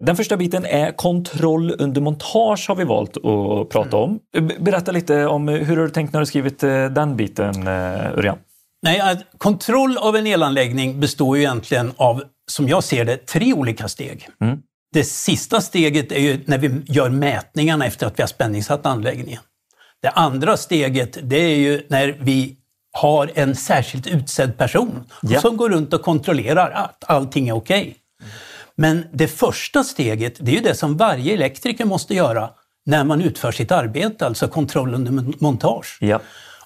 Den 0.05 0.17
första 0.17 0.37
biten 0.37 0.65
är 0.65 0.93
kontroll 0.93 1.75
under 1.79 2.01
montage 2.01 2.65
har 2.69 2.75
vi 2.75 2.85
valt 2.85 3.17
att 3.17 3.69
prata 3.69 3.97
om. 3.97 4.19
B- 4.41 4.55
Berätta 4.61 4.93
lite 4.93 5.27
om 5.27 5.49
eh, 5.49 5.55
hur 5.55 5.77
har 5.77 5.83
du 5.85 5.91
tänkt 5.91 6.13
när 6.13 6.21
du 6.21 6.27
skrivit 6.27 6.63
eh, 6.63 6.85
den 6.87 7.17
biten, 7.17 7.67
eh, 7.67 8.07
Örjan? 8.19 8.39
Nej, 8.83 9.17
kontroll 9.39 9.97
av 9.99 10.17
en 10.17 10.27
elanläggning 10.27 11.01
består 11.01 11.37
ju 11.37 11.43
egentligen 11.43 11.93
av, 11.97 12.23
som 12.51 12.69
jag 12.69 12.85
ser 12.85 13.05
det, 13.05 13.27
tre 13.27 13.53
olika 13.53 13.89
steg. 13.89 14.29
Det 14.95 15.05
sista 15.05 15.61
steget 15.61 16.13
är 16.13 16.21
ju 16.21 16.41
när 16.47 16.59
vi 16.59 16.83
gör 16.87 17.11
mätningarna 17.11 17.87
efter 17.87 18.07
att 18.07 18.19
vi 18.19 18.23
har 18.23 18.29
spänningssatt 18.29 18.87
anläggningen. 18.87 19.41
Det 20.03 20.09
andra 20.11 20.57
steget 20.57 21.19
det 21.23 21.37
är 21.37 21.57
ju 21.57 21.87
när 21.89 22.17
vi 22.21 22.57
har 22.99 23.31
en 23.35 23.55
särskilt 23.55 24.07
utsedd 24.07 24.59
person 24.59 25.05
Ja. 25.23 25.41
som 25.41 25.57
går 25.57 25.71
runt 25.71 25.93
och 25.95 26.03
kontrollerar 26.03 26.71
att 26.71 27.05
allting 27.07 27.49
är 27.49 27.53
okej. 27.57 27.97
Men 28.77 29.05
det 29.13 29.29
första 29.29 29.85
steget, 29.85 30.35
det 30.41 30.51
är 30.51 30.55
ju 30.55 30.61
det 30.61 30.75
som 30.75 30.97
varje 30.97 31.35
elektriker 31.35 31.85
måste 31.85 32.15
göra 32.15 32.51
när 32.87 33.05
man 33.05 33.23
utför 33.23 33.53
sitt 33.53 33.73
arbete, 33.73 34.27
alltså 34.27 34.49
kontroll 34.49 34.95
under 34.95 35.13
mon- 35.13 35.35
montage 35.39 35.99
Ja. 36.01 36.21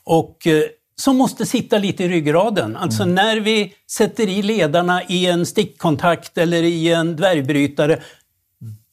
och 0.05 0.47
eh, 0.47 0.63
som 0.99 1.17
måste 1.17 1.47
sitta 1.47 1.79
lite 1.79 2.05
i 2.05 2.09
ryggraden. 2.09 2.77
Alltså 2.77 3.05
när 3.05 3.37
vi 3.41 3.75
sätter 3.91 4.29
i 4.29 4.43
ledarna 4.43 5.03
i 5.09 5.27
en 5.27 5.47
stickkontakt 5.47 6.39
eller 6.39 6.63
i 6.63 6.93
en 6.93 7.17
dvärgbrytare, 7.17 8.03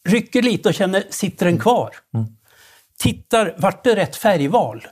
rycker 0.09 0.41
lite 0.41 0.69
och 0.69 0.75
känner, 0.75 1.03
sitter 1.09 1.45
den 1.45 1.59
kvar? 1.59 1.89
Tittar, 2.99 3.55
vart 3.57 3.87
är 3.87 3.95
rätt 3.95 4.15
färgval? 4.15 4.87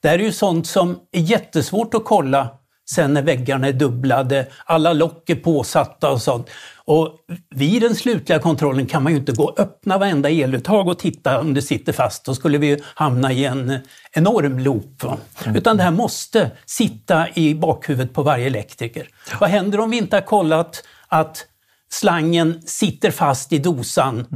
Det 0.00 0.08
här 0.08 0.18
är 0.18 0.22
ju 0.22 0.32
sånt 0.32 0.66
som 0.66 0.98
är 1.12 1.20
jättesvårt 1.20 1.94
att 1.94 2.04
kolla 2.04 2.48
sen 2.94 3.14
när 3.14 3.22
väggarna 3.22 3.66
är 3.66 3.72
dubblade, 3.72 4.46
alla 4.64 4.92
lock 4.92 5.30
är 5.30 5.34
påsatta 5.34 6.10
och 6.10 6.22
sånt. 6.22 6.50
Och 6.74 7.14
vid 7.54 7.82
den 7.82 7.94
slutliga 7.94 8.38
kontrollen 8.38 8.86
kan 8.86 9.02
man 9.02 9.12
ju 9.12 9.18
inte 9.18 9.32
gå 9.32 9.44
och 9.44 9.60
öppna 9.60 9.98
varenda 9.98 10.30
eluttag 10.30 10.88
och 10.88 10.98
titta 10.98 11.40
om 11.40 11.54
det 11.54 11.62
sitter 11.62 11.92
fast. 11.92 12.24
Då 12.24 12.34
skulle 12.34 12.58
vi 12.58 12.82
hamna 12.94 13.32
i 13.32 13.44
en 13.44 13.78
enorm 14.12 14.58
loop. 14.58 15.04
Va? 15.04 15.16
Utan 15.54 15.76
det 15.76 15.82
här 15.82 15.90
måste 15.90 16.50
sitta 16.66 17.28
i 17.34 17.54
bakhuvudet 17.54 18.12
på 18.12 18.22
varje 18.22 18.46
elektriker. 18.46 19.08
Vad 19.40 19.50
händer 19.50 19.80
om 19.80 19.90
vi 19.90 19.98
inte 19.98 20.16
har 20.16 20.22
kollat 20.22 20.84
att 21.08 21.46
slangen 21.92 22.62
sitter 22.66 23.10
fast 23.10 23.52
i 23.52 23.58
dosan 23.58 24.26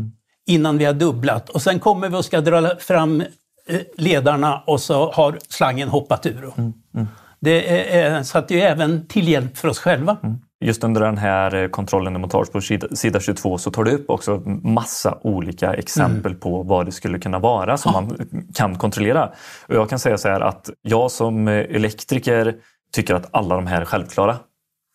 innan 0.46 0.78
vi 0.78 0.84
har 0.84 0.92
dubblat 0.92 1.48
och 1.48 1.62
sen 1.62 1.80
kommer 1.80 2.08
vi 2.08 2.16
och 2.16 2.24
ska 2.24 2.40
dra 2.40 2.76
fram 2.76 3.20
eh, 3.20 3.80
ledarna 3.96 4.62
och 4.66 4.80
så 4.80 5.12
har 5.12 5.38
slangen 5.48 5.88
hoppat 5.88 6.26
ur. 6.26 6.52
Det 7.44 7.98
är, 7.98 8.22
så 8.22 8.38
att 8.38 8.48
det 8.48 8.60
är 8.60 8.70
även 8.70 9.06
till 9.06 9.28
hjälp 9.28 9.56
för 9.56 9.68
oss 9.68 9.78
själva. 9.78 10.16
Just 10.64 10.84
under 10.84 11.00
den 11.00 11.18
här 11.18 11.54
eh, 11.54 11.68
kontrollen 11.68 12.14
och 12.14 12.20
montage 12.20 12.52
på 12.52 12.60
sida, 12.60 12.88
sida 12.96 13.20
22 13.20 13.58
så 13.58 13.70
tar 13.70 13.84
du 13.84 13.90
upp 13.90 14.10
också 14.10 14.42
massa 14.62 15.18
olika 15.22 15.74
exempel 15.74 16.34
på 16.34 16.62
vad 16.62 16.86
det 16.86 16.92
skulle 16.92 17.18
kunna 17.18 17.38
vara 17.38 17.76
som 17.76 17.92
man 17.92 18.28
kan 18.54 18.78
kontrollera. 18.78 19.30
Och 19.66 19.74
jag 19.74 19.90
kan 19.90 19.98
säga 19.98 20.18
så 20.18 20.28
här 20.28 20.40
att 20.40 20.70
jag 20.82 21.10
som 21.10 21.48
eh, 21.48 21.54
elektriker 21.54 22.54
tycker 22.92 23.14
att 23.14 23.28
alla 23.30 23.54
de 23.54 23.66
här 23.66 23.80
är 23.80 23.84
självklara. 23.84 24.36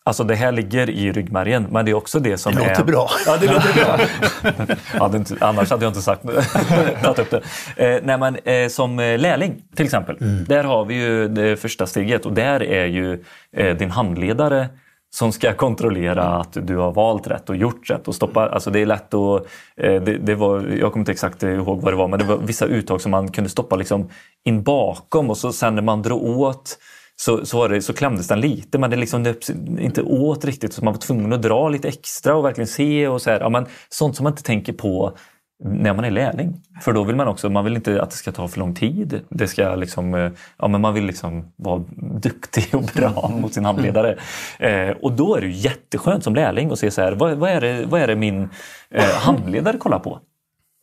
Alltså 0.04 0.24
det 0.24 0.34
här 0.34 0.52
ligger 0.52 0.90
i 0.90 1.12
ryggmärgen, 1.12 1.66
men 1.70 1.84
det 1.84 1.90
är 1.90 1.94
också 1.94 2.18
det 2.18 2.38
som 2.38 2.54
Det 2.54 2.64
är... 2.64 2.68
låter 2.68 2.84
bra. 2.84 3.10
Ja, 3.26 3.36
det 3.36 3.46
låter 3.46 3.74
bra. 3.74 4.76
ja, 5.38 5.46
annars 5.46 5.70
hade 5.70 5.84
jag 5.84 5.90
inte 5.90 6.02
sagt 6.02 6.22
tagit 7.02 7.18
upp 7.18 7.30
det. 7.30 7.42
Eh, 7.76 8.00
nej, 8.04 8.18
men, 8.18 8.36
eh, 8.36 8.68
som 8.68 8.98
eh, 8.98 9.18
lärling 9.18 9.62
till 9.76 9.84
exempel. 9.84 10.16
Där 10.48 10.64
har 10.64 10.84
vi 10.84 10.94
ju 10.94 11.28
det 11.28 11.56
första 11.56 11.86
steget 11.86 12.26
och 12.26 12.32
där 12.32 12.62
är 12.62 12.86
ju 12.86 13.24
eh, 13.56 13.76
din 13.76 13.90
handledare 13.90 14.68
som 15.12 15.32
ska 15.32 15.54
kontrollera 15.54 16.22
att 16.22 16.66
du 16.66 16.76
har 16.76 16.92
valt 16.92 17.26
rätt 17.26 17.50
och 17.50 17.56
gjort 17.56 17.90
rätt 17.90 18.08
och 18.08 18.14
stoppa. 18.14 18.48
Alltså 18.48 18.70
det 18.70 18.80
är 18.80 18.86
lätt 18.86 19.14
att... 19.14 19.46
Eh, 19.76 20.02
det, 20.02 20.18
det 20.18 20.34
var, 20.34 20.60
jag 20.60 20.92
kommer 20.92 21.02
inte 21.02 21.12
exakt 21.12 21.42
ihåg 21.42 21.80
vad 21.82 21.92
det 21.92 21.96
var, 21.96 22.08
men 22.08 22.18
det 22.18 22.24
var 22.24 22.36
vissa 22.36 22.66
uttag 22.66 23.00
som 23.00 23.10
man 23.10 23.30
kunde 23.32 23.50
stoppa 23.50 23.76
liksom 23.76 24.08
in 24.44 24.62
bakom 24.62 25.30
och 25.30 25.36
så 25.36 25.52
sen 25.52 25.74
när 25.74 25.82
man 25.82 26.02
drog 26.02 26.40
åt 26.40 26.78
så, 27.20 27.46
så, 27.46 27.58
var 27.58 27.68
det, 27.68 27.82
så 27.82 27.92
klämdes 27.92 28.28
den 28.28 28.40
lite 28.40 28.78
men 28.78 28.90
det 28.90 28.96
liksom 28.96 29.22
nöps 29.22 29.50
inte 29.78 30.02
åt 30.02 30.44
riktigt 30.44 30.72
så 30.72 30.84
man 30.84 30.94
var 30.94 31.00
tvungen 31.00 31.32
att 31.32 31.42
dra 31.42 31.68
lite 31.68 31.88
extra 31.88 32.36
och 32.36 32.44
verkligen 32.44 32.68
se 32.68 33.08
och 33.08 33.22
så 33.22 33.30
här. 33.30 33.40
Ja, 33.40 33.48
men 33.48 33.66
sånt 33.88 34.16
som 34.16 34.24
man 34.24 34.32
inte 34.32 34.42
tänker 34.42 34.72
på 34.72 35.16
när 35.64 35.94
man 35.94 36.04
är 36.04 36.10
lärling. 36.10 36.60
För 36.82 36.92
då 36.92 37.04
vill 37.04 37.16
man 37.16 37.28
också, 37.28 37.50
man 37.50 37.64
vill 37.64 37.76
inte 37.76 38.02
att 38.02 38.10
det 38.10 38.16
ska 38.16 38.32
ta 38.32 38.48
för 38.48 38.58
lång 38.58 38.74
tid. 38.74 39.20
Det 39.28 39.48
ska 39.48 39.74
liksom, 39.74 40.14
eh, 40.14 40.30
ja, 40.58 40.68
men 40.68 40.80
man 40.80 40.94
vill 40.94 41.04
liksom 41.04 41.52
vara 41.56 41.84
duktig 42.22 42.74
och 42.74 42.90
bra 42.94 43.28
mot 43.40 43.54
sin 43.54 43.64
handledare. 43.64 44.16
Eh, 44.58 44.90
och 44.90 45.12
då 45.12 45.34
är 45.36 45.40
det 45.40 45.48
jätteskönt 45.48 46.24
som 46.24 46.34
lärling 46.34 46.70
att 46.70 46.78
se 46.78 46.90
så 46.90 47.02
här, 47.02 47.12
vad, 47.12 47.38
vad, 47.38 47.50
är, 47.50 47.60
det, 47.60 47.86
vad 47.86 48.00
är 48.00 48.06
det 48.06 48.16
min 48.16 48.48
eh, 48.90 49.04
handledare 49.04 49.78
kollar 49.78 49.98
på? 49.98 50.20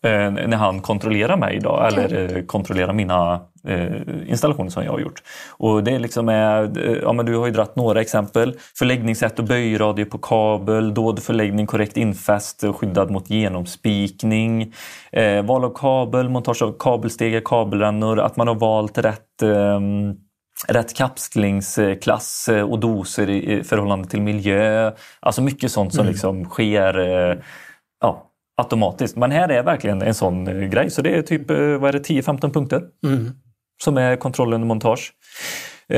Eh, 0.03 0.31
när 0.31 0.57
han 0.57 0.81
kontrollerar 0.81 1.37
mig 1.37 1.59
då, 1.59 1.79
eller 1.79 2.37
eh, 2.37 2.43
kontrollerar 2.43 2.93
mina 2.93 3.41
eh, 3.67 3.95
installationer 4.27 4.69
som 4.69 4.83
jag 4.83 4.91
har 4.91 4.99
gjort. 4.99 5.23
Och 5.57 5.83
det 5.83 5.99
liksom 5.99 6.29
är, 6.29 6.87
eh, 6.89 6.97
ja, 7.01 7.13
men 7.13 7.25
du 7.25 7.35
har 7.35 7.45
ju 7.45 7.51
dratt 7.51 7.75
några 7.75 8.01
exempel. 8.01 8.57
Förläggningssätt 8.77 9.39
och 9.39 9.45
böjradie 9.45 10.05
på 10.05 10.17
kabel, 10.17 10.93
dold 10.93 11.23
förläggning 11.23 11.65
korrekt 11.65 11.97
infäst 11.97 12.63
och 12.63 12.75
skyddad 12.75 13.11
mot 13.11 13.29
genomspikning. 13.29 14.73
Eh, 15.11 15.45
val 15.45 15.65
av 15.65 15.73
kabel, 15.75 16.29
montage 16.29 16.61
av 16.61 16.75
kabelstegar, 16.79 17.41
kabelrännor, 17.45 18.19
att 18.19 18.37
man 18.37 18.47
har 18.47 18.55
valt 18.55 18.97
rätt 18.97 19.41
ehm, 19.43 20.15
rätt 20.67 20.93
kapslingsklass 20.93 22.49
eh, 22.49 22.61
och 22.61 22.79
doser 22.79 23.29
i 23.29 23.63
förhållande 23.63 24.07
till 24.07 24.21
miljö. 24.21 24.91
Alltså 25.19 25.41
mycket 25.41 25.71
sånt 25.71 25.93
som 25.93 26.05
liksom 26.05 26.45
sker 26.45 26.99
eh, 26.99 27.37
ja, 28.01 28.26
automatiskt. 28.57 29.15
Men 29.15 29.31
här 29.31 29.49
är 29.49 29.63
verkligen 29.63 30.01
en 30.01 30.13
sån 30.13 30.47
eh, 30.47 30.67
grej. 30.69 30.89
Så 30.89 31.01
det 31.01 31.17
är 31.17 31.21
typ 31.21 31.49
eh, 31.49 31.57
vad 31.57 31.83
är 31.89 31.93
det, 31.93 31.99
10-15 31.99 32.53
punkter 32.53 32.81
som 33.83 33.97
är 33.97 34.15
kontrollen 34.15 34.61
och 34.61 34.67
montage. 34.67 35.11
Eh, 35.89 35.97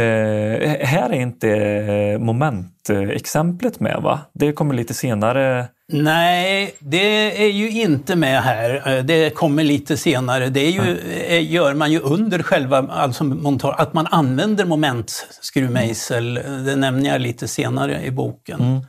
här 0.85 1.09
är 1.09 1.13
inte 1.13 1.49
eh, 1.49 2.19
momentexemplet 2.19 3.79
med 3.79 4.01
va? 4.01 4.19
Det 4.33 4.51
kommer 4.51 4.73
lite 4.75 4.93
senare. 4.93 5.67
Nej, 5.91 6.73
det 6.79 7.43
är 7.43 7.49
ju 7.51 7.69
inte 7.81 8.15
med 8.15 8.41
här. 8.43 8.97
Eh, 8.97 9.03
Det 9.03 9.29
kommer 9.35 9.63
lite 9.63 9.97
senare. 9.97 10.49
Det 10.49 10.59
är 10.59 10.71
ju, 10.71 10.97
eh, 11.27 11.51
gör 11.51 11.73
man 11.73 11.91
ju 11.91 11.99
under 11.99 12.43
själva 12.43 12.77
alltså 12.89 13.23
montage. 13.23 13.75
Att 13.77 13.93
man 13.93 14.07
använder 14.07 14.65
momentskruvmejsel, 14.65 16.33
det 16.65 16.75
nämner 16.75 17.09
jag 17.09 17.21
lite 17.21 17.47
senare 17.47 18.01
i 18.03 18.11
boken. 18.11 18.61
eh, 18.61 18.81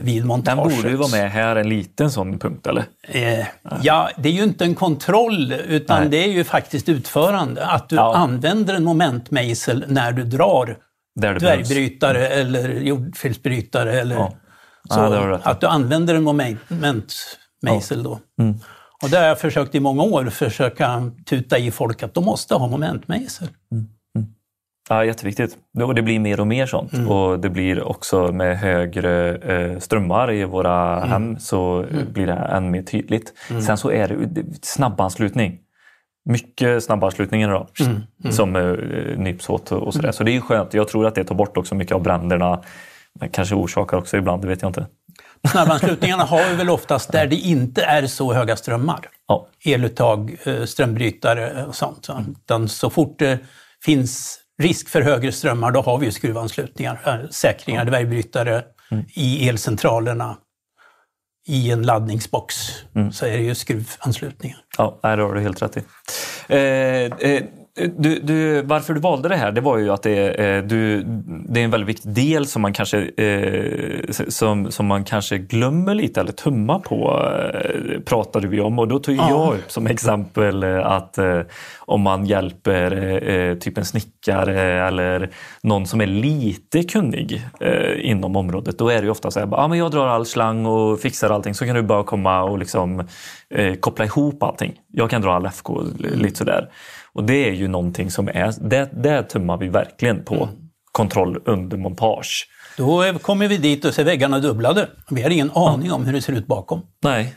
Vid 0.00 0.20
Den 0.22 0.26
montaget. 0.26 0.76
borde 0.76 0.88
ju 0.88 0.96
vara 0.96 1.08
med 1.10 1.30
här, 1.30 1.56
en 1.56 1.68
liten 1.68 2.10
sån 2.10 2.38
punkt 2.38 2.66
eller? 2.66 2.84
Eh, 3.08 3.46
ja, 3.82 4.10
det 4.16 4.28
är 4.28 4.32
ju 4.32 4.42
inte 4.42 4.64
en 4.64 4.74
kontroll 4.74 5.52
utan 5.52 6.00
Nej. 6.00 6.08
det 6.10 6.16
är 6.24 6.28
ju 6.32 6.44
faktiskt 6.44 6.88
utförande. 6.88 7.66
Att 7.66 7.88
du 7.88 7.96
Ja. 7.96 8.16
använder 8.16 8.74
en 8.74 8.84
momentmejsel 8.84 9.84
när 9.88 10.12
du 10.12 10.24
drar 10.24 10.76
Där 11.20 11.38
dvärgbrytare 11.38 12.28
eller 12.28 12.68
jordfelsbrytare. 12.68 14.00
Eller 14.00 14.14
Ja. 14.16 14.32
så. 14.90 15.00
Ja, 15.00 15.40
att 15.42 15.60
du 15.60 15.66
använder 15.66 16.14
en 16.14 16.22
momentmejsel 16.22 18.02
då. 18.02 18.18
Mm. 18.40 18.54
Och 19.02 19.10
det 19.10 19.16
har 19.18 19.24
jag 19.24 19.38
försökt 19.40 19.74
i 19.74 19.80
många 19.80 20.02
år, 20.02 20.24
försöka 20.30 21.10
tuta 21.26 21.58
i 21.58 21.70
folk 21.70 22.02
att 22.02 22.14
de 22.14 22.24
måste 22.24 22.54
ha 22.54 22.66
momentmejsel. 22.68 23.48
Ja, 24.88 25.04
jätteviktigt. 25.04 25.56
Och 25.82 25.94
det 25.94 26.02
blir 26.02 26.18
mer 26.18 26.40
och 26.40 26.46
mer 26.46 26.66
sånt. 26.66 26.92
Och 27.08 27.40
det 27.40 27.50
blir 27.50 27.82
också 27.82 28.32
med 28.32 28.58
högre 28.58 29.34
eh, 29.36 29.78
strömmar 29.78 30.32
i 30.32 30.44
våra 30.44 31.00
hem 31.00 31.38
så 31.38 31.84
blir 32.12 32.26
det 32.26 32.32
än 32.32 32.70
mer 32.70 32.82
tydligt. 32.82 33.32
Sen 33.66 33.76
så 33.76 33.90
är 33.90 34.08
det 34.08 34.44
snabbanslutning. 34.62 35.58
Mycket 36.30 36.84
snabbanslutningar 36.84 37.50
då, 37.50 37.66
Mm, 37.80 38.32
som 38.32 38.56
eh, 38.56 39.18
nyps 39.18 39.48
åt 39.48 39.72
och 39.72 39.94
sådär. 39.94 40.12
Så 40.12 40.24
det 40.24 40.36
är 40.36 40.40
skönt. 40.40 40.74
Jag 40.74 40.88
tror 40.88 41.06
att 41.06 41.14
det 41.14 41.24
tar 41.24 41.34
bort 41.34 41.56
också 41.56 41.74
mycket 41.74 41.94
av 41.94 42.02
bränderna. 42.02 42.62
Men 43.20 43.28
kanske 43.28 43.54
orsakar 43.54 43.96
också 43.96 44.16
ibland, 44.16 44.42
det 44.42 44.48
vet 44.48 44.62
jag 44.62 44.68
inte. 44.68 44.86
Snabbanslutningarna 45.48 46.24
har 46.24 46.50
vi 46.50 46.56
väl 46.56 46.70
oftast 46.70 47.12
där 47.12 47.26
det 47.26 47.36
inte 47.36 47.82
är 47.82 48.06
så 48.06 48.32
höga 48.32 48.56
strömmar. 48.56 49.00
Ja, 49.28 49.46
Eluttag, 49.64 50.36
eh, 50.44 50.64
strömbrytare 50.64 51.64
och 51.64 51.74
sånt. 51.74 52.08
Utan 52.44 52.68
så 52.68 52.90
fort 52.90 53.18
det 53.18 53.38
finns 53.84 54.40
risk 54.62 54.88
för 54.88 55.02
högre 55.02 55.32
strömmar, 55.32 55.70
då 55.70 55.80
har 55.80 55.98
vi 55.98 56.06
ju 56.06 56.12
skruvanslutningar, 56.12 57.00
eh, 57.06 57.28
säkringar, 57.30 57.86
värmebrytare 57.86 58.64
i 59.14 59.48
elcentralerna. 59.48 60.36
I 61.46 61.70
en 61.70 61.82
laddningsbox 61.82 62.54
så 63.12 63.26
är 63.26 63.36
det 63.36 63.42
ju 63.42 63.54
skruvanslutningar. 63.54 64.58
ja 64.78 64.98
det 65.02 65.22
har 65.22 65.34
du 65.34 65.40
helt 65.40 65.62
rätt 65.62 65.76
i. 65.76 65.82
Eh, 66.48 66.58
eh, 67.30 67.42
du, 67.76 68.20
du, 68.20 68.62
varför 68.62 68.94
du 68.94 69.00
valde 69.00 69.28
det 69.28 69.36
här, 69.36 69.52
det 69.52 69.60
var 69.60 69.78
ju 69.78 69.90
att 69.90 70.02
det, 70.02 70.18
är, 70.40 70.56
eh, 70.56 70.62
du, 70.64 71.02
det 71.48 71.60
är 71.60 71.64
en 71.64 71.70
väldigt 71.70 71.88
viktig 71.88 72.12
del 72.12 72.46
som 72.46 72.62
man 72.62 72.72
kanske, 72.72 72.98
eh, 73.16 74.10
som, 74.28 74.70
som 74.70 74.86
man 74.86 75.04
kanske 75.04 75.38
glömmer 75.38 75.94
lite 75.94 76.20
eller 76.20 76.32
tummar 76.32 76.78
på, 76.78 77.22
eh, 77.54 78.00
pratade 78.00 78.48
vi 78.48 78.60
om. 78.60 78.78
Och 78.78 78.88
då 78.88 78.98
tog 78.98 79.16
Ja. 79.16 79.28
jag 79.30 79.54
upp 79.54 79.70
som 79.70 79.86
exempel 79.86 80.62
eh, 80.62 80.86
att 80.86 81.18
eh, 81.18 81.40
om 81.78 82.00
man 82.00 82.26
hjälper 82.26 82.92
eh, 83.30 83.54
typ 83.54 83.78
en 83.78 83.84
snickare 83.84 84.86
eller 84.88 85.30
någon 85.62 85.86
som 85.86 86.00
är 86.00 86.06
lite 86.06 86.82
kunnig 86.82 87.42
inom 87.96 88.36
området, 88.36 88.78
då 88.78 88.88
är 88.88 88.96
det 88.98 89.04
ju 89.04 89.10
ofta 89.10 89.30
så 89.30 89.40
här, 89.40 89.48
ah, 89.52 89.68
men 89.68 89.78
jag 89.78 89.90
drar 89.90 90.06
all 90.06 90.26
slang 90.26 90.66
och 90.66 91.00
fixar 91.00 91.30
allting 91.30 91.54
så 91.54 91.66
kan 91.66 91.76
du 91.76 91.82
bara 91.82 92.04
komma 92.04 92.42
och 92.42 92.58
liksom, 92.58 93.06
koppla 93.80 94.04
ihop 94.04 94.42
allting. 94.42 94.72
Jag 94.92 95.10
kan 95.10 95.22
dra 95.22 95.32
all 95.34 95.46
FK, 95.46 95.82
lite 95.98 96.36
sådär. 96.38 96.68
Och 97.14 97.24
det 97.24 97.48
är 97.48 97.52
ju 97.52 97.68
någonting 97.68 98.10
som 98.10 98.28
är, 98.28 98.68
det, 98.68 98.90
det 98.92 99.22
tummar 99.22 99.56
vi 99.56 99.68
verkligen 99.68 100.24
på. 100.24 100.48
Kontroll 100.92 101.42
under 101.44 101.76
montage. 101.76 102.46
Då 102.76 103.02
eh, 103.02 103.16
kommer 103.18 103.48
vi 103.48 103.56
dit 103.56 103.84
och 103.84 103.94
ser 103.94 104.04
väggarna 104.04 104.38
dubblade. 104.38 104.88
Vi 105.10 105.22
har 105.22 105.30
ingen 105.30 105.50
aning 105.54 105.92
om 105.92 106.04
hur 106.04 106.12
det 106.12 106.22
ser 106.22 106.32
ut 106.32 106.46
bakom. 106.46 106.80
Nej. 107.02 107.34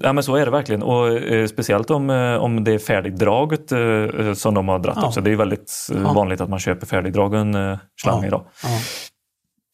Ja, 0.00 0.12
men 0.12 0.24
så 0.24 0.34
är 0.36 0.44
det 0.44 0.50
verkligen. 0.50 0.82
Och 0.82 1.08
eh, 1.08 1.46
speciellt 1.46 1.90
om, 1.90 2.10
eh, 2.10 2.34
om 2.34 2.64
det 2.64 2.72
är 2.72 2.78
färdigdraget 2.78 3.72
eh, 3.72 4.32
som 4.34 4.54
de 4.54 4.68
har 4.68 4.78
dratt 4.78 4.98
Ja. 5.00 5.06
också. 5.06 5.20
Det 5.20 5.30
är 5.32 5.36
väldigt 5.36 5.72
eh, 5.94 6.00
Ja. 6.04 6.12
vanligt 6.12 6.40
att 6.40 6.48
man 6.50 6.58
köper 6.58 6.86
färdigdragen 6.86 7.54
eh, 7.54 7.78
slang 8.02 8.20
Ja. 8.20 8.26
idag. 8.26 8.46
Ja. 8.62 8.68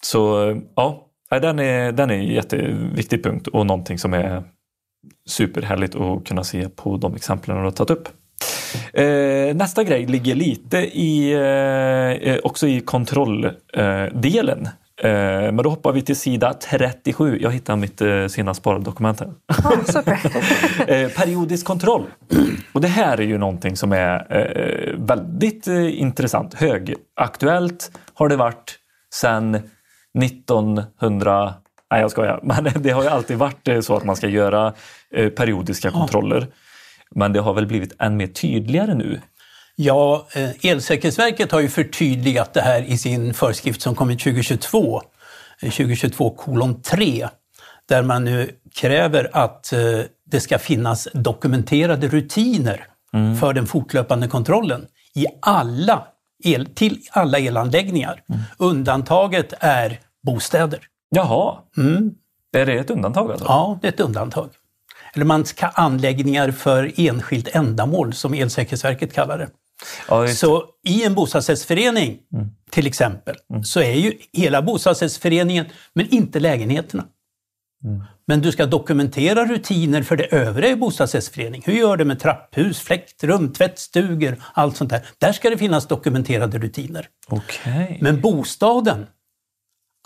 Så 0.02 0.50
eh, 0.50 0.56
ja, 0.76 1.06
den 1.30 1.58
är, 1.58 1.92
den 1.92 2.10
är 2.10 2.14
en 2.14 2.24
jätteviktig 2.26 3.24
punkt 3.24 3.46
och 3.46 3.66
någonting 3.66 3.98
som 3.98 4.14
är 4.14 4.42
superhärligt 5.28 5.94
att 5.94 6.24
kunna 6.26 6.44
se 6.44 6.68
på 6.68 6.96
de 6.96 7.14
exemplen 7.14 7.56
du 7.56 7.62
har 7.62 7.70
tagit 7.70 7.90
upp. 7.90 8.08
Eh, 8.92 9.56
nästa 9.56 9.84
grej 9.84 10.06
ligger 10.06 10.34
lite 10.34 10.78
i, 10.78 11.32
eh, 11.32 12.32
eh, 12.32 12.38
också 12.44 12.66
i 12.66 12.80
kontrolldelen. 12.80 14.68
Eh, 15.02 15.52
men 15.52 15.56
då 15.56 15.70
hoppar 15.70 15.92
vi 15.92 16.02
till 16.02 16.16
sida 16.16 16.54
37. 16.54 17.38
Jag 17.40 17.50
hittar 17.50 17.76
mitt 17.76 18.00
eh, 18.00 18.26
senast 18.26 18.60
sparade 18.60 18.84
dokument 18.84 19.20
här. 19.20 19.30
Eh, 20.86 21.08
periodisk 21.08 21.66
kontroll. 21.66 22.04
Och 22.72 22.80
det 22.80 22.88
här 22.88 23.20
är 23.20 23.24
ju 23.24 23.38
någonting 23.38 23.76
som 23.76 23.92
är 23.92 24.36
eh, 24.36 24.94
väldigt 24.96 25.66
intressant. 25.66 26.54
Högaktuellt 26.54 27.90
har 28.14 28.28
det 28.28 28.36
varit 28.36 28.78
sedan 29.14 29.54
1900... 30.22 31.54
Nej, 31.90 32.00
jag 32.00 32.10
skojar. 32.10 32.40
Men 32.62 32.82
det 32.82 32.90
har 32.90 33.02
ju 33.02 33.08
alltid 33.08 33.38
varit 33.38 33.68
så 33.80 33.96
att 33.96 34.04
man 34.04 34.16
ska 34.16 34.28
göra 34.28 34.72
periodiska 35.36 35.90
kontroller. 35.90 36.46
Men 37.14 37.32
det 37.32 37.40
har 37.40 37.54
väl 37.54 37.66
blivit 37.66 37.92
än 37.98 38.16
mer 38.16 38.26
tydligare 38.26 38.94
nu. 38.94 39.20
Ja, 39.76 40.26
eh, 40.34 40.70
Elsäkerhetsverket 40.70 41.52
har 41.52 41.60
ju 41.60 41.68
förtydligat 41.68 42.54
det 42.54 42.60
här 42.60 42.82
i 42.82 42.98
sin 42.98 43.34
föreskrift 43.34 43.82
som 43.82 43.94
kom 43.94 44.10
i 44.10 44.16
2022, 44.16 45.02
eh, 45.62 45.70
2022 45.70 46.30
kolon 46.30 46.82
3, 46.82 47.28
där 47.88 48.02
man 48.02 48.24
nu 48.24 48.50
kräver 48.74 49.30
att 49.32 49.72
eh, 49.72 49.78
det 50.30 50.40
ska 50.40 50.58
finnas 50.58 51.08
dokumenterade 51.14 52.08
rutiner 52.08 52.86
för 53.40 53.52
den 53.52 53.66
fortlöpande 53.66 54.28
kontrollen 54.28 54.86
i 55.14 55.26
alla 55.42 56.06
el, 56.44 56.66
till 56.66 57.00
alla 57.10 57.38
elanläggningar. 57.38 58.22
Undantaget 58.58 59.54
är 59.60 60.00
bostäder. 60.22 60.80
Jaha, 61.08 61.58
är 62.56 62.66
det 62.66 62.72
ett 62.72 62.90
undantag 62.90 63.30
alltså? 63.30 63.44
Ja, 63.44 63.78
det 63.82 63.88
är 63.88 63.92
ett 63.92 64.00
undantag. 64.00 64.48
Eller 65.14 65.24
man 65.24 65.44
ska 65.44 65.66
anläggningar 65.66 66.50
för 66.50 66.92
enskilt 66.96 67.48
ändamål, 67.48 68.12
som 68.12 68.34
Elsäkerhetsverket 68.34 69.12
kallar 69.14 69.38
det. 69.38 69.48
Ja, 70.08 70.28
Så 70.28 70.64
i 70.84 71.04
en 71.04 71.14
bostadsrättsförening 71.14 72.18
till 72.70 72.86
exempel, 72.86 73.36
så 73.64 73.80
är 73.80 73.92
ju 73.92 74.12
hela 74.32 74.62
bostadsrättsföreningen, 74.62 75.66
men 75.94 76.08
inte 76.08 76.40
lägenheterna. 76.40 77.04
Men 78.26 78.40
du 78.40 78.52
ska 78.52 78.66
dokumentera 78.66 79.46
rutiner 79.46 80.02
för 80.02 80.16
det 80.16 80.24
övriga 80.24 80.72
i 80.72 80.76
bostadsrättsförening. 80.76 81.62
Hur 81.66 81.72
gör 81.72 81.96
du 81.96 82.04
med 82.04 82.20
trapphus, 82.20 82.80
fläktrum, 82.80 83.52
tvättstugor, 83.52 84.42
allt 84.54 84.76
sånt 84.76 84.90
där. 84.90 85.06
Där 85.18 85.32
ska 85.32 85.50
det 85.50 85.58
finnas 85.58 85.88
dokumenterade 85.88 86.58
rutiner. 86.58 87.06
Okej. 87.28 87.98
Men 88.00 88.20
bostaden 88.20 89.06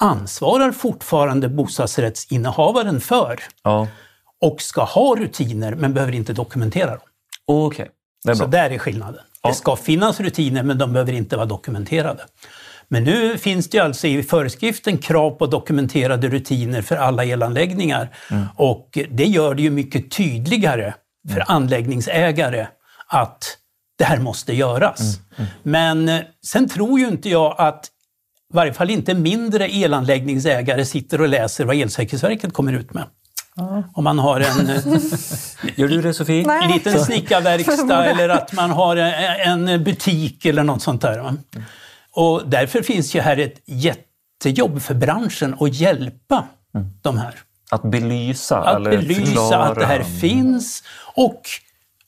ansvarar 0.03 0.73
fortfarande 0.73 1.49
bostadsrättsinnehavaren 1.49 3.01
för 3.01 3.41
Ja, 3.63 3.89
och 4.45 4.63
ska 4.63 4.85
ha 4.85 5.17
rutiner 5.17 5.75
men 5.75 5.95
behöver 5.95 6.13
inte 6.15 6.33
dokumentera 6.33 6.91
dem. 6.91 7.09
okej. 7.47 7.91
Är 8.29 8.35
Så 8.35 8.47
där 8.47 8.71
är 8.71 8.79
skillnaden. 8.79 9.21
Det 9.43 9.55
ska 9.55 9.77
finnas 9.77 10.21
rutiner 10.21 10.63
men 10.63 10.79
de 10.79 10.93
behöver 10.93 11.13
inte 11.13 11.37
vara 11.37 11.47
dokumenterade. 11.47 12.23
Men 12.89 13.05
nu 13.05 13.39
finns 13.39 13.71
det 13.71 13.79
alltså 13.79 14.07
i 14.07 14.23
föreskriften 14.23 14.99
krav 14.99 15.31
på 15.31 15.47
dokumenterade 15.47 16.29
rutiner 16.29 16.83
för 16.83 16.97
alla 16.97 17.25
elanläggningar. 17.25 18.17
Och 18.57 18.99
det 19.11 19.25
gör 19.25 19.55
det 19.55 19.63
ju 19.63 19.71
mycket 19.71 20.11
tydligare 20.11 20.95
för 21.33 21.45
anläggningsägare 21.47 22.67
att 23.07 23.59
det 23.99 24.05
här 24.05 24.19
måste 24.19 24.55
göras. 24.55 25.21
Men 25.63 26.09
eh, 26.09 26.21
sen 26.47 26.69
tror 26.69 27.01
ju 27.01 27.09
inte 27.09 27.29
jag 27.29 27.55
att 27.59 27.87
i 28.53 28.57
varje 28.57 28.73
fall 28.73 28.91
inte 28.91 29.15
mindre 29.15 29.69
elanläggningsägare 29.69 30.85
sitter 30.85 31.21
och 31.21 31.29
läser 31.29 31.65
vad 31.65 31.77
Elsäkerhetsverket 31.77 32.53
kommer 32.53 32.73
ut 32.73 32.95
med. 32.95 33.05
Om 33.95 34.05
man 34.05 34.19
har 34.19 34.41
en 34.41 34.71
eh, 34.71 34.77
Gör 35.77 35.89
du 35.89 36.03
det 36.03 36.15
Sofie? 36.15 36.47
Nej. 36.47 36.73
liten 36.73 37.01
snickarverkstad 37.01 38.05
eller 38.11 38.29
att 38.29 38.53
man 38.53 38.71
har 38.71 38.97
en 38.97 39.85
butik 39.85 40.45
eller 40.45 40.63
något 40.63 40.83
sånt 40.83 41.03
där. 41.03 41.33
Och 42.13 42.43
därför 42.47 42.83
finns 42.83 43.15
ju 43.15 43.21
här 43.21 43.37
ett 43.37 43.63
jättejobb 43.65 44.83
för 44.83 44.95
branschen 44.95 45.57
att 45.61 45.75
hjälpa 45.75 46.45
de 47.03 47.19
här. 47.19 47.35
Att 47.71 47.83
belysa 47.83 48.59
Att 48.59 48.77
eller 48.77 48.91
belysa 48.91 49.25
förklara. 49.25 49.65
att 49.65 49.79
det 49.79 49.87
här 49.87 50.03
finns 50.03 50.83
och 51.15 51.43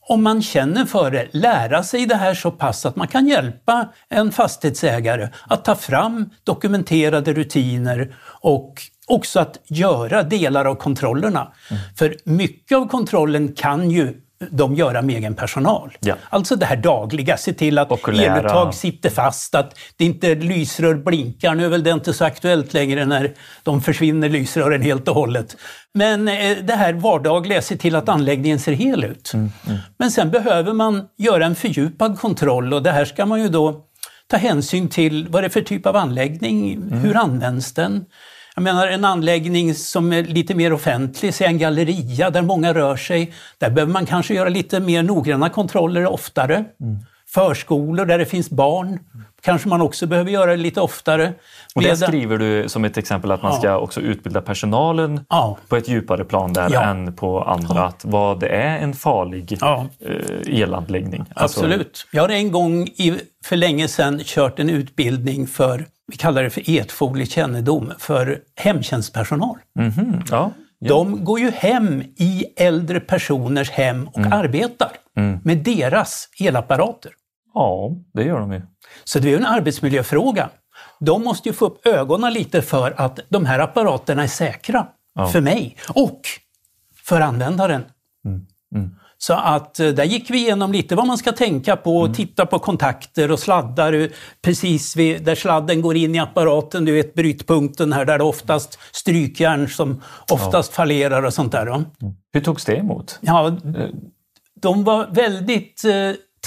om 0.09 0.23
man 0.23 0.43
känner 0.43 0.85
för 0.85 1.11
det, 1.11 1.29
lära 1.31 1.83
sig 1.83 2.07
det 2.07 2.15
här 2.15 2.35
så 2.35 2.51
pass 2.51 2.87
att 2.87 2.97
man 2.97 3.09
kan 3.09 3.27
hjälpa 3.29 3.89
en 4.09 4.33
fastighetsägare 4.33 5.29
att 5.47 5.65
ta 5.65 5.75
fram 5.75 6.31
dokumenterade 6.45 7.33
rutiner 7.33 8.15
och 8.41 8.75
också 9.07 9.41
att 9.41 9.59
göra 9.67 10.23
delar 10.23 10.65
av 10.65 10.75
kontrollerna. 10.75 11.53
Mm. 11.71 11.83
För 11.99 12.17
mycket 12.25 12.79
av 12.79 12.89
kontrollen 12.89 13.53
kan 13.53 13.91
ju 13.91 14.15
de 14.51 14.75
göra 14.75 15.03
med 15.03 15.17
egen 15.17 15.35
personal. 15.35 15.97
Ja. 16.01 16.15
Alltså 16.31 16.57
det 16.57 16.67
här 16.67 16.77
dagliga, 16.77 17.37
se 17.37 17.53
till 17.53 17.79
att 17.79 17.93
Okulära. 17.93 18.39
eluttag 18.39 18.75
sitter 18.75 19.11
fast, 19.11 19.55
att 19.55 19.79
det 19.97 20.05
inte 20.05 20.35
lysrör 20.35 20.95
blinkar. 20.95 21.55
Nu 21.55 21.65
är 21.65 21.69
väl 21.69 21.83
det 21.83 21.91
inte 21.91 22.13
så 22.13 22.25
aktuellt 22.25 22.75
längre 22.75 23.05
när 23.05 23.35
de 23.63 23.83
försvinner 23.83 24.29
lysrören 24.29 24.83
helt 24.83 25.09
och 25.09 25.15
hållet. 25.15 25.57
Men 25.95 26.29
eh, 26.29 26.57
det 26.63 26.75
här 26.75 26.93
vardagliga, 26.93 27.63
se 27.63 27.77
till 27.77 27.97
att 27.97 28.09
anläggningen 28.09 28.59
ser 28.59 28.73
hel 28.73 29.05
ut. 29.05 29.33
Men 29.99 30.11
sen 30.11 30.31
behöver 30.31 30.73
man 30.73 31.05
göra 31.19 31.47
en 31.47 31.55
fördjupad 31.55 32.19
kontroll 32.19 32.75
och 32.75 32.83
det 32.83 32.93
här 32.93 33.05
ska 33.05 33.27
man 33.27 33.43
ju 33.43 33.49
då 33.49 33.83
ta 34.31 34.37
hänsyn 34.37 34.89
till 34.89 35.29
vad 35.29 35.43
det 35.43 35.47
är 35.47 35.51
för 35.51 35.61
typ 35.61 35.87
av 35.87 35.97
anläggning, 35.97 36.83
hur 36.93 37.17
används 37.17 37.75
den? 37.75 38.05
Jag 38.59 38.63
menar 38.63 38.87
en 38.87 39.05
anläggning 39.05 39.75
som 39.75 40.13
är 40.13 40.23
lite 40.23 40.55
mer 40.55 40.73
offentlig, 40.73 41.35
säg 41.35 41.47
en 41.47 41.59
galleria 41.59 42.31
där 42.31 42.43
många 42.43 42.75
rör 42.75 42.97
sig. 42.97 43.33
Där 43.59 43.71
behöver 43.71 43.93
man 43.93 44.07
kanske 44.07 44.35
göra 44.35 44.49
lite 44.49 44.81
mer 44.81 45.03
noggranna 45.03 45.49
kontroller 45.49 46.07
oftare. 46.07 46.65
Förskolor 47.29 48.07
där 48.07 48.19
det 48.19 48.27
finns 48.27 48.51
barn 48.51 48.99
kanske 49.43 49.69
man 49.69 49.81
också 49.81 50.07
behöver 50.07 50.31
göra 50.31 50.51
det 50.51 50.57
lite 50.57 50.81
oftare. 50.81 51.33
Och 51.75 51.83
Medan- 51.83 51.97
skriver 51.97 52.39
du 52.39 52.69
som 52.69 52.85
ett 52.85 52.97
exempel 52.99 53.31
att 53.33 53.43
man 53.43 53.53
Ja. 53.53 53.59
ska 53.59 53.79
också 53.79 54.01
utbilda 54.01 54.41
personalen 54.43 55.21
Ja. 55.29 55.59
på 55.69 55.77
ett 55.77 55.89
djupare 55.89 56.25
plan 56.25 56.53
där 56.53 56.69
Ja. 56.73 56.83
än 56.83 57.13
på 57.17 57.43
andra. 57.43 57.85
Att 57.87 58.05
vad 58.05 58.41
det 58.41 58.49
är 58.49 58.79
en 58.79 58.95
farlig 58.95 59.59
eh, 59.63 59.85
elanläggning. 60.63 61.25
Alltså- 61.35 61.61
Absolut. 61.61 62.07
Jag 62.13 62.23
har 62.23 62.29
en 62.29 62.53
gång 62.53 62.83
i, 62.87 63.15
för 63.45 63.57
länge 63.57 63.89
sedan 63.89 64.21
kört 64.25 64.59
en 64.59 64.71
utbildning 64.71 65.47
för, 65.47 65.85
vi 66.07 66.17
kallar 66.17 66.43
det 66.43 66.51
för 66.51 66.71
etfoglig 66.71 67.31
kännedom, 67.31 67.93
för 67.99 68.41
hemtjänstpersonal. 68.57 69.59
Mhm, 69.75 70.23
ja. 70.31 70.53
De 70.81 71.25
går 71.25 71.41
ju 71.41 71.51
hem 71.51 72.03
i 72.17 72.45
äldre 72.57 73.01
personers 73.01 73.71
hem 73.71 74.09
och 74.09 74.27
arbetar 74.27 74.91
med 75.43 75.59
deras 75.59 76.29
elapparater. 76.41 77.13
Ja, 77.55 77.91
det 78.15 78.25
gör 78.25 78.41
de 78.41 78.53
ju. 78.53 78.63
Så 79.05 79.19
det 79.19 79.29
är 79.29 79.31
ju 79.31 79.37
en 79.37 79.47
arbetsmiljöfråga. 79.47 80.51
De 81.01 81.25
måste 81.25 81.49
ju 81.49 81.53
få 81.53 81.67
upp 81.67 81.87
ögonen 81.87 82.33
lite 82.33 82.63
för 82.63 83.01
att 83.01 83.21
de 83.29 83.47
här 83.47 83.59
apparaterna 83.59 84.23
är 84.23 84.27
säkra 84.27 84.87
för 85.33 85.41
mig 85.41 85.77
och 85.95 86.21
för 87.05 87.21
användaren. 87.21 87.85
Så 89.19 89.35
att 89.35 89.81
eh, 89.81 89.89
där 89.89 90.05
gick 90.05 90.31
vi 90.31 90.39
igenom 90.39 90.73
lite 90.73 90.95
vad 90.95 91.07
man 91.07 91.19
ska 91.19 91.33
tänka 91.33 91.77
på 91.77 91.97
och 91.97 92.15
titta 92.15 92.47
på 92.47 92.59
kontakter 92.59 93.31
och 93.31 93.39
sladdar 93.39 94.09
precis 94.43 94.97
vid, 94.97 95.25
där 95.25 95.35
sladden 95.35 95.83
går 95.83 95.97
in 95.97 96.15
i 96.15 96.19
apparaten, 96.19 96.85
du 96.85 96.93
vet 96.93 97.15
brytpunkten 97.15 97.93
här 97.93 98.05
där 98.05 98.19
det 98.19 98.25
oftast 98.25 98.79
strykjärn 98.93 99.69
som 99.69 100.03
oftast 100.31 100.73
fallerar 100.73 101.23
och 101.23 101.35
sånt 101.35 101.53
där. 101.53 101.67
Då. 101.67 101.85
Hur 102.33 102.41
togs 102.41 102.65
det 102.65 102.77
emot? 102.77 103.19
Ja, 103.21 103.57
de 104.63 104.85
var 104.85 105.07
väldigt 105.11 105.85
eh, 105.85 105.93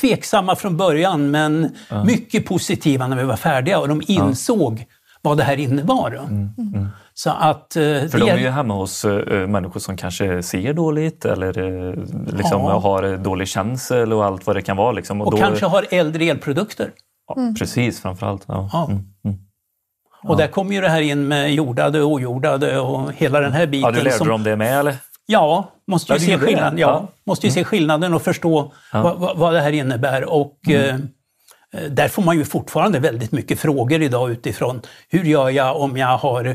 tveksamma 0.02 0.56
från 0.56 0.78
början 0.78 1.32
men 1.32 1.76
mycket 2.06 2.46
positiva 2.46 3.08
när 3.08 3.18
vi 3.18 3.24
var 3.24 3.36
färdiga 3.36 3.80
och 3.80 3.88
de 3.88 4.02
insåg 4.08 4.86
vad 5.22 5.38
det 5.38 5.44
här 5.44 5.60
innebar. 5.60 6.28
Så 7.24 7.30
att, 7.30 7.76
eh, 7.76 7.82
För 7.82 8.20
det 8.20 8.26
de 8.26 8.30
är 8.32 8.38
ju 8.38 8.50
hemma 8.50 8.74
hos 8.74 9.06
eh, 9.06 9.48
människor 9.48 9.80
som 9.80 9.98
kanske 9.98 10.44
ser 10.44 10.74
dåligt 10.74 11.26
eller 11.26 11.60
eh, 11.60 11.94
liksom 12.38 12.62
Ja. 12.62 12.80
har 12.80 13.04
eh, 13.04 13.12
dålig 13.20 13.48
känsel 13.48 14.14
och 14.14 14.26
allt 14.26 14.48
vad 14.48 14.56
det 14.56 14.62
kan 14.62 14.78
vara. 14.78 14.92
Liksom. 14.92 15.22
och 15.22 15.32
då, 15.32 15.38
kanske 15.38 15.66
har 15.66 15.86
äldre 15.92 16.24
elprodukter. 16.26 16.92
ja, 17.28 17.54
Precis, 17.60 18.02
framförallt. 18.02 18.44
Ja. 18.48 18.70
Ja. 18.74 18.86
Mm. 18.90 19.38
Och 20.24 20.38
där 20.38 20.48
kommer 20.48 20.74
ju 20.76 20.82
det 20.82 20.90
här 20.90 21.02
in 21.02 21.28
med 21.28 21.54
jordade 21.54 22.02
och 22.02 22.12
ojordade 22.12 22.80
och 22.80 23.14
hela 23.14 23.40
den 23.40 23.52
här 23.54 23.68
biten. 23.68 23.94
Ja, 23.94 24.00
du 24.00 24.04
lärde 24.04 24.18
som, 24.18 24.32
om 24.32 24.44
det 24.44 24.56
med 24.56 24.80
eller? 24.80 24.96
Ja, 25.26 25.72
måste 25.88 26.14
ju 26.14 26.20
Ja, 26.20 26.26
se 26.26 26.32
gjorde 26.32 26.44
det? 26.46 26.48
skillnaden. 26.48 26.78
Ja, 26.80 26.88
Ja. 26.88 26.98
Mm. 26.98 27.12
måste 27.26 27.48
ju 27.48 27.52
se 27.54 27.64
skillnaden 27.64 28.14
och 28.14 28.22
förstå 28.22 28.74
vad, 28.94 29.20
vad, 29.20 29.38
vad 29.38 29.54
det 29.54 29.62
här 29.62 29.72
innebär. 29.72 30.24
Och 30.30 30.58
Mm. 30.68 31.08
eh, 31.74 31.82
där 31.92 32.08
får 32.08 32.22
man 32.24 32.38
ju 32.38 32.46
fortfarande 32.46 33.00
väldigt 33.00 33.32
mycket 33.32 33.60
frågor 33.60 34.02
idag 34.02 34.32
utifrån 34.32 34.82
hur 35.10 35.24
gör 35.24 35.50
jag 35.50 35.82
om 35.82 35.98
jag 35.98 36.18
har 36.18 36.46
eh, 36.46 36.54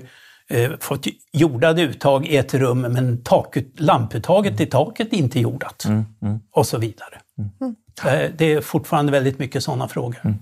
fått 0.80 1.07
jordade 1.32 1.82
uttag 1.82 2.26
i 2.26 2.36
ett 2.36 2.55
rum 2.55 2.80
men 2.80 3.22
takut, 3.22 3.80
lamputtaget 3.80 4.61
i 4.61 4.66
taket 4.66 5.12
är 5.12 5.16
inte 5.16 5.40
jordat. 5.40 5.84
Mm, 5.84 6.05
Och 6.51 6.66
så 6.66 6.78
vidare. 6.78 7.20
Eh, 8.05 8.30
Det 8.36 8.53
är 8.53 8.61
fortfarande 8.61 9.12
väldigt 9.12 9.38
mycket 9.38 9.62
sådana 9.62 9.88
frågor. 9.88 10.20
Mm. 10.24 10.36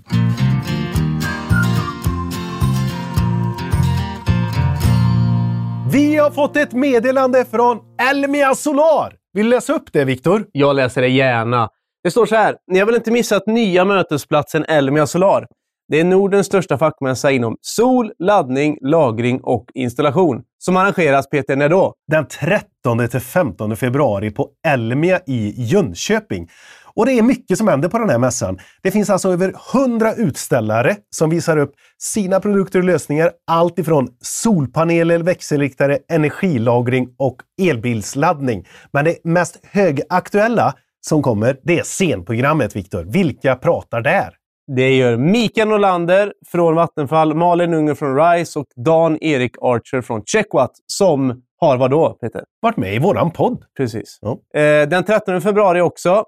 Vi 5.93 6.17
har 6.17 6.31
fått 6.31 6.57
ett 6.57 6.73
meddelande 6.73 7.45
från 7.45 7.79
Elmia 8.11 8.55
Solar. 8.55 9.15
Vill 9.33 9.45
du 9.45 9.51
läsa 9.51 9.73
upp 9.73 9.93
det, 9.93 10.05
Viktor? 10.05 10.47
Jag 10.53 10.77
läser 10.77 11.01
det 11.03 11.09
gärna. 11.09 11.69
Det 12.05 12.11
står 12.11 12.27
så 12.27 12.35
här. 12.37 12.57
Ni 12.67 12.79
har 12.79 12.87
väl 12.87 12.95
inte 12.95 13.11
missat 13.11 13.47
nya 13.47 13.85
mötesplatsen 13.85 14.65
Elmia 14.69 15.07
Solar? 15.07 15.47
Det 15.93 16.01
är 16.01 16.05
Nordens 16.05 16.47
största 16.47 16.79
fackmässa 16.79 17.31
inom 17.31 17.57
sol, 17.61 18.13
laddning, 18.19 18.79
lagring 18.81 19.41
och 19.43 19.65
installation. 19.75 20.43
Som 20.59 20.77
arrangeras, 20.77 21.29
Peter, 21.29 21.57
när 21.57 21.69
då? 21.69 21.95
Den 22.11 22.27
13-15 22.27 23.75
februari 23.75 24.31
på 24.31 24.49
Elmia 24.67 25.21
i 25.27 25.55
Jönköping. 25.57 26.51
Och 26.95 27.07
det 27.07 27.13
är 27.13 27.23
mycket 27.23 27.59
som 27.59 27.69
händer 27.69 27.89
på 27.89 27.99
den 27.99 28.11
här 28.11 28.19
mässan. 28.19 28.59
Det 28.83 28.91
finns 28.91 29.11
alltså 29.11 29.33
över 29.33 29.55
100 29.75 30.15
utställare 30.15 30.97
som 31.11 31.31
visar 31.31 31.57
upp 31.57 31.73
sina 31.99 32.41
produkter 32.41 32.79
och 32.79 32.85
lösningar. 32.85 33.31
Allt 33.47 33.79
ifrån 33.79 34.09
solpaneler, 34.21 35.19
växelriktare, 35.19 35.99
energilagring 36.09 37.09
och 37.19 37.37
elbilsladdning. 37.63 38.67
Men 38.93 39.05
det 39.05 39.25
mest 39.25 39.61
högaktuella 39.63 40.75
som 41.01 41.23
kommer, 41.23 41.57
det 41.63 41.79
är 41.79 41.83
scenprogrammet, 41.83 42.77
Viktor. 42.77 43.05
Vilka 43.05 43.57
pratar 43.57 44.01
där? 44.01 44.42
Det 44.67 44.97
gör 44.97 45.17
Mikael 45.17 45.69
Norlander 45.69 46.33
från 46.47 46.75
Vattenfall, 46.75 47.35
Malin 47.35 47.75
Unger 47.75 47.95
från 47.95 48.17
RISE 48.17 48.59
och 48.59 48.67
Dan-Erik 48.77 49.57
Archer 49.61 50.01
från 50.01 50.23
Checkwatt 50.25 50.73
som 50.87 51.43
har 51.61 51.77
vad 51.77 51.91
då, 51.91 52.11
Peter? 52.21 52.45
Varit 52.61 52.77
med 52.77 52.95
i 52.95 52.99
våran 52.99 53.31
podd. 53.31 53.65
Precis. 53.77 54.19
Ja. 54.21 54.61
Eh, 54.61 54.89
den 54.89 55.05
13 55.05 55.41
februari 55.41 55.81
också 55.81 56.25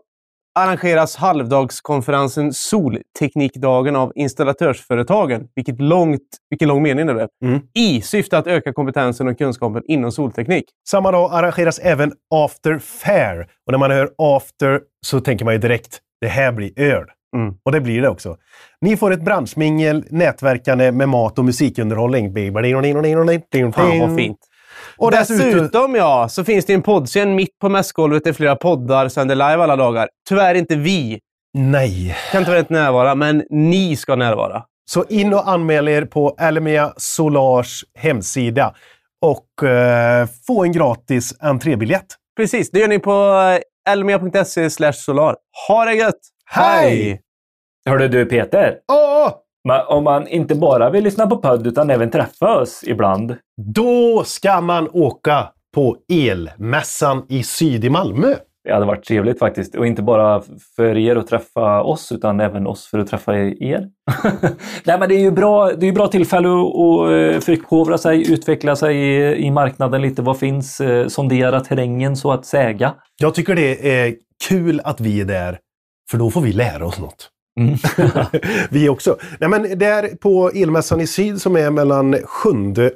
arrangeras 0.55 1.17
halvdagskonferensen 1.17 2.53
Solteknikdagen 2.53 3.97
av 3.97 4.13
installatörsföretagen. 4.15 5.49
Vilket 5.55 5.81
långt, 5.81 6.21
vilken 6.51 6.69
lång 6.69 6.83
mening 6.83 7.07
det 7.07 7.15
blev. 7.15 7.29
Mm. 7.45 7.61
I 7.75 8.01
syfte 8.01 8.39
att 8.39 8.47
öka 8.47 8.73
kompetensen 8.73 9.29
och 9.29 9.39
kunskapen 9.39 9.83
inom 9.89 10.13
solteknik. 10.13 10.65
Samma 10.89 11.13
dag 11.13 11.31
arrangeras 11.33 11.79
även 11.79 12.13
After 12.35 12.79
Fair. 12.79 13.41
Och 13.67 13.73
när 13.73 13.79
man 13.79 13.91
hör 13.91 14.11
After 14.19 14.81
så 15.07 15.21
tänker 15.21 15.45
man 15.45 15.55
ju 15.55 15.61
direkt, 15.61 16.01
det 16.21 16.29
här 16.29 16.53
blir 16.53 16.81
öl. 16.81 17.05
Mm. 17.35 17.55
Och 17.63 17.73
det 17.73 17.81
blir 17.81 18.03
det 18.03 18.09
också. 18.09 18.37
Ni 18.81 18.97
får 18.97 19.11
ett 19.13 19.23
branschmingel, 19.25 20.05
nätverkande 20.11 20.93
med 20.93 21.09
mat 21.09 21.39
och 21.39 21.45
musikunderhållning. 21.45 22.35
Fan 23.73 23.99
vad 23.99 24.17
fint. 24.17 24.39
Och 24.97 25.11
dessutom, 25.11 25.51
Dessutom 25.51 25.95
ja, 25.95 26.29
så 26.29 26.45
finns 26.45 26.65
det 26.65 26.75
en 26.75 26.83
poddscen 26.83 27.35
mitt 27.35 27.59
på 27.59 27.69
mässgolvet 27.69 28.25
där 28.25 28.33
flera 28.33 28.57
poddar 28.57 29.09
sänder 29.09 29.35
live 29.35 29.63
alla 29.63 29.77
dagar. 29.77 30.09
Tyvärr 30.29 30.55
inte 30.55 30.77
vi. 30.77 31.19
nej. 31.55 32.17
Kan 32.33 32.45
tyvärr 32.45 32.59
inte 32.59 32.73
närvara, 32.73 33.15
men 33.15 33.45
ni 33.51 33.97
ska 33.97 34.17
närvara. 34.17 34.63
Så 34.91 35.05
in 35.09 35.35
och 35.35 35.49
anmäl 35.49 35.89
er 35.89 36.05
på 36.05 36.37
Elmia 36.39 36.93
Solars 36.97 37.85
hemsida 37.99 38.75
och 39.23 39.69
eh, 39.69 40.29
få 40.47 40.65
en 40.65 40.73
gratis 40.73 41.35
entrébiljett. 41.41 42.07
Precis, 42.37 42.71
det 42.71 42.79
gör 42.79 42.89
ni 42.89 42.99
på 42.99 43.13
eh, 43.87 43.93
elmia.se 43.93 44.93
solar. 44.93 45.37
Ha 45.69 45.85
det 45.85 45.95
gött! 45.95 46.21
Hej! 46.51 47.21
Hörde 47.87 48.09
du 48.09 48.25
Peter? 48.25 48.79
Åh! 48.93 49.33
Men 49.69 49.81
om 49.87 50.05
man 50.05 50.29
inte 50.29 50.55
bara 50.55 50.91
vill 50.91 51.05
lyssna 51.05 51.27
på 51.27 51.37
podd 51.37 51.67
utan 51.67 51.91
även 51.91 52.11
träffa 52.11 52.61
oss 52.61 52.85
ibland. 52.87 53.37
Då 53.75 54.25
ska 54.25 54.61
man 54.61 54.89
åka 54.93 55.49
på 55.75 55.97
elmässan 56.13 57.27
i 57.29 57.43
syd 57.43 57.85
i 57.85 57.91
Malmö. 57.91 58.35
Det 58.65 58.73
hade 58.73 58.87
varit 58.87 59.05
trevligt 59.05 59.39
faktiskt. 59.39 59.75
Och 59.75 59.87
inte 59.87 60.03
bara 60.03 60.43
för 60.77 60.97
er 60.97 61.17
att 61.17 61.27
träffa 61.27 61.83
oss 61.83 62.13
utan 62.13 62.41
även 62.41 62.67
oss 62.67 62.87
för 62.87 62.99
att 62.99 63.09
träffa 63.09 63.37
er. 63.37 63.89
Nej, 64.85 64.99
men 64.99 65.09
det 65.09 65.15
är 65.15 65.21
ju 65.21 65.31
bra, 65.31 65.67
det 65.73 65.87
är 65.87 65.89
ju 65.89 65.93
bra 65.93 66.07
tillfälle 66.07 66.49
att, 66.49 66.55
att 66.55 67.35
eh, 67.35 67.41
förkovra 67.41 67.99
sig, 67.99 68.33
utveckla 68.33 68.77
sig 68.77 68.97
i, 68.97 69.37
i 69.47 69.51
marknaden 69.51 70.03
lite. 70.03 70.23
Vad 70.23 70.39
finns? 70.39 70.81
Eh, 70.81 71.07
Sondera 71.07 71.61
terrängen 71.61 72.17
så 72.17 72.33
att 72.33 72.47
säga. 72.47 72.95
Jag 73.21 73.35
tycker 73.35 73.55
det 73.55 74.03
är 74.05 74.15
kul 74.49 74.81
att 74.85 75.01
vi 75.01 75.21
är 75.21 75.25
där, 75.25 75.59
för 76.11 76.19
då 76.19 76.31
får 76.31 76.41
vi 76.41 76.53
lära 76.53 76.87
oss 76.87 76.99
något. 76.99 77.31
Mm. 77.61 77.77
vi 78.71 78.89
också. 78.89 79.17
Nej, 79.41 79.51
men 79.51 79.79
där 79.79 80.17
på 80.17 80.51
Elmässan 80.55 81.01
i 81.01 81.07
Syd 81.07 81.43
som 81.43 81.57
är 81.57 81.71
mellan 81.71 82.17
7 82.25 82.49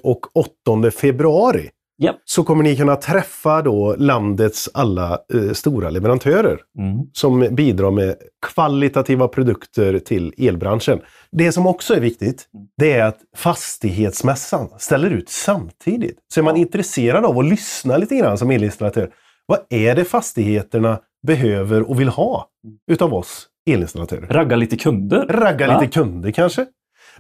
och 0.03 0.21
8 0.37 0.91
februari 0.91 1.71
Japp. 2.03 2.17
så 2.25 2.45
kommer 2.45 2.63
ni 2.65 2.77
kunna 2.77 2.97
träffa 2.97 3.63
då 3.63 3.95
landets 3.99 4.69
alla 4.75 5.19
eh, 5.35 5.53
stora 5.53 5.91
leverantörer 5.91 6.59
Mm. 6.79 6.99
som 7.13 7.49
bidrar 7.55 7.91
med 7.91 8.17
kvalitativa 8.47 9.29
produkter 9.29 9.99
till 9.99 10.35
elbranschen. 10.39 11.01
Det 11.33 11.53
som 11.53 11.67
också 11.67 11.95
är 11.95 12.01
viktigt, 12.01 12.47
det 12.77 12.93
är 12.93 13.05
att 13.05 13.19
fastighetsmässan 13.37 14.69
ställer 14.79 15.11
ut 15.11 15.29
samtidigt. 15.29 16.19
Så 16.35 16.41
är 16.41 16.45
man 16.45 16.57
intresserad 16.57 17.25
av 17.25 17.39
att 17.39 17.45
lyssna 17.49 17.97
lite 17.97 18.17
grann 18.17 18.39
som 18.39 18.51
elinstallatör. 18.51 19.11
Vad 19.47 19.59
är 19.71 19.95
det 19.95 20.05
fastigheterna 20.05 20.99
behöver 21.27 21.91
och 21.91 22.01
vill 22.01 22.09
ha 22.09 22.49
utav 22.91 23.15
oss 23.15 23.47
elinstallatörer? 23.71 24.27
Ragga 24.27 24.57
lite 24.57 24.77
kunder. 24.77 25.27
Ragga 25.27 25.67
Va? 25.67 25.81
lite 25.81 25.93
kunder 25.93 26.31
kanske. 26.31 26.67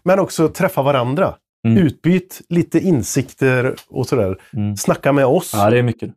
Men 0.02 0.18
också 0.18 0.48
träffa 0.48 0.82
varandra. 0.82 1.34
Mm. 1.66 1.86
Utbyt 1.86 2.40
lite 2.48 2.78
insikter 2.78 3.74
och 3.88 4.06
sådär. 4.06 4.36
Mm. 4.52 4.76
Snacka 4.76 5.12
med 5.12 5.26
oss. 5.26 5.52
Ja, 5.54 5.70
det 5.70 5.78
är 5.78 5.82
mycket. 5.82 6.10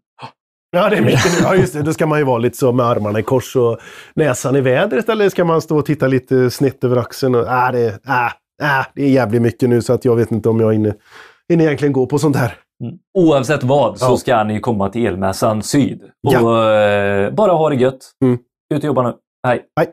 Ja, 0.72 0.90
det 0.90 0.98
är 0.98 1.02
mycket. 1.02 1.40
Ja, 1.42 1.56
just 1.56 1.74
det. 1.74 1.82
Då 1.82 1.94
ska 1.94 2.06
man 2.06 2.20
ju 2.20 2.26
vara 2.26 2.38
lite 2.38 2.58
så 2.58 2.72
med 2.72 2.86
armarna 2.86 3.20
i 3.20 3.24
kors 3.24 3.56
och 3.56 3.80
näsan 4.14 4.56
i 4.56 4.62
vädret. 4.62 5.10
Eller 5.10 5.30
ska 5.30 5.46
man 5.46 5.62
stå 5.62 5.78
och 5.78 5.86
titta 5.86 6.08
lite 6.08 6.52
snett 6.52 6.84
över 6.84 6.98
axeln? 6.98 7.36
Och, 7.36 7.48
äh, 7.48 7.72
det, 7.72 7.88
äh, 8.08 8.26
äh, 8.62 8.86
det 8.96 9.04
är 9.04 9.10
jävligt 9.10 9.42
mycket 9.42 9.70
nu 9.70 9.82
så 9.82 9.94
att 9.94 10.06
jag 10.06 10.16
vet 10.16 10.32
inte 10.32 10.50
om 10.50 10.60
jag 10.60 10.74
hinner, 10.74 10.94
hinner 11.50 11.66
egentligen 11.66 11.94
gå 11.94 12.06
på 12.06 12.20
sånt 12.20 12.36
här. 12.36 12.54
Oavsett 13.14 13.64
vad 13.64 13.98
så 14.00 14.06
Ja. 14.06 14.18
ska 14.18 14.44
ni 14.44 14.60
komma 14.60 14.90
till 14.90 15.06
Elmässan 15.06 15.64
Syd. 15.64 16.02
Och 16.28 16.66
eh, 16.66 17.32
bara 17.34 17.52
ha 17.52 17.70
det 17.70 17.76
gött. 17.76 18.12
Mm. 18.24 18.38
Ut 18.74 18.80
och 18.80 18.84
jobba 18.84 19.02
nu. 19.04 19.14
Hej! 19.48 19.62
Hej. 19.76 19.88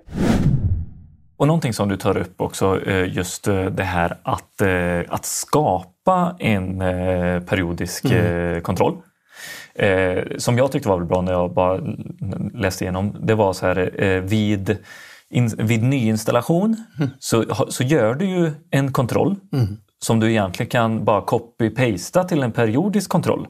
Och 1.36 1.47
någonting 1.47 1.72
som 1.72 1.89
du 1.89 1.97
tar 1.97 2.16
upp 2.16 2.41
också, 2.41 2.80
eh, 2.86 3.16
just 3.16 3.49
eh, 3.49 3.64
det 3.64 3.82
här 3.82 4.16
att, 4.22 4.62
att 5.09 5.24
skapa 5.24 6.36
en 6.39 6.78
periodisk 7.47 8.05
Mm. 8.05 8.61
kontroll. 8.62 8.97
Eh, 9.74 10.22
som 10.39 10.59
jag 10.59 10.72
tyckte 10.72 10.89
var 10.89 10.97
väldigt 10.97 11.09
bra 11.09 11.20
när 11.22 11.32
jag 11.32 11.55
bara 11.55 11.80
läste 12.55 12.84
igenom. 12.84 13.16
Det 13.20 13.34
var 13.34 13.53
så 13.53 13.66
här 13.66 14.03
eh, 14.05 14.20
vid, 14.22 14.78
in, 15.30 15.49
vid 15.59 15.82
nyinstallation 15.82 16.76
så, 17.18 17.43
ha- 17.53 17.66
så 17.70 17.84
gör 17.84 18.14
du 18.14 18.24
ju 18.26 18.51
en 18.70 18.93
kontroll 18.93 19.36
som 20.05 20.20
du 20.20 20.30
egentligen 20.30 20.70
kan 20.70 21.05
bara 21.05 21.20
copy-pasta 21.20 22.24
till 22.24 22.42
en 22.42 22.53
periodisk 22.53 23.11
kontroll. 23.11 23.46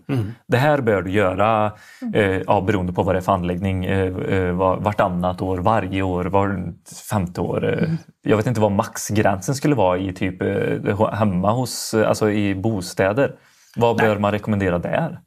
Det 0.49 0.57
här 0.57 0.81
bör 0.81 1.03
du 1.03 1.11
göra 1.11 1.73
eh, 2.15 2.25
ja, 2.47 2.61
beroende 2.61 2.93
på 2.93 3.03
vad 3.03 3.15
det 3.15 3.19
är 3.19 3.23
för 3.23 3.33
anläggning 3.33 3.85
eh, 3.85 4.07
eh, 4.17 4.53
var- 4.53 4.77
vartannat 4.77 5.43
år, 5.43 5.59
varje 5.59 6.03
år, 6.03 6.25
var 6.25 6.73
femte 7.11 7.41
år. 7.41 7.79
Eh, 7.83 7.89
Jag 8.23 8.37
vet 8.37 8.47
inte 8.47 8.61
vad 8.61 8.73
maxgränsen 8.73 9.55
skulle 9.55 9.75
vara 9.75 9.99
i 9.99 10.13
typ 10.13 10.43
eh, 10.43 11.11
hemma 11.13 11.53
hos, 11.53 11.95
eh, 11.95 12.09
alltså 12.09 12.31
i 12.31 12.55
bostäder. 12.55 13.33
Vad 13.77 13.97
bör 13.97 14.19
man 14.19 14.33
rekommendera 14.33 14.79
där? 14.79 15.19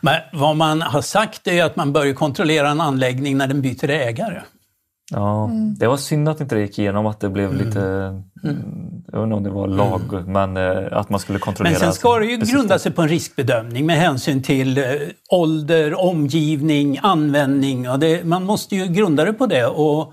Men 0.00 0.14
vad 0.32 0.56
man 0.56 0.82
har 0.82 1.00
sagt 1.00 1.46
är 1.46 1.64
att 1.64 1.76
man 1.76 1.92
bör 1.92 2.12
kontrollera 2.12 2.68
en 2.68 2.80
anläggning 2.80 3.36
när 3.36 3.46
den 3.46 3.62
byter 3.62 3.90
ägare. 3.90 4.40
Ja, 5.10 5.50
Det 5.78 5.86
var 5.86 5.96
synd 5.96 6.28
att 6.28 6.40
inte 6.40 6.54
det 6.54 6.60
gick 6.60 6.78
igenom, 6.78 7.06
att 7.06 7.20
det 7.20 7.28
blev 7.28 7.54
lite... 7.54 7.80
Mm. 8.44 8.56
Jag 9.12 9.18
vet 9.18 9.24
inte 9.24 9.36
om 9.36 9.42
det 9.42 9.50
var 9.50 9.66
lag, 9.66 10.28
men 10.28 10.56
eh, 10.56 10.98
att 10.98 11.10
man 11.10 11.20
skulle 11.20 11.38
kontrollera... 11.38 11.72
Men 11.72 11.80
sen 11.80 11.92
ska 11.92 12.18
det 12.18 12.26
ju 12.26 12.38
besiktning. 12.38 12.60
grunda 12.60 12.78
sig 12.78 12.92
på 12.92 13.02
en 13.02 13.08
riskbedömning 13.08 13.86
med 13.86 13.96
hänsyn 13.96 14.42
till 14.42 14.78
eh, 14.78 14.84
ålder, 15.30 16.00
omgivning, 16.00 16.98
användning. 17.02 17.90
Och 17.90 17.98
det, 17.98 18.24
man 18.24 18.44
måste 18.44 18.76
ju 18.76 18.86
grunda 18.86 19.24
det 19.24 19.32
på 19.32 19.46
det. 19.46 19.66
Och, 19.66 20.12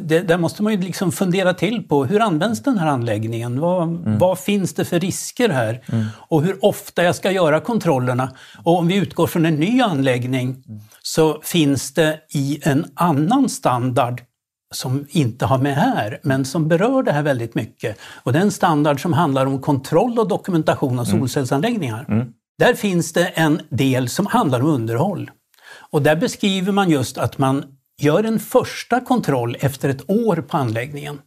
det, 0.00 0.20
där 0.20 0.38
måste 0.38 0.62
man 0.62 0.72
ju 0.72 0.80
liksom 0.80 1.12
fundera 1.12 1.54
till 1.54 1.82
på 1.82 2.04
hur 2.04 2.20
används 2.20 2.62
den 2.62 2.78
här 2.78 2.86
anläggningen? 2.86 3.60
Vad, 3.60 3.88
vad 4.18 4.38
finns 4.38 4.74
det 4.74 4.84
för 4.84 5.00
risker 5.00 5.48
här? 5.48 5.80
Och 6.28 6.42
hur 6.42 6.64
ofta 6.64 7.02
jag 7.04 7.14
ska 7.14 7.30
göra 7.30 7.60
kontrollerna? 7.60 8.32
Och 8.64 8.78
om 8.78 8.88
vi 8.88 8.96
utgår 8.96 9.26
från 9.26 9.46
en 9.46 9.54
ny 9.54 9.80
anläggning 9.80 10.64
så 11.02 11.40
finns 11.42 11.94
det 11.94 12.20
i 12.34 12.60
en 12.62 12.84
annan 12.94 13.48
standard 13.48 14.22
som 14.74 15.06
inte 15.10 15.46
har 15.46 15.58
med 15.58 15.76
här, 15.76 16.20
men 16.22 16.44
som 16.44 16.68
berör 16.68 17.02
det 17.02 17.12
här 17.12 17.22
väldigt 17.22 17.54
mycket. 17.54 17.98
Och 18.22 18.32
det 18.32 18.38
är 18.38 18.42
en 18.42 18.50
standard 18.50 19.02
som 19.02 19.12
handlar 19.12 19.46
om 19.46 19.60
kontroll 19.60 20.18
och 20.18 20.28
dokumentation 20.28 20.98
av 20.98 21.04
solcellsanläggningar. 21.04 22.26
Där 22.58 22.74
finns 22.74 23.12
det 23.12 23.26
en 23.26 23.60
del 23.68 24.08
som 24.08 24.26
handlar 24.26 24.60
om 24.60 24.66
underhåll. 24.66 25.30
Och 25.90 26.02
där 26.02 26.16
beskriver 26.16 26.72
man 26.72 26.90
just 26.90 27.18
att 27.18 27.38
man 27.38 27.64
gör 27.98 28.24
en 28.24 28.38
första 28.38 29.00
kontroll 29.00 29.56
efter 29.60 29.88
ett 29.88 30.10
år 30.10 30.36
på 30.36 30.56
anläggningen. 30.56 31.18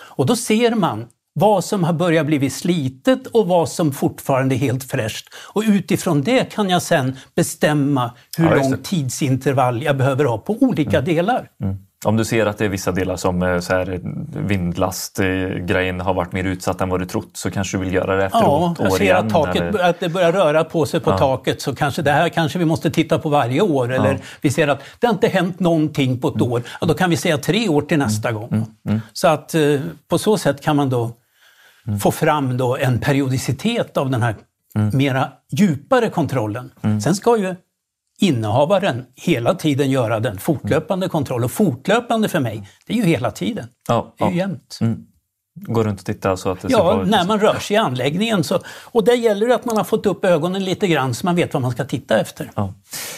Och 0.00 0.26
då 0.26 0.36
ser 0.36 0.74
man 0.74 1.06
vad 1.32 1.64
som 1.64 1.84
har 1.84 1.92
börjat 1.92 2.26
bli 2.26 2.50
slitet 2.50 3.26
och 3.26 3.48
vad 3.48 3.68
som 3.68 3.92
fortfarande 3.92 4.54
är 4.54 4.56
helt 4.56 4.84
fräscht. 4.84 5.28
Och 5.34 5.62
utifrån 5.66 6.22
det 6.22 6.52
kan 6.52 6.70
jag 6.70 6.82
sen 6.82 7.16
bestämma 7.34 8.14
hur 8.38 8.44
Ja, 8.44 8.54
lång 8.54 8.78
tidsintervall 8.82 9.82
jag 9.82 9.96
behöver 9.96 10.24
ha 10.24 10.38
på 10.38 10.56
olika 10.60 11.00
delar. 11.00 11.50
Om 12.04 12.16
du 12.16 12.24
ser 12.24 12.46
att 12.46 12.58
det 12.58 12.64
är 12.64 12.68
vissa 12.68 12.92
delar 12.92 13.16
som 13.16 13.42
eh, 13.42 13.60
så 13.60 13.72
här, 13.72 14.00
vindlastgrejen 14.46 16.00
har 16.00 16.14
varit 16.14 16.32
mer 16.32 16.44
utsatt 16.44 16.80
än 16.80 16.88
vad 16.88 17.00
du 17.00 17.06
trott 17.06 17.30
så 17.32 17.50
kanske 17.50 17.76
du 17.76 17.84
vill 17.84 17.94
göra 17.94 18.16
det 18.16 18.24
efter 18.24 18.38
Ja, 18.38 18.74
jag 18.78 18.92
ser 18.92 19.02
igen? 19.04 19.16
att, 19.26 19.30
taket, 19.32 19.62
eller? 19.62 19.78
att 19.90 20.00
det 20.00 20.08
börjar 20.08 20.32
röra 20.32 20.64
på 20.64 20.86
sig 20.86 21.00
på 21.00 21.18
taket 21.18 21.62
så 21.62 21.74
kanske 21.74 22.02
det 22.02 22.10
här 22.12 22.28
kanske 22.28 22.58
vi 22.58 22.64
måste 22.64 22.90
titta 22.90 23.18
på 23.18 23.28
varje 23.28 23.60
år. 23.60 23.92
Eller 23.92 24.18
vi 24.40 24.50
ser 24.50 24.68
att 24.68 24.80
det 24.98 25.06
har 25.06 25.14
inte 25.14 25.28
hänt 25.28 25.60
någonting 25.60 26.20
på 26.20 26.28
ett 26.28 26.34
Mm. 26.34 26.52
år. 26.52 26.62
Ja, 26.80 26.86
då 26.86 26.94
kan 26.94 27.10
vi 27.10 27.16
säga 27.16 27.38
tre 27.38 27.68
år 27.68 27.82
till 27.82 27.98
nästa 27.98 28.32
gång. 28.32 28.66
Så 29.12 29.28
att 29.28 29.54
eh, 29.54 29.60
på 30.08 30.18
så 30.18 30.38
sätt 30.38 30.62
kan 30.62 30.76
man 30.76 30.90
då 30.90 31.10
Mm. 31.86 32.00
få 32.00 32.10
fram 32.10 32.56
då 32.56 32.76
en 32.76 33.00
periodicitet 33.00 33.96
av 33.96 34.10
den 34.10 34.22
här 34.22 34.34
Mm. 34.74 34.90
mera 34.96 35.28
djupare 35.52 36.08
kontrollen. 36.10 36.70
Sen 37.04 37.14
ska 37.14 37.36
ju 37.36 37.54
innehavaren 38.20 39.04
hela 39.14 39.54
tiden 39.54 39.90
göra 39.90 40.20
den 40.20 40.38
fortlöpande 40.38 41.08
kontroll. 41.08 41.44
Och 41.44 41.50
fortlöpande 41.50 42.28
för 42.28 42.40
mig, 42.40 42.68
det 42.86 42.92
är 42.92 42.96
ju 42.96 43.02
hela 43.04 43.30
tiden. 43.30 43.66
Ja, 43.88 44.14
Det 44.18 44.24
är 44.24 44.28
ja. 44.28 44.32
ju 44.32 44.38
jämnt. 44.38 44.78
Gå 45.62 45.82
runt 45.82 46.00
och 46.00 46.06
titta 46.06 46.36
så 46.36 46.50
att 46.50 46.60
det 46.60 46.68
ser 46.68 46.78
Ja, 46.78 46.94
bra 46.94 47.02
ut. 47.02 47.08
när 47.08 47.24
man 47.24 47.40
rör 47.40 47.54
sig 47.58 47.74
i 47.74 47.78
anläggningen. 47.78 48.44
Så, 48.44 48.58
och 48.84 49.04
där 49.04 49.14
gäller 49.14 49.46
det 49.48 49.54
att 49.54 49.64
man 49.64 49.76
har 49.76 49.84
fått 49.84 50.06
upp 50.06 50.24
ögonen 50.24 50.64
lite 50.64 50.86
grann 50.86 51.14
så 51.14 51.26
man 51.26 51.36
vet 51.36 51.54
vad 51.54 51.62
man 51.62 51.70
ska 51.70 51.84
titta 51.84 52.20
efter. 52.20 52.50
Ja. 52.54 52.72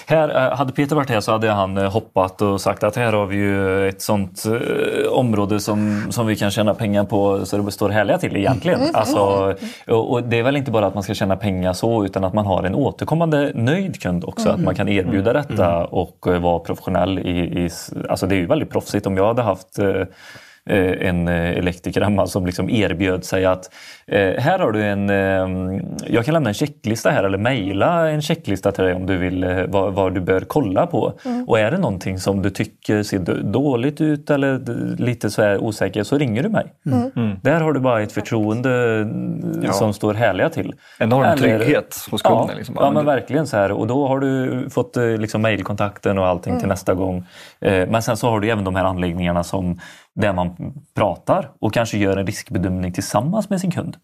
Här, 0.07 0.47
eh, 0.51 0.57
hade 0.57 0.72
Peter 0.72 0.97
varit 0.97 1.11
här 1.11 1.20
så 1.20 1.32
hade 1.32 1.51
han 1.51 1.78
eh, 1.78 1.93
hoppat 1.93 2.43
och 2.43 2.61
sagt 2.61 2.82
att 2.82 2.97
här 2.97 3.12
har 3.12 3.26
vi 3.26 3.36
ju 3.36 3.88
ett 3.88 4.03
sånt 4.03 4.45
eh, 4.47 5.12
område 5.12 5.61
som, 5.61 6.07
som 6.11 6.26
vi 6.26 6.36
kan 6.36 6.51
tjäna 6.51 6.74
pengar 6.74 7.05
på 7.05 7.47
så 7.47 7.57
det 7.57 7.72
står 7.72 7.88
härliga 7.88 8.18
till 8.18 8.36
egentligen. 8.36 8.80
Alltså, 8.95 9.55
och, 9.86 10.12
och 10.12 10.22
det 10.22 10.38
är 10.38 10.43
väl 10.43 10.57
inte 10.57 10.70
bara 10.70 10.86
att 10.86 10.95
man 10.95 11.03
ska 11.03 11.14
tjäna 11.14 11.36
pengar 11.36 11.72
så 11.72 12.05
utan 12.05 12.24
att 12.24 12.34
man 12.34 12.47
har 12.47 12.62
en 12.62 12.74
återkommande 12.74 13.53
nöjd 13.55 14.03
kund 14.03 14.24
också. 14.24 14.49
Att 14.49 14.61
man 14.61 14.74
kan 14.74 14.88
erbjuda 14.88 15.32
detta 15.32 15.84
och 15.84 16.26
eh, 16.26 16.41
vara 16.41 16.59
professionell 16.59 17.18
i, 17.18 17.38
i... 17.64 17.70
Alltså 18.09 18.26
det 18.26 18.34
är 18.34 18.38
ju 18.38 18.47
väldigt 18.47 18.70
proffsigt. 18.70 19.07
Om 19.07 19.16
jag 19.16 19.26
hade 19.26 19.43
haft 19.43 19.78
en 20.66 21.28
eh, 21.28 21.50
elektriker 21.58 22.00
hemma 22.00 22.26
som 22.26 22.46
liksom 22.46 22.70
erbjöd 22.70 23.24
sig 23.24 23.44
att 23.44 23.70
eh, 24.06 24.32
här 24.38 24.58
har 24.58 24.72
du 24.72 24.82
en, 24.82 25.11
eh, 25.11 25.80
jag 26.06 26.24
kan 26.24 26.34
lämna 26.34 26.50
en 26.50 26.54
checklista 26.54 27.11
här 27.11 27.24
eller 27.24 27.38
mejla 27.38 28.11
en 28.11 28.22
checklista 28.22 28.72
till 28.72 28.84
dig 28.84 28.94
om 28.94 29.06
du 29.06 29.16
vill 29.16 29.44
eh, 29.44 29.64
vad, 29.68 29.92
vad 29.94 30.14
du 30.14 30.20
bör 30.20 30.40
kolla 30.40 30.86
på. 30.86 31.12
Och 31.46 31.58
är 31.58 31.70
det 31.70 31.78
någonting 31.78 32.18
som 32.18 32.42
du 32.42 32.50
tycker 32.50 33.02
ser 33.02 33.18
dåligt 33.42 34.00
ut 34.00 34.30
eller 34.30 34.61
lite 35.02 35.30
så 35.30 35.42
här 35.42 35.58
osäker 35.58 36.02
så 36.02 36.18
ringer 36.18 36.42
du 36.42 36.48
mig. 36.48 36.66
Där 37.42 37.61
har 37.61 37.72
du 37.72 37.80
bara 37.80 38.02
ett 38.02 38.12
förtroende 38.12 39.00
eh, 39.00 39.64
Ja. 39.66 39.72
som 39.72 39.92
står 39.92 40.14
härliga 40.14 40.48
till. 40.48 40.74
Enorm 40.98 41.24
Eller- 41.24 41.36
trygghet 41.36 41.96
hos 42.11 42.22
kunden. 42.22 42.46
Ja, 42.48 42.54
liksom. 42.56 42.76
ja 42.78 42.90
men 42.90 43.06
verkligen 43.06 43.46
så 43.46 43.56
här. 43.56 43.72
Och 43.72 43.86
då 43.86 44.08
har 44.08 44.18
du 44.20 44.66
fått 44.70 44.96
eh, 44.96 45.04
liksom 45.06 45.42
mejlkontakten 45.42 46.18
och 46.18 46.26
allting 46.26 46.58
till 46.58 46.68
nästa 46.68 46.94
gång. 46.94 47.24
Eh, 47.61 47.88
Men 47.88 48.02
sen 48.02 48.16
så 48.16 48.30
har 48.30 48.40
du 48.40 48.50
även 48.50 48.64
de 48.64 48.74
här 48.76 48.84
anläggningarna 48.84 49.44
som 49.44 49.78
där 50.14 50.32
man 50.32 50.74
pratar 50.94 51.50
och 51.61 51.74
kanske 51.74 51.98
gör 51.98 52.16
en 52.16 52.26
riskbedömning 52.26 52.92
tillsammans 52.92 53.50
med 53.50 53.61
sin 53.61 53.70
kund. 53.70 53.96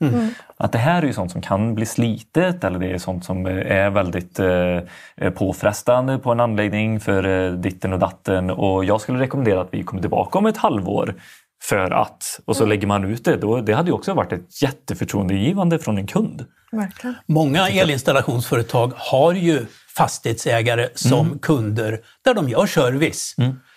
Att 0.56 0.72
det 0.72 0.78
här 0.78 1.02
är 1.02 1.06
ju 1.06 1.12
sånt 1.12 1.32
som 1.32 1.42
kan 1.42 1.74
bli 1.74 1.86
slitet 1.86 2.64
eller 2.64 2.78
det 2.78 2.90
är 2.90 2.98
sånt 2.98 3.24
som 3.24 3.46
är 3.46 3.90
väldigt 3.90 4.38
eh, 4.38 5.30
påfrestande 5.30 6.18
på 6.18 6.32
en 6.32 6.40
anläggning 6.40 7.00
för 7.00 7.26
eh, 7.26 7.52
ditten 7.52 7.92
och 7.92 7.98
datten. 7.98 8.50
Och 8.50 8.84
jag 8.84 9.00
skulle 9.00 9.18
rekommendera 9.18 9.60
att 9.60 9.68
vi 9.70 9.82
kommer 9.82 10.02
tillbaka 10.02 10.38
om 10.38 10.46
ett 10.46 10.56
halvår 10.56 11.14
för 11.62 11.90
att, 11.90 12.40
och 12.44 12.56
så 12.56 12.66
lägger 12.66 12.86
man 12.86 13.04
ut 13.04 13.24
det. 13.24 13.36
Då, 13.36 13.60
det 13.60 13.72
hade 13.72 13.88
ju 13.88 13.94
också 13.94 14.14
varit 14.14 14.32
ett 14.32 14.62
jätteförtroendegivande 14.62 15.78
från 15.78 15.98
en 15.98 16.06
kund. 16.06 16.44
Verkligen. 16.72 17.16
Många 17.26 17.68
elinstallationsföretag 17.68 18.92
har 18.96 19.32
ju 19.32 19.66
fastighetsägare 19.96 20.88
som 20.94 21.38
kunder 21.38 22.00
där 22.24 22.34
de 22.34 22.48
gör 22.48 22.66
service. 22.66 23.34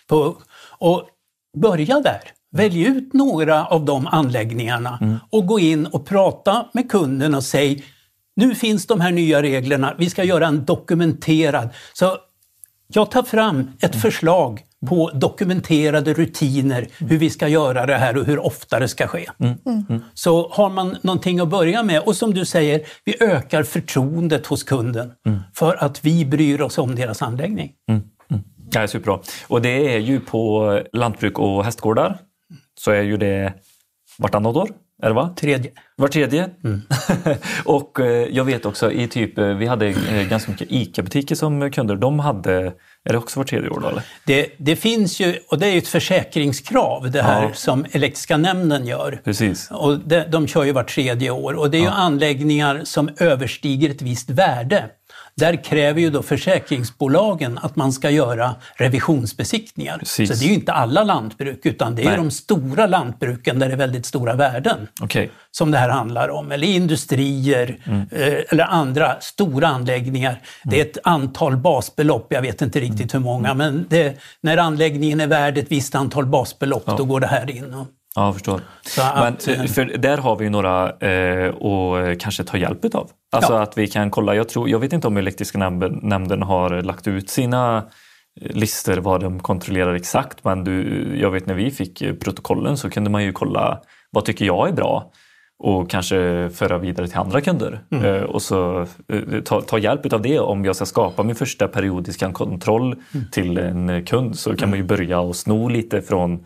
På, 0.07 0.35
och 0.79 1.07
börja 1.57 1.99
där. 1.99 2.21
Välj 2.51 2.83
ut 2.83 3.13
några 3.13 3.65
av 3.65 3.85
de 3.85 4.07
anläggningarna 4.07 5.19
och 5.29 5.45
gå 5.45 5.59
in 5.59 5.85
och 5.85 6.05
prata 6.05 6.65
med 6.73 6.91
kunden 6.91 7.35
och 7.35 7.43
säg 7.43 7.85
nu 8.35 8.55
finns 8.55 8.87
de 8.87 9.01
här 9.01 9.11
nya 9.11 9.41
reglerna, 9.41 9.95
vi 9.97 10.09
ska 10.09 10.23
göra 10.23 10.47
en 10.47 10.65
dokumenterad. 10.65 11.69
Så 11.93 12.17
jag 12.87 13.11
tar 13.11 13.23
fram 13.23 13.71
ett 13.81 13.95
förslag 14.01 14.61
på 14.87 15.11
dokumenterade 15.13 16.13
rutiner 16.13 16.87
hur 16.99 17.17
vi 17.17 17.29
ska 17.29 17.47
göra 17.47 17.85
det 17.85 17.97
här 17.97 18.17
och 18.17 18.25
hur 18.25 18.39
ofta 18.39 18.79
det 18.79 18.87
ska 18.87 19.07
ske. 19.07 19.29
Så 20.13 20.49
har 20.49 20.69
man 20.69 20.97
någonting 21.01 21.39
att 21.39 21.49
börja 21.49 21.83
med 21.83 22.01
och 22.01 22.15
som 22.15 22.33
du 22.33 22.45
säger, 22.45 22.81
vi 23.05 23.23
ökar 23.23 23.63
förtroendet 23.63 24.45
hos 24.45 24.63
kunden 24.63 25.11
för 25.53 25.83
att 25.83 26.05
vi 26.05 26.25
bryr 26.25 26.61
oss 26.61 26.77
om 26.77 26.95
deras 26.95 27.21
anläggning. 27.21 27.71
Ja, 28.73 28.87
superbra. 28.87 29.19
Och 29.47 29.61
det 29.61 29.95
är 29.95 29.99
ju 29.99 30.19
på 30.19 30.81
lantbruk 30.93 31.39
och 31.39 31.65
hästgårdar 31.65 32.17
så 32.79 32.91
är 32.91 33.01
ju 33.01 33.17
det 33.17 33.53
vartannat 34.17 34.55
år, 34.55 34.69
är 35.03 35.07
det 35.07 35.13
va? 35.13 35.33
Tredje. 35.37 35.71
Var 35.95 36.07
tredje. 36.07 36.49
och 37.65 37.99
eh, 37.99 38.27
jag 38.31 38.43
vet 38.43 38.65
också 38.65 38.91
i 38.91 39.07
typ, 39.07 39.37
eh, 39.37 39.45
vi 39.47 39.65
hade 39.65 39.87
eh, 39.87 40.27
ganska 40.29 40.51
mycket 40.51 40.71
ICA-butiker 40.71 41.35
som 41.35 41.71
kunder. 41.71 41.95
De 41.95 42.19
hade, 42.19 42.53
är 43.03 43.11
det 43.11 43.17
också 43.17 43.39
var 43.39 43.45
tredje 43.45 43.69
år 43.69 43.79
då 43.79 43.87
eller? 43.89 44.03
Det, 44.25 44.47
det 44.57 44.75
finns 44.75 45.19
ju, 45.19 45.35
och 45.51 45.59
det 45.59 45.67
är 45.67 45.71
ju 45.71 45.77
ett 45.77 45.87
försäkringskrav 45.87 47.11
det 47.11 47.21
här 47.21 47.43
Ja. 47.43 47.53
som 47.53 47.85
Elektriska 47.91 48.37
nämnden 48.37 48.85
gör. 48.87 49.21
Precis. 49.23 49.71
Och 49.71 49.99
de, 49.99 50.23
de 50.29 50.47
kör 50.47 50.63
ju 50.63 50.71
vart 50.71 50.89
tredje 50.89 51.31
år 51.31 51.53
och 51.53 51.71
det 51.71 51.77
är 51.77 51.81
ju 51.81 51.87
anläggningar 51.87 52.81
som 52.83 53.09
överstiger 53.17 53.89
ett 53.89 54.01
visst 54.01 54.29
värde. 54.29 54.85
Där 55.35 55.63
kräver 55.63 56.01
ju 56.01 56.09
då 56.09 56.21
försäkringsbolagen 56.23 57.57
att 57.61 57.75
man 57.75 57.93
ska 57.93 58.09
göra 58.09 58.55
revisionsbesiktningar. 58.75 59.97
Precis. 59.97 60.29
Så 60.29 60.35
det 60.35 60.45
är 60.45 60.47
ju 60.47 60.53
inte 60.53 60.73
alla 60.73 61.03
lantbruk 61.03 61.59
utan 61.65 61.95
det 61.95 62.01
är 62.01 62.05
Nej. 62.05 62.17
de 62.17 62.31
stora 62.31 62.87
lantbruken 62.87 63.59
där 63.59 63.67
det 63.67 63.73
är 63.73 63.77
väldigt 63.77 64.05
stora 64.05 64.33
värden 64.33 64.87
Okej. 65.01 65.29
som 65.51 65.71
det 65.71 65.77
här 65.77 65.89
handlar 65.89 66.29
om. 66.29 66.51
Eller 66.51 66.67
industrier 66.67 67.77
Mm. 67.85 68.01
eh, 68.11 68.33
eller 68.49 68.63
andra 68.63 69.15
stora 69.19 69.67
anläggningar. 69.67 70.41
Det 70.63 70.79
är 70.81 70.85
ett 70.85 70.97
antal 71.03 71.57
basbelopp, 71.57 72.27
jag 72.33 72.41
vet 72.41 72.61
inte 72.61 72.79
Mm. 72.79 72.91
riktigt 72.91 73.13
hur 73.13 73.19
många, 73.19 73.53
men 73.53 73.85
det, 73.89 74.17
när 74.41 74.57
anläggningen 74.57 75.19
är 75.21 75.27
värd 75.27 75.57
ett 75.57 75.71
visst 75.71 75.95
antal 75.95 76.25
basbelopp, 76.25 76.97
då 76.97 77.05
går 77.05 77.19
det 77.19 77.27
här 77.27 77.49
in. 77.51 77.73
Och, 77.73 77.87
Ja, 78.15 78.25
jag 78.25 78.33
förstår. 78.33 78.61
Så 78.81 79.01
Men, 79.15 79.33
att, 79.33 79.47
eh, 79.47 79.63
för 79.63 79.85
där 79.85 80.17
har 80.17 80.35
vi 80.35 80.49
några 80.49 80.91
eh, 80.99 81.49
och 81.49 82.19
kanske 82.19 82.43
ta 82.43 82.57
hjälp 82.57 82.95
av. 82.95 83.09
Alltså 83.31 83.53
Ja. 83.53 83.61
att 83.61 83.77
vi 83.77 83.87
kan 83.87 84.11
kolla. 84.11 84.35
Jag, 84.35 84.49
tror, 84.49 84.69
jag 84.69 84.79
vet 84.79 84.93
inte 84.93 85.07
om 85.07 85.17
elektriska 85.17 85.57
nämnden, 85.57 85.99
nämnden 86.03 86.41
har 86.41 86.81
lagt 86.81 87.07
ut 87.07 87.29
sina 87.29 87.77
eh, 88.41 88.51
listor 88.55 88.97
vad 88.97 89.21
de 89.21 89.39
kontrollerar 89.39 89.93
exakt. 89.93 90.43
Men 90.43 90.63
du, 90.63 91.09
jag 91.21 91.31
vet 91.31 91.45
när 91.45 91.53
vi 91.53 91.71
fick 91.71 92.01
eh, 92.01 92.13
protokollen 92.13 92.77
så 92.77 92.89
kunde 92.89 93.09
man 93.09 93.23
ju 93.23 93.31
kolla 93.33 93.81
vad 94.11 94.25
tycker 94.25 94.45
jag 94.45 94.67
är 94.69 94.73
bra. 94.73 95.11
och 95.63 95.89
kanske 95.89 96.49
föra 96.53 96.77
vidare 96.77 97.07
till 97.07 97.17
andra 97.17 97.41
kunder. 97.41 97.79
Eh, 98.03 98.23
och 98.23 98.41
så 98.41 98.81
eh, 99.13 99.41
ta, 99.45 99.61
ta 99.61 99.77
hjälp 99.77 100.13
av 100.13 100.21
det 100.21 100.39
om 100.39 100.65
jag 100.65 100.75
ska 100.75 100.85
skapa 100.85 101.23
min 101.23 101.35
första 101.35 101.67
periodiska 101.67 102.31
kontroll 102.31 102.95
till 103.31 103.57
en 103.57 103.89
eh, 103.89 104.03
kund 104.03 104.39
så 104.39 104.55
kan 104.55 104.69
man 104.69 104.79
ju 104.79 104.85
börja 104.85 105.19
och 105.19 105.35
sno 105.35 105.67
lite 105.69 106.01
från 106.01 106.45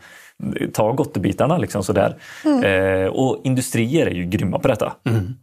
ta 0.72 0.92
gottebitarna 0.92 1.58
liksom 1.58 1.84
sådär. 1.84 2.16
Eh, 2.64 3.06
och 3.06 3.40
industrier 3.44 4.06
är 4.06 4.14
ju 4.14 4.24
grymma 4.24 4.58
på 4.58 4.68
detta, 4.68 4.92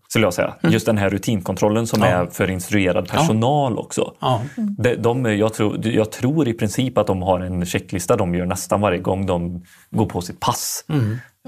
skulle 0.07 0.25
jag 0.25 0.33
säga. 0.33 0.53
Just 0.61 0.85
den 0.85 0.97
här 0.97 1.09
rutinkontrollen 1.09 1.87
som 1.87 2.03
är 2.03 2.25
för 2.25 2.49
instruerad 2.49 3.07
personal 3.07 3.77
också. 3.77 4.13
Ja. 4.19 4.41
De, 4.77 4.95
de, 4.95 5.37
jag, 5.37 5.53
tror, 5.53 5.87
jag 5.87 6.11
tror 6.11 6.47
i 6.47 6.53
princip 6.53 6.97
att 6.97 7.07
de 7.07 7.21
har 7.21 7.39
en 7.39 7.65
checklista 7.65 8.15
de 8.15 8.35
gör 8.35 8.45
nästan 8.45 8.81
varje 8.81 8.99
gång 8.99 9.25
de 9.25 9.65
går 9.89 10.05
på 10.05 10.21
sitt 10.21 10.39
pass. 10.39 10.85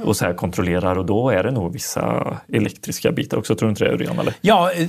Och 0.02 0.18
så 0.18 0.26
här 0.26 0.34
kontrollerar 0.34 0.98
och 0.98 1.06
då 1.06 1.30
är 1.30 1.44
det 1.44 1.52
nog 1.52 1.74
vissa 1.74 2.38
elektriska 2.54 3.12
bitar 3.12 3.38
också, 3.38 3.56
tror 3.56 3.68
du 3.68 3.70
inte 3.70 3.84
det 3.84 3.92
Örjan? 3.92 4.20
Eller? 4.20 4.34
Ja, 4.42 4.72
eh, 4.72 4.88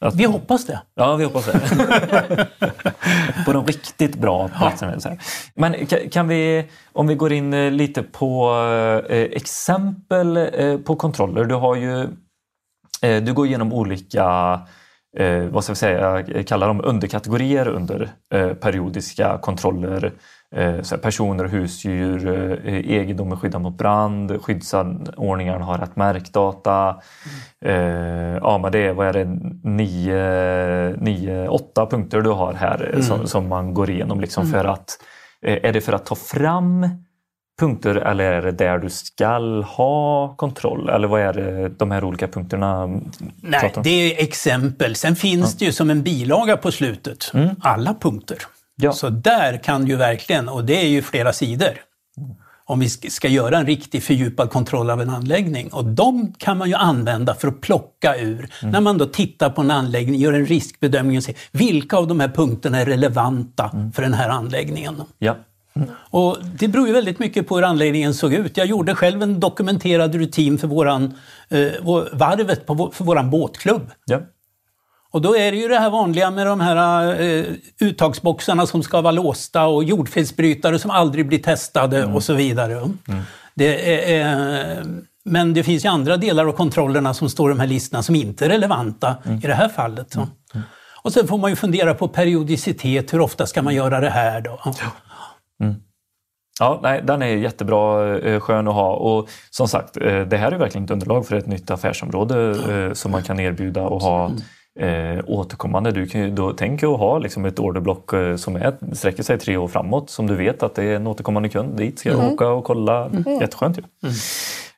Att- 0.00 0.14
vi 0.14 0.24
hoppas 0.24 0.66
det. 0.66 0.80
Ja, 0.94 1.16
vi 1.16 1.24
hoppas 1.24 1.46
det. 1.46 2.48
på 3.46 3.52
de 3.52 3.66
riktigt 3.66 4.14
bra 4.16 4.46
här. 4.54 5.18
Men 5.54 5.74
ka- 5.74 6.08
kan 6.10 6.28
vi, 6.28 6.64
om 6.92 7.06
vi 7.06 7.14
går 7.14 7.32
in 7.32 7.54
eh, 7.54 7.70
lite 7.70 8.02
på 8.02 8.50
eh, 9.08 9.16
exempel 9.22 10.36
eh, 10.36 10.76
på 10.78 10.96
kontroller. 10.96 11.44
Du 11.44 11.54
har 11.54 11.74
ju, 11.74 12.08
du 13.22 13.32
går 13.32 13.46
igenom 13.46 13.72
olika 13.72 14.60
eh, 15.16 15.42
vad 15.42 15.64
ska 15.64 15.72
vi 15.72 15.76
säga, 15.76 16.24
jag 16.28 16.46
kallar 16.46 16.68
dem 16.68 16.80
underkategorier 16.84 17.68
under 17.68 18.10
eh, 18.34 18.52
periodiska 18.52 19.38
kontroller. 19.38 20.12
Eh, 20.56 20.98
personer 21.02 21.44
och 21.44 21.50
husdjur, 21.50 22.28
eh, 22.28 22.90
egendom 22.90 23.32
är 23.32 23.36
skyddad 23.36 23.62
mot 23.62 23.78
brand, 23.78 24.42
skyddsanordningarna 24.42 25.64
har 25.64 25.78
rätt 25.78 25.96
märkdata. 25.96 26.96
Eh, 27.64 27.74
ja, 28.36 28.58
men 28.62 28.72
det 28.72 28.78
är, 28.78 28.92
vad 28.92 29.06
är 29.06 29.12
det, 29.12 29.24
nio, 29.64 30.96
nio, 30.96 31.48
åtta 31.48 31.86
punkter 31.86 32.20
du 32.20 32.30
har 32.30 32.52
här 32.52 32.90
eh, 32.94 33.00
som, 33.00 33.26
som 33.26 33.48
man 33.48 33.74
går 33.74 33.90
igenom. 33.90 34.20
Liksom 34.20 34.46
för 34.46 34.64
att, 34.64 34.98
eh, 35.42 35.58
är 35.62 35.72
det 35.72 35.80
för 35.80 35.92
att 35.92 36.06
ta 36.06 36.14
fram 36.14 36.86
punkter 37.60 37.94
eller 37.94 38.24
är 38.32 38.42
det 38.42 38.52
där 38.52 38.78
du 38.78 38.90
skall 38.90 39.62
ha 39.62 40.34
kontroll? 40.36 40.88
Eller 40.88 41.08
vad 41.08 41.20
är 41.20 41.32
det 41.32 41.68
de 41.68 41.90
här 41.90 42.04
olika 42.04 42.28
punkterna 42.28 42.86
Nej, 43.42 43.72
det 43.84 43.90
är 43.90 44.22
exempel. 44.22 44.94
Sen 44.94 45.16
finns 45.16 45.56
det 45.56 45.64
ju 45.64 45.72
som 45.72 45.90
en 45.90 46.02
bilaga 46.02 46.56
på 46.56 46.70
slutet, 46.72 47.32
alla 47.60 47.94
punkter. 47.94 48.38
Ja. 48.76 48.92
Så 48.92 49.08
där 49.08 49.56
kan 49.56 49.86
ju 49.86 49.96
verkligen, 49.96 50.48
och 50.48 50.64
det 50.64 50.82
är 50.82 50.88
ju 50.88 51.02
flera 51.02 51.32
sidor, 51.32 51.70
om 52.64 52.80
vi 52.80 52.86
sk- 52.86 53.08
ska 53.10 53.28
göra 53.28 53.58
en 53.58 53.66
riktig 53.66 54.02
fördjupad 54.02 54.50
kontroll 54.50 54.90
av 54.90 55.00
en 55.02 55.10
anläggning. 55.10 55.68
Och 55.72 55.84
de 55.84 56.34
kan 56.38 56.58
man 56.58 56.68
ju 56.68 56.74
använda 56.74 57.34
för 57.34 57.48
att 57.48 57.60
plocka 57.60 58.16
ur. 58.16 58.48
När 58.62 58.80
man 58.80 58.98
då 58.98 59.06
tittar 59.06 59.50
på 59.50 59.60
en 59.60 59.70
anläggning, 59.70 60.20
gör 60.20 60.32
en 60.32 60.46
riskbedömning 60.46 61.16
och 61.16 61.22
ser 61.24 61.34
vilka 61.52 61.96
av 61.96 62.06
de 62.06 62.20
här 62.20 62.28
punkterna 62.28 62.80
är 62.80 62.86
relevanta 62.86 63.90
för 63.94 64.02
den 64.02 64.14
här 64.14 64.28
anläggningen. 64.28 65.02
Ja. 65.18 65.36
Och 66.10 66.36
det 66.58 66.68
beror 66.68 66.86
ju 66.86 66.92
väldigt 66.92 67.18
mycket 67.18 67.48
på 67.48 67.56
hur 67.56 67.64
anläggningen 67.64 68.14
såg 68.14 68.32
ut. 68.34 68.56
Jag 68.56 68.66
gjorde 68.66 68.94
själv 68.94 69.22
en 69.22 69.40
dokumenterad 69.40 70.14
rutin 70.14 70.58
för 70.58 70.66
våran, 70.68 71.14
eh, 71.48 71.68
vår, 71.82 72.08
varvet 72.12 72.66
på, 72.66 72.74
vår- 72.74 72.90
för 72.90 73.04
våran 73.04 73.30
båtklubb. 73.30 73.90
Ja. 74.04 74.20
Och 75.12 75.20
då 75.22 75.36
är 75.36 75.52
det 75.52 75.58
ju 75.58 75.68
det 75.68 75.78
här 75.78 75.90
vanliga 75.90 76.30
med 76.30 76.46
de 76.46 76.60
här 76.60 77.20
eh, 77.20 77.44
uttagsboxarna 77.80 78.66
som 78.66 78.82
ska 78.82 79.00
vara 79.00 79.12
låsta 79.12 79.66
och 79.66 79.84
jordfelsbrytare 79.84 80.78
som 80.78 80.90
aldrig 80.90 81.26
blir 81.28 81.38
testade 81.38 82.04
och 82.04 82.22
så 82.22 82.34
vidare. 82.34 82.90
Det 83.54 84.12
är, 84.14 84.78
eh, 84.78 84.84
men 85.24 85.54
det 85.54 85.62
finns 85.62 85.84
ju 85.84 85.88
andra 85.88 86.16
delar 86.16 86.46
av 86.46 86.52
kontrollerna 86.52 87.14
som 87.14 87.28
står 87.28 87.50
i 87.50 87.54
de 87.54 87.60
här 87.60 87.66
listorna 87.66 88.02
som 88.02 88.14
inte 88.14 88.44
är 88.44 88.48
relevanta 88.48 89.16
i 89.42 89.46
det 89.46 89.54
här 89.54 89.68
fallet. 89.68 90.12
Så. 90.12 90.28
Och 91.02 91.12
sen 91.12 91.26
får 91.26 91.38
man 91.38 91.50
ju 91.50 91.56
fundera 91.56 91.94
på 91.94 92.08
periodicitet, 92.08 93.12
hur 93.12 93.20
ofta 93.20 93.46
ska 93.46 93.62
man 93.62 93.74
göra 93.74 94.00
det 94.00 94.10
här 94.10 94.40
då? 94.40 94.60
Ja, 94.64 94.74
nej, 96.82 97.00
den 97.04 97.22
är 97.22 97.26
jättebra, 97.26 98.18
eh, 98.18 98.40
skön 98.40 98.68
att 98.68 98.74
ha. 98.74 98.94
Och 98.94 99.28
som 99.50 99.68
sagt, 99.68 99.96
eh, 99.96 100.20
det 100.20 100.36
här 100.36 100.52
är 100.52 100.58
verkligen 100.58 100.84
ett 100.84 100.90
underlag 100.90 101.26
för 101.26 101.36
ett 101.36 101.46
nytt 101.46 101.70
affärsområde 101.70 102.50
eh, 102.50 102.92
som 102.92 103.12
man 103.12 103.22
kan 103.22 103.40
erbjuda 103.40 103.82
och 103.82 104.02
ha 104.02 104.30
eh, 104.80 105.24
återkommande. 105.26 105.92
Du 105.92 106.06
kan 106.06 106.20
ju 106.20 106.30
då 106.30 106.52
tänka 106.52 106.88
att 106.88 106.98
ha 106.98 107.18
liksom 107.18 107.44
ett 107.44 107.58
orderblock 107.58 108.10
som 108.36 108.56
är, 108.56 108.94
sträcker 108.94 109.22
sig 109.22 109.38
tre 109.38 109.56
år 109.56 109.68
framåt 109.68 110.10
som 110.10 110.26
du 110.26 110.34
vet 110.34 110.62
att 110.62 110.74
det 110.74 110.84
är 110.84 110.96
en 110.96 111.06
återkommande 111.06 111.48
kund. 111.48 111.76
Dit 111.76 111.98
ska 111.98 112.08
jag 112.08 112.32
åka 112.32 112.48
och 112.48 112.64
kolla. 112.64 113.10
Jätteskönt 113.40 113.78
ju. 113.78 113.82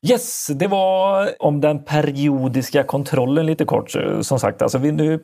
Yes, 0.08 0.46
det 0.46 0.66
var 0.66 1.30
om 1.38 1.60
den 1.60 1.84
periodiska 1.84 2.82
kontrollen 2.82 3.46
lite 3.46 3.64
kort. 3.64 3.90
Som 4.20 4.38
sagt, 4.38 4.62
alltså 4.62 4.78
vi, 4.78 4.92
nu 4.92 5.20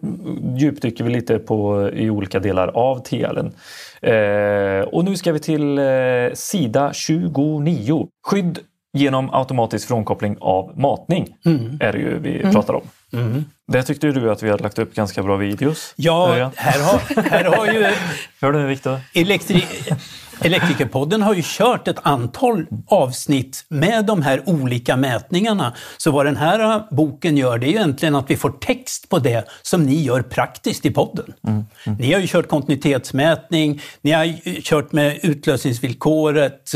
djupdyker 0.57 1.05
vi 1.05 1.11
lite 1.11 1.39
på, 1.39 1.91
i 1.93 2.11
olika 2.11 2.39
delar 2.39 2.69
av 2.69 2.99
TLen. 2.99 3.53
Eh, 4.03 4.81
och 4.81 5.05
nu 5.05 5.17
ska 5.17 5.33
vi 5.33 5.39
till 5.39 5.79
eh, 5.79 5.85
sida 6.35 6.93
29. 6.93 8.09
Skydd 8.27 8.59
genom 8.93 9.31
automatisk 9.35 9.89
frånkoppling 9.89 10.37
av 10.41 10.73
matning 10.81 11.37
är 11.81 11.93
det 11.93 11.99
ju 11.99 12.19
vi 12.19 12.53
pratar 12.53 12.75
om. 12.75 12.83
Där 13.73 13.83
tyckte 13.83 14.07
du 14.07 14.31
att 14.31 14.43
vi 14.43 14.51
hade 14.51 14.63
lagt 14.63 14.79
upp 14.79 14.95
ganska 14.95 15.23
bra 15.23 15.37
videos. 15.37 15.95
Ja, 15.97 16.51
här 16.57 16.83
har, 16.83 17.23
här 17.31 17.45
har 17.45 17.67
ju 17.67 17.87
Hör 18.41 18.53
du 18.53 18.67
Viktor? 18.67 19.01
elektri 19.15 19.65
Elektrikerpodden 20.41 21.23
har 21.23 21.35
ju 21.35 21.43
kört 21.45 21.89
ett 21.89 21.99
antal 22.03 22.67
avsnitt 22.87 23.65
med 23.69 24.05
de 24.05 24.23
här 24.23 24.43
olika 24.49 24.97
mätningarna. 24.97 25.75
Så 25.97 26.11
vad 26.11 26.27
den 26.27 26.37
här 26.37 26.83
boken 26.95 27.37
gör, 27.37 27.59
det 27.59 27.67
är 27.67 27.69
ju 27.69 27.75
egentligen 27.77 28.15
att 28.15 28.31
vi 28.31 28.37
får 28.37 28.51
text 28.51 29.09
på 29.09 29.19
det 29.19 29.45
som 29.63 29.83
ni 29.83 30.03
gör 30.03 30.23
praktiskt 30.23 30.87
i 30.87 30.91
podden. 30.91 31.33
Ni 31.99 32.13
har 32.13 32.21
ju 32.21 32.27
kört 32.27 32.49
kontinuitetsmätning, 32.49 33.81
ni 34.03 34.11
har 34.11 34.61
kört 34.63 34.93
med 34.93 35.19
utlösningsvillkoret, 35.23 36.75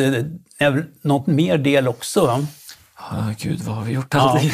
eh, 0.58 0.74
något 1.02 1.26
mer 1.26 1.58
del 1.58 1.88
också. 1.88 2.46
Ah, 2.94 3.30
Gud, 3.38 3.60
vad 3.60 3.76
har 3.76 3.84
vi 3.84 3.92
gjort 3.92 4.14
Ja. 4.14 4.20
aldrig? 4.20 4.52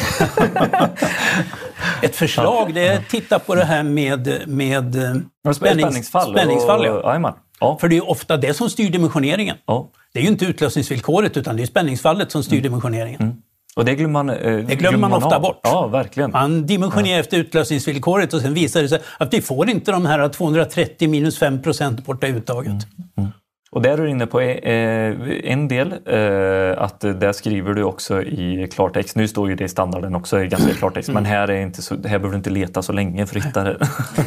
Ett 2.01 2.15
förslag 2.15 2.73
det 2.73 2.87
är 2.87 2.97
att 2.97 3.09
titta 3.09 3.39
på 3.39 3.55
det 3.55 3.65
här 3.65 3.83
med, 3.83 4.41
med 4.47 4.95
eh, 4.95 5.01
Spänningsfall. 5.53 5.53
spänningsfall. 5.53 6.33
spänningsfall 6.33 6.85
ja. 6.85 7.01
Ja. 7.59 7.77
För 7.81 7.87
det 7.87 7.97
är 7.97 8.09
ofta 8.09 8.37
det 8.37 8.53
som 8.53 8.69
styr 8.69 8.89
dimensioneringen. 8.89 9.55
ja. 9.65 9.89
Det 10.13 10.19
är 10.19 10.23
ju 10.23 10.29
inte 10.29 10.45
utlösningsvillkoret 10.45 11.37
utan 11.37 11.55
det 11.57 11.63
är 11.63 11.67
spänningsfallet 11.67 12.31
som 12.31 12.43
styr 12.43 12.61
dimensioneringen. 12.61 13.41
Och 13.75 13.85
det 13.85 13.95
glömmer 13.95 14.23
man, 14.23 14.29
eh, 14.29 14.35
Det 14.67 14.75
glömmer 14.75 14.97
man 14.97 15.13
ofta 15.13 15.35
av. 15.35 15.41
bort. 15.41 15.59
Ja, 15.63 15.87
verkligen. 15.87 16.31
Man 16.31 16.65
dimensionerar 16.65 17.19
efter 17.19 17.37
utlösningsvillkoret 17.37 18.33
och 18.33 18.41
sen 18.41 18.53
visar 18.53 18.81
det 18.81 18.89
sig 18.89 18.99
att 19.17 19.33
vi 19.33 19.41
får 19.41 19.69
inte 19.69 19.91
de 19.91 20.05
här 20.05 20.29
230 20.29 21.09
minus 21.09 21.37
5 21.39 21.61
procent 21.61 22.05
borta 22.05 22.27
i 22.27 22.31
uttaget. 22.31 22.87
Och 23.71 23.81
där 23.81 23.93
är 23.93 23.97
du 23.97 24.09
inne 24.09 24.27
på 24.27 24.41
eh, 24.41 25.51
en 25.51 25.67
del, 25.67 25.91
eh, 25.91 26.83
att 26.83 26.99
där 26.99 27.31
skriver 27.31 27.73
du 27.73 27.83
också 27.83 28.21
i 28.21 28.67
klartext. 28.73 29.15
Nu 29.15 29.27
står 29.27 29.49
ju 29.49 29.55
det 29.55 29.63
i 29.63 29.69
standarden 29.69 30.15
också 30.15 30.43
i 30.43 30.47
ganska 30.47 30.73
klartext, 30.73 31.09
men 31.09 31.25
här, 31.25 31.47
är 31.47 31.61
inte 31.61 31.81
så, 31.81 31.95
här 31.95 32.01
behöver 32.01 32.29
du 32.29 32.35
inte 32.35 32.49
leta 32.49 32.81
så 32.81 32.93
länge 32.93 33.25
för 33.25 33.39
att 33.39 33.45
hitta 33.45 33.63
det. 33.63 33.77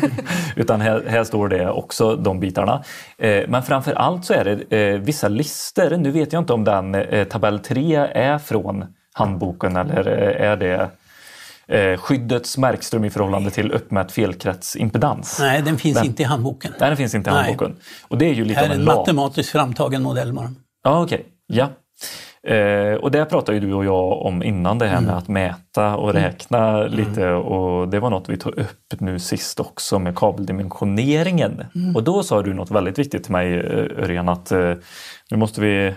Utan 0.56 0.80
här, 0.80 1.04
här 1.08 1.24
står 1.24 1.48
det 1.48 1.70
också, 1.70 2.16
de 2.16 2.40
bitarna. 2.40 2.84
Eh, 3.18 3.42
men 3.48 3.62
framför 3.62 3.92
allt 3.92 4.24
så 4.24 4.34
är 4.34 4.44
det 4.44 4.76
eh, 4.76 5.00
vissa 5.00 5.28
listor. 5.28 5.96
Nu 5.96 6.10
vet 6.10 6.32
jag 6.32 6.42
inte 6.42 6.52
om 6.52 6.64
den 6.64 6.94
eh, 6.94 7.24
tabell 7.24 7.58
3 7.58 7.96
är 8.14 8.38
från 8.38 8.84
handboken 9.12 9.76
eller 9.76 10.06
eh, 10.06 10.50
är 10.50 10.56
det 10.56 10.90
eh, 11.72 11.96
skyddets 11.98 12.58
märkström 12.58 13.04
i 13.04 13.10
förhållande 13.10 13.50
till 13.50 13.72
uppmätt 13.72 14.12
felkretsimpedans. 14.12 15.38
Nej, 15.40 15.62
den 15.62 15.78
finns 15.78 15.96
Den- 15.96 16.06
inte 16.06 16.22
i 16.22 16.26
handboken. 16.26 16.72
Nej, 16.80 16.88
den 16.88 16.96
finns 16.96 17.14
inte 17.14 17.30
i 17.30 17.32
Nej. 17.32 17.42
handboken. 17.42 17.76
Och 18.08 18.18
det 18.18 18.24
är 18.24 18.34
ju 18.34 18.44
lite 18.44 18.60
Det 18.60 18.66
här 18.66 18.70
är 18.70 18.74
en 18.74 18.80
en 18.80 18.84
matematiskt 18.86 19.52
framtagen 19.52 20.02
modell 20.02 20.32
bara. 20.32 20.52
Ja, 20.84 21.02
okej. 21.02 21.24
Ja. 21.46 21.68
Eh, 22.48 22.94
och 22.94 23.10
det 23.10 23.24
pratade 23.24 23.58
ju 23.58 23.66
du 23.66 23.74
och 23.74 23.84
jag 23.84 24.22
om 24.26 24.42
innan 24.42 24.78
det 24.78 24.86
här 24.86 25.00
med 25.00 25.16
att 25.16 25.28
mäta 25.28 25.96
och 25.96 26.12
räkna 26.12 26.82
lite 26.82 27.28
och 27.30 27.88
det 27.88 28.00
var 28.00 28.10
något 28.10 28.28
vi 28.28 28.36
tog 28.36 28.58
upp 28.58 28.94
nu 29.00 29.18
sist 29.18 29.60
också 29.60 29.98
med 29.98 30.16
kabeldimensioneringen. 30.18 31.64
Och 31.94 32.02
då 32.02 32.22
sa 32.22 32.42
du 32.42 32.54
något 32.54 32.70
väldigt 32.70 32.98
viktigt 32.98 33.22
till 33.22 33.32
mig 33.32 33.54
eh, 33.54 34.04
Örjan 34.04 34.28
att 34.28 34.52
eh, 34.52 34.72
nu 35.30 35.36
måste 35.36 35.60
vi 35.60 35.94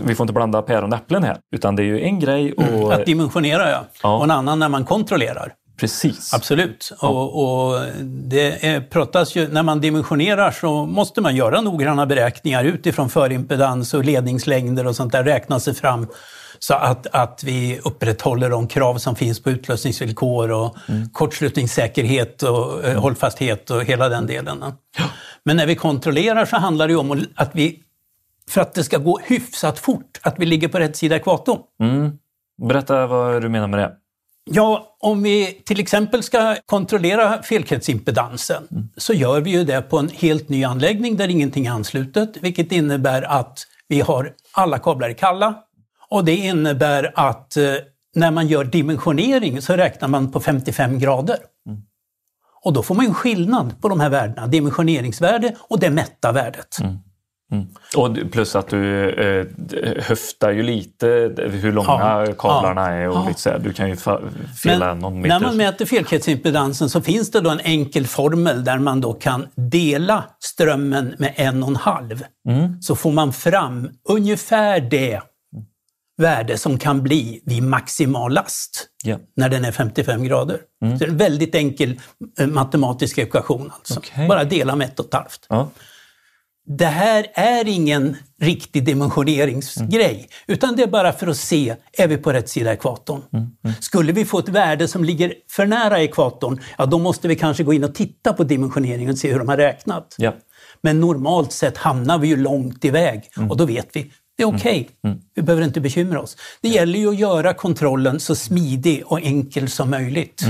vi 0.00 0.14
får 0.14 0.24
inte 0.24 0.32
blanda 0.32 0.62
päron 0.62 0.92
och 0.92 0.98
äpplen 0.98 1.22
här 1.24 1.38
utan 1.56 1.76
det 1.76 1.82
är 1.82 1.84
ju 1.84 2.00
en 2.00 2.20
grej 2.20 2.52
och 2.52 2.92
Att 2.94 3.06
dimensionera 3.06 3.70
ja. 3.70 3.84
Ja. 4.02 4.16
och 4.16 4.24
en 4.24 4.30
annan 4.30 4.58
när 4.58 4.68
man 4.68 4.84
kontrollerar. 4.84 5.52
precis. 5.80 6.34
Absolut. 6.34 6.92
Och, 7.00 7.42
och 7.44 7.80
det 8.02 8.66
är, 8.66 8.80
pratas 8.80 9.36
ju, 9.36 9.48
när 9.48 9.62
man 9.62 9.80
dimensionerar 9.80 10.50
så 10.50 10.86
måste 10.86 11.20
man 11.20 11.36
göra 11.36 11.60
noggranna 11.60 12.06
beräkningar 12.06 12.64
utifrån 12.64 13.08
förimpedans 13.10 13.94
och 13.94 14.04
ledningslängder 14.04 14.86
och 14.86 14.96
sånt 14.96 15.12
där, 15.12 15.24
räkna 15.24 15.60
sig 15.60 15.74
fram 15.74 16.06
så 16.58 16.74
att, 16.74 17.06
att 17.12 17.42
vi 17.44 17.80
upprätthåller 17.84 18.50
de 18.50 18.68
krav 18.68 18.98
som 18.98 19.16
finns 19.16 19.42
på 19.42 19.50
utlösningsvillkor 19.50 20.50
och 20.50 20.76
kortslutningssäkerhet 21.12 22.42
och 22.42 22.84
eh, 22.84 23.00
hållfasthet 23.00 23.70
och 23.70 23.84
hela 23.84 24.08
den 24.08 24.26
delen. 24.26 24.64
Men 25.44 25.56
när 25.56 25.66
vi 25.66 25.74
kontrollerar 25.74 26.44
så 26.44 26.56
handlar 26.56 26.86
det 26.86 26.92
ju 26.92 26.98
om 26.98 27.24
att 27.34 27.50
vi, 27.52 27.80
för 28.50 28.60
att 28.60 28.74
det 28.74 28.84
ska 28.84 28.98
gå 28.98 29.18
hyfsat 29.24 29.78
fort, 29.78 30.20
att 30.22 30.34
vi 30.38 30.46
ligger 30.46 30.68
på 30.68 30.78
rätt 30.78 30.96
sida 30.96 31.16
ekvatorn. 31.16 31.58
Berätta 32.62 33.06
vad 33.06 33.42
du 33.42 33.48
menar 33.48 33.66
med 33.66 33.78
det. 33.78 33.92
Ja, 34.50 34.96
om 35.00 35.22
vi 35.22 35.62
till 35.64 35.80
exempel 35.80 36.22
ska 36.22 36.56
kontrollera 36.66 37.42
felkretsimpedansen 37.42 38.90
så 38.96 39.12
gör 39.12 39.40
vi 39.40 39.50
ju 39.50 39.64
det 39.64 39.82
på 39.82 39.98
en 39.98 40.08
helt 40.08 40.48
ny 40.48 40.64
anläggning 40.64 41.16
där 41.16 41.28
ingenting 41.28 41.66
är 41.66 41.70
anslutet, 41.70 42.36
vilket 42.40 42.72
innebär 42.72 43.22
att 43.22 43.66
vi 43.88 44.00
har 44.00 44.32
alla 44.52 44.78
kablar 44.78 45.08
i 45.08 45.14
kalla. 45.14 45.54
Och 46.08 46.24
det 46.24 46.36
innebär 46.36 47.12
att 47.14 47.56
eh, 47.56 47.74
när 48.14 48.30
man 48.30 48.46
gör 48.46 48.64
dimensionering 48.64 49.62
så 49.62 49.72
räknar 49.76 50.08
man 50.08 50.32
på 50.32 50.40
55 50.40 50.98
grader. 50.98 51.36
Och 52.64 52.72
då 52.72 52.82
får 52.82 52.94
man 52.94 53.06
en 53.06 53.14
skillnad 53.14 53.80
på 53.80 53.88
de 53.88 54.00
här 54.00 54.10
värdena, 54.10 54.46
dimensioneringsvärde 54.46 55.56
och 55.60 55.80
det 55.80 55.90
mätta 55.90 56.32
värdet. 56.32 56.78
Och 57.96 58.10
du- 58.10 58.28
plus 58.28 58.56
att 58.56 58.68
du 58.68 59.10
eh, 59.10 59.46
höftar 60.04 60.50
ju 60.50 60.62
lite 60.62 61.06
hur 61.38 61.72
långa 61.72 61.88
Ja, 62.26 62.32
kablarna 62.38 62.80
ja, 62.80 62.88
är 62.96 63.08
och 63.08 63.16
ja. 63.16 63.28
lite 63.28 63.40
så 63.40 63.50
här. 63.50 63.58
Du 63.58 63.72
kan 63.72 63.88
ju 63.88 63.96
fela 63.96 64.18
Men 64.64 64.98
någon 64.98 65.20
meter. 65.20 65.28
när 65.28 65.40
man 65.46 65.56
mäter 65.56 65.86
felkretsimpedansen 65.86 66.90
så 66.90 67.00
finns 67.00 67.30
det 67.30 67.40
då 67.40 67.50
en 67.50 67.60
enkel 67.60 68.06
formel 68.06 68.64
där 68.64 68.78
man 68.78 69.00
då 69.00 69.12
kan 69.12 69.46
dela 69.56 70.24
strömmen 70.40 71.14
med 71.18 71.32
en 71.36 71.62
och 71.62 71.68
en 71.68 71.76
halv. 71.76 72.24
Mm. 72.48 72.82
Så 72.82 72.96
får 72.96 73.12
man 73.12 73.32
fram 73.32 73.88
ungefär 74.08 74.80
det 74.80 75.20
värde 76.22 76.58
som 76.58 76.78
kan 76.78 77.02
bli 77.02 77.42
vid 77.44 77.62
maximal 77.62 78.32
last 78.32 78.86
Ja. 79.04 79.18
när 79.36 79.48
den 79.48 79.64
är 79.64 79.72
55 79.72 80.24
grader. 80.24 80.58
Så 80.80 80.86
det 80.98 81.04
är 81.04 81.08
en 81.08 81.16
väldigt 81.16 81.54
enkel 81.54 82.00
eh, 82.40 82.46
matematisk 82.46 83.18
ekvation. 83.18 83.70
Alltså. 83.74 83.98
Okej. 83.98 84.28
Bara 84.28 84.44
dela 84.44 84.76
med 84.76 84.86
ett 84.86 85.00
och 85.00 85.06
ett 85.06 85.14
halvt. 85.14 85.46
Det 86.68 86.86
här 86.86 87.26
är 87.34 87.68
ingen 87.68 88.16
riktig 88.40 88.84
dimensioneringsgrej, 88.84 90.28
utan 90.46 90.76
det 90.76 90.82
är 90.82 90.86
bara 90.86 91.12
för 91.12 91.26
att 91.26 91.36
se, 91.36 91.76
är 91.92 92.08
vi 92.08 92.16
på 92.16 92.32
rätt 92.32 92.48
sida 92.48 92.72
ekvatorn? 92.72 93.22
Skulle 93.80 94.12
vi 94.12 94.24
få 94.24 94.38
ett 94.38 94.48
värde 94.48 94.88
som 94.88 95.04
ligger 95.04 95.34
för 95.50 95.66
nära 95.66 96.02
ekvatorn, 96.02 96.60
ja 96.78 96.86
då 96.86 96.98
måste 96.98 97.28
vi 97.28 97.36
kanske 97.36 97.64
gå 97.64 97.72
in 97.72 97.84
och 97.84 97.94
titta 97.94 98.32
på 98.32 98.44
dimensioneringen 98.44 99.10
och 99.10 99.18
se 99.18 99.32
hur 99.32 99.38
de 99.38 99.48
har 99.48 99.56
räknat. 99.56 100.14
Ja. 100.18 100.34
Men 100.82 101.00
normalt 101.00 101.52
sett 101.52 101.76
hamnar 101.76 102.18
vi 102.18 102.28
ju 102.28 102.36
långt 102.36 102.84
iväg 102.84 103.22
och 103.50 103.56
då 103.56 103.64
vet 103.64 103.88
vi, 103.92 104.12
det 104.36 104.42
är 104.42 104.46
okej. 104.56 104.88
Vi 105.34 105.42
behöver 105.42 105.64
inte 105.64 105.80
bekymra 105.80 106.20
oss. 106.20 106.36
Det 106.60 106.68
gäller 106.68 106.98
ju 106.98 107.08
att 107.08 107.18
göra 107.18 107.54
kontrollen 107.54 108.20
så 108.20 108.34
smidig 108.34 109.02
och 109.06 109.20
enkel 109.20 109.68
som 109.68 109.90
möjligt. 109.90 110.42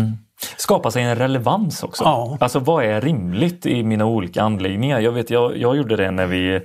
Skapa 0.57 0.91
sig 0.91 1.03
en 1.03 1.17
relevans 1.17 1.83
också. 1.83 2.05
Ja. 2.05 2.39
Alltså 2.41 2.59
vad 2.59 2.85
är 2.85 3.01
rimligt 3.01 3.67
i 3.67 3.83
mina 3.83 4.07
olika 4.07 4.43
anläggningar? 4.43 5.01
Jag 5.01 5.13
vet, 5.13 5.31
jag, 5.31 5.57
jag 5.57 5.77
gjorde 5.77 5.97
det 5.97 6.11
när 6.11 6.27
vi, 6.27 6.61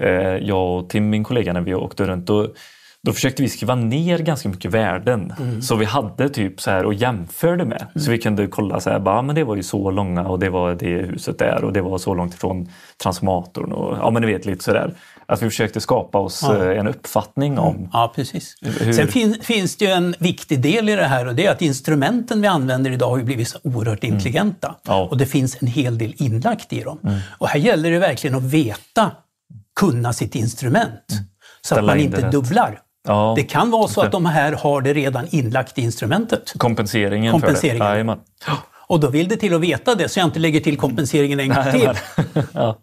eh, 0.00 0.08
jag 0.36 0.78
och 0.78 0.88
Tim, 0.90 1.10
min 1.10 1.24
kollega, 1.24 1.52
när 1.52 1.60
vi 1.60 1.74
åkte 1.74 2.04
runt. 2.04 2.30
Och, 2.30 2.48
då 3.06 3.12
försökte 3.12 3.42
vi 3.42 3.48
skriva 3.48 3.74
ner 3.74 4.18
ganska 4.18 4.48
mycket 4.48 4.70
värden. 4.70 5.32
Mm. 5.38 5.62
Så 5.62 5.76
vi 5.76 5.84
hade 5.84 6.28
typ 6.28 6.60
så 6.60 6.70
här 6.70 6.84
och 6.84 6.94
jämförde 6.94 7.64
med. 7.64 7.86
Så 7.94 8.10
vi 8.10 8.18
kunde 8.18 8.46
kolla 8.46 8.80
så 8.80 8.90
här, 8.90 8.98
bara, 8.98 9.22
men 9.22 9.34
det 9.34 9.44
var 9.44 9.56
ju 9.56 9.62
så 9.62 9.90
långa 9.90 10.26
och 10.28 10.38
det 10.38 10.50
var 10.50 10.74
det 10.74 10.86
huset 10.86 11.38
där 11.38 11.64
och 11.64 11.72
det 11.72 11.80
var 11.80 11.98
så 11.98 12.14
långt 12.14 12.34
ifrån 12.34 12.68
transformatorn. 13.02 13.72
Och, 13.72 13.96
ja 13.96 14.10
men 14.10 14.22
ni 14.22 14.32
vet 14.32 14.46
lite 14.46 14.64
sådär. 14.64 14.94
Att 15.26 15.42
vi 15.42 15.48
försökte 15.50 15.80
skapa 15.80 16.18
oss 16.18 16.40
Ja. 16.42 16.64
eh, 16.72 16.78
en 16.78 16.86
uppfattning 16.88 17.58
om 17.58 17.88
Ja, 17.92 18.12
precis. 18.16 18.54
Hur- 18.60 18.92
Sen 18.92 19.08
fin, 19.08 19.36
finns 19.42 19.76
det 19.76 19.84
ju 19.84 19.90
en 19.90 20.14
viktig 20.18 20.60
del 20.60 20.88
i 20.88 20.96
det 20.96 21.04
här 21.04 21.26
och 21.26 21.34
det 21.34 21.46
är 21.46 21.50
att 21.52 21.62
instrumenten 21.62 22.40
vi 22.42 22.48
använder 22.48 22.90
idag 22.90 23.08
har 23.10 23.18
ju 23.18 23.24
blivit 23.24 23.48
så 23.48 23.58
oerhört 23.64 24.04
intelligenta. 24.04 24.66
Mm. 24.68 24.78
Ja. 24.86 24.96
Mm. 24.98 25.08
Och 25.08 25.16
det 25.18 25.26
finns 25.26 25.56
en 25.62 25.68
hel 25.68 25.98
del 25.98 26.14
inlagt 26.16 26.72
i 26.72 26.80
dem. 26.82 26.98
Och 27.38 27.48
här 27.48 27.60
gäller 27.60 27.90
det 27.90 27.98
verkligen 27.98 28.36
att 28.36 28.42
veta, 28.42 29.10
kunna 29.80 30.12
sitt 30.12 30.34
instrument. 30.34 31.06
Så 31.62 31.74
att 31.78 31.84
man 31.84 31.98
in 31.98 32.04
inte 32.06 32.22
rätt. 32.26 32.32
dubblar. 32.32 32.80
Ja, 33.08 33.32
det 33.36 33.42
kan 33.42 33.70
vara 33.70 33.88
så 33.88 34.00
att 34.00 34.12
de 34.12 34.26
här 34.26 34.52
har 34.52 34.80
det 34.80 34.92
redan 34.94 35.26
inlagt 35.30 35.78
i 35.78 35.82
instrumentet. 35.82 36.52
kompenseringen. 36.58 37.32
Kompenseringen. 37.32 37.78
För 37.78 37.84
det. 37.84 37.90
Jajamän. 37.92 38.18
Och 38.86 39.00
då 39.00 39.08
vill 39.10 39.28
det 39.28 39.36
till 39.36 39.54
att 39.54 39.60
veta 39.60 39.94
det 39.94 40.08
så 40.08 40.18
jag 40.20 40.26
inte 40.26 40.38
lägger 40.38 40.60
till 40.60 40.76
kompenseringen 40.76 41.40
en 41.40 41.48
gång 41.48 41.64
till. 41.72 41.90
Ja. 42.52 42.78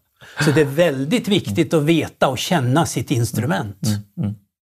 Så 0.46 0.52
det 0.52 0.62
är 0.62 0.66
väldigt 0.66 1.28
viktigt 1.28 1.74
att 1.74 1.84
veta 1.84 2.28
och 2.28 2.38
känna 2.38 2.86
sitt 2.86 3.12
instrument. 3.12 3.78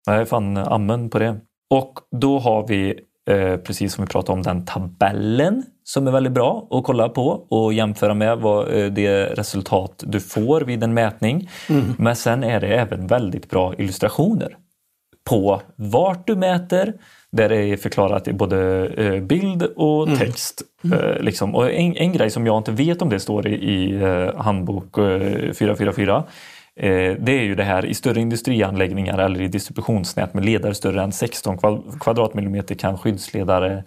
Jag 0.05 0.15
är 0.15 0.26
fan 0.26 0.57
amen 0.57 1.09
på 1.09 1.19
det. 1.19 1.38
Och 1.69 1.99
då 2.21 2.39
har 2.39 2.67
vi, 2.67 2.99
eh, 3.30 3.57
precis 3.57 3.93
som 3.93 4.05
vi 4.05 4.11
pratade 4.11 4.34
om, 4.38 4.43
den 4.43 4.65
tabellen 4.65 5.63
som 5.84 6.07
är 6.07 6.11
väldigt 6.11 6.34
bra 6.34 6.67
att 6.71 6.84
kolla 6.84 7.09
på 7.09 7.28
och 7.49 7.73
jämföra 7.73 8.13
med 8.13 8.38
vad 8.38 8.73
eh, 8.73 8.86
det 8.91 9.26
resultat 9.26 10.03
du 10.07 10.19
får 10.19 10.61
vid 10.61 10.84
en 10.84 10.93
mätning. 10.93 11.49
Men 11.97 12.15
sen 12.15 12.43
är 12.43 12.59
det 12.59 12.67
även 12.67 13.07
väldigt 13.07 13.49
bra 13.49 13.76
illustrationer 13.76 14.57
på 15.30 15.61
vart 15.76 16.28
du 16.28 16.36
mäter, 16.36 16.93
där 17.36 17.49
det 17.49 17.55
är 17.55 17.77
förklarat 17.77 18.27
i 18.27 18.33
både 18.33 18.88
eh, 18.88 19.21
bild 19.21 19.63
och 19.63 20.17
text. 20.19 20.61
Eh, 20.93 21.19
liksom. 21.23 21.55
och 21.55 21.71
en, 21.71 21.95
en 21.95 22.13
grej 22.13 22.29
som 22.29 22.45
jag 22.45 22.57
inte 22.57 22.71
vet 22.71 23.01
om 23.01 23.09
det 23.09 23.19
står 23.19 23.47
i, 23.47 23.53
i 23.53 23.95
eh, 24.03 24.36
handbok 24.41 24.97
eh, 24.97 25.51
444 25.53 26.23
eh, 26.79 26.89
det 27.19 27.31
är 27.31 27.43
ju 27.43 27.55
det 27.55 27.63
här 27.63 27.86
i 27.86 27.93
större 27.93 28.19
industrianläggningar 28.21 29.17
eller 29.17 29.41
i 29.41 29.47
distributionsnät 29.47 30.33
med 30.33 30.45
ledare 30.45 30.73
större 30.73 31.03
än 31.03 31.11
16 31.11 31.57
kva- 31.57 31.99
kvadratmillimeter 31.99 32.75
kan 32.75 32.97
skyddsledare 32.97 33.83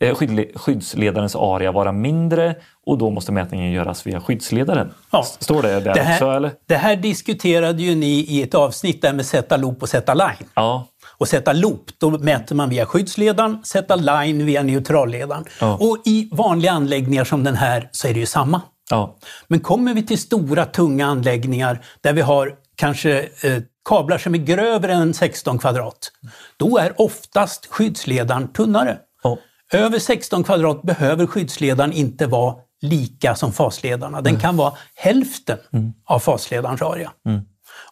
skyddsle- 0.00 0.58
skyddsledarens 0.58 1.36
area 1.36 1.72
vara 1.72 1.92
mindre 1.92 2.54
och 2.86 2.98
då 2.98 3.10
måste 3.10 3.32
mätningen 3.32 3.72
göras 3.72 4.06
via 4.06 4.20
skyddsledaren. 4.20 4.90
Ja. 5.12 5.22
Står 5.22 5.62
det 5.62 5.80
där 5.80 5.94
Det 5.94 6.00
här, 6.00 6.14
också 6.14 6.30
eller? 6.30 6.50
det 6.68 6.74
här 6.76 6.96
diskuterade 6.96 7.82
ju 7.82 7.94
ni 7.94 8.06
i 8.28 8.42
ett 8.42 8.54
avsnitt 8.54 9.02
där 9.02 9.12
med 9.12 9.26
sätta 9.26 9.56
loop 9.56 9.82
och 9.82 9.88
sätta 9.88 10.14
line. 10.14 10.48
Ja, 10.54 10.86
Och 11.22 11.28
sätta 11.28 11.52
loop, 11.52 11.90
då 11.98 12.10
mäter 12.10 12.54
man 12.54 12.68
via 12.68 12.86
skyddsledaren, 12.86 13.64
sätta 13.64 13.96
line 13.96 14.46
via 14.46 14.62
neutralledaren. 14.62 15.44
Ja. 15.60 15.74
Och 15.80 15.98
i 16.04 16.28
vanliga 16.32 16.72
anläggningar 16.72 17.24
som 17.24 17.44
den 17.44 17.56
här 17.56 17.88
så 17.92 18.08
är 18.08 18.14
det 18.14 18.20
ju 18.20 18.26
samma. 18.26 18.62
ja, 18.90 19.16
Men 19.48 19.60
kommer 19.60 19.94
vi 19.94 20.06
till 20.06 20.18
stora 20.18 20.64
tunga 20.64 21.06
anläggningar 21.06 21.84
där 22.00 22.12
vi 22.12 22.20
har 22.20 22.54
kanske 22.76 23.20
eh, 23.20 23.62
kablar 23.88 24.18
som 24.18 24.34
är 24.34 24.38
grövre 24.38 24.92
än 24.92 25.14
16 25.14 25.58
kvadrat, 25.58 26.12
då 26.56 26.78
är 26.78 27.00
oftast 27.00 27.66
skyddsledaren 27.66 28.52
tunnare. 28.52 28.98
ja. 29.22 29.38
Över 29.72 29.98
16 29.98 30.44
kvadrat 30.44 30.82
behöver 30.82 31.26
skyddsledaren 31.26 31.92
inte 31.92 32.26
vara 32.26 32.54
lika 32.80 33.34
som 33.34 33.52
fasledarna. 33.52 34.20
Den 34.20 34.40
kan 34.40 34.56
vara 34.56 34.72
hälften 34.94 35.58
av 36.04 36.18
fasledarens 36.18 36.82
area. 36.82 37.12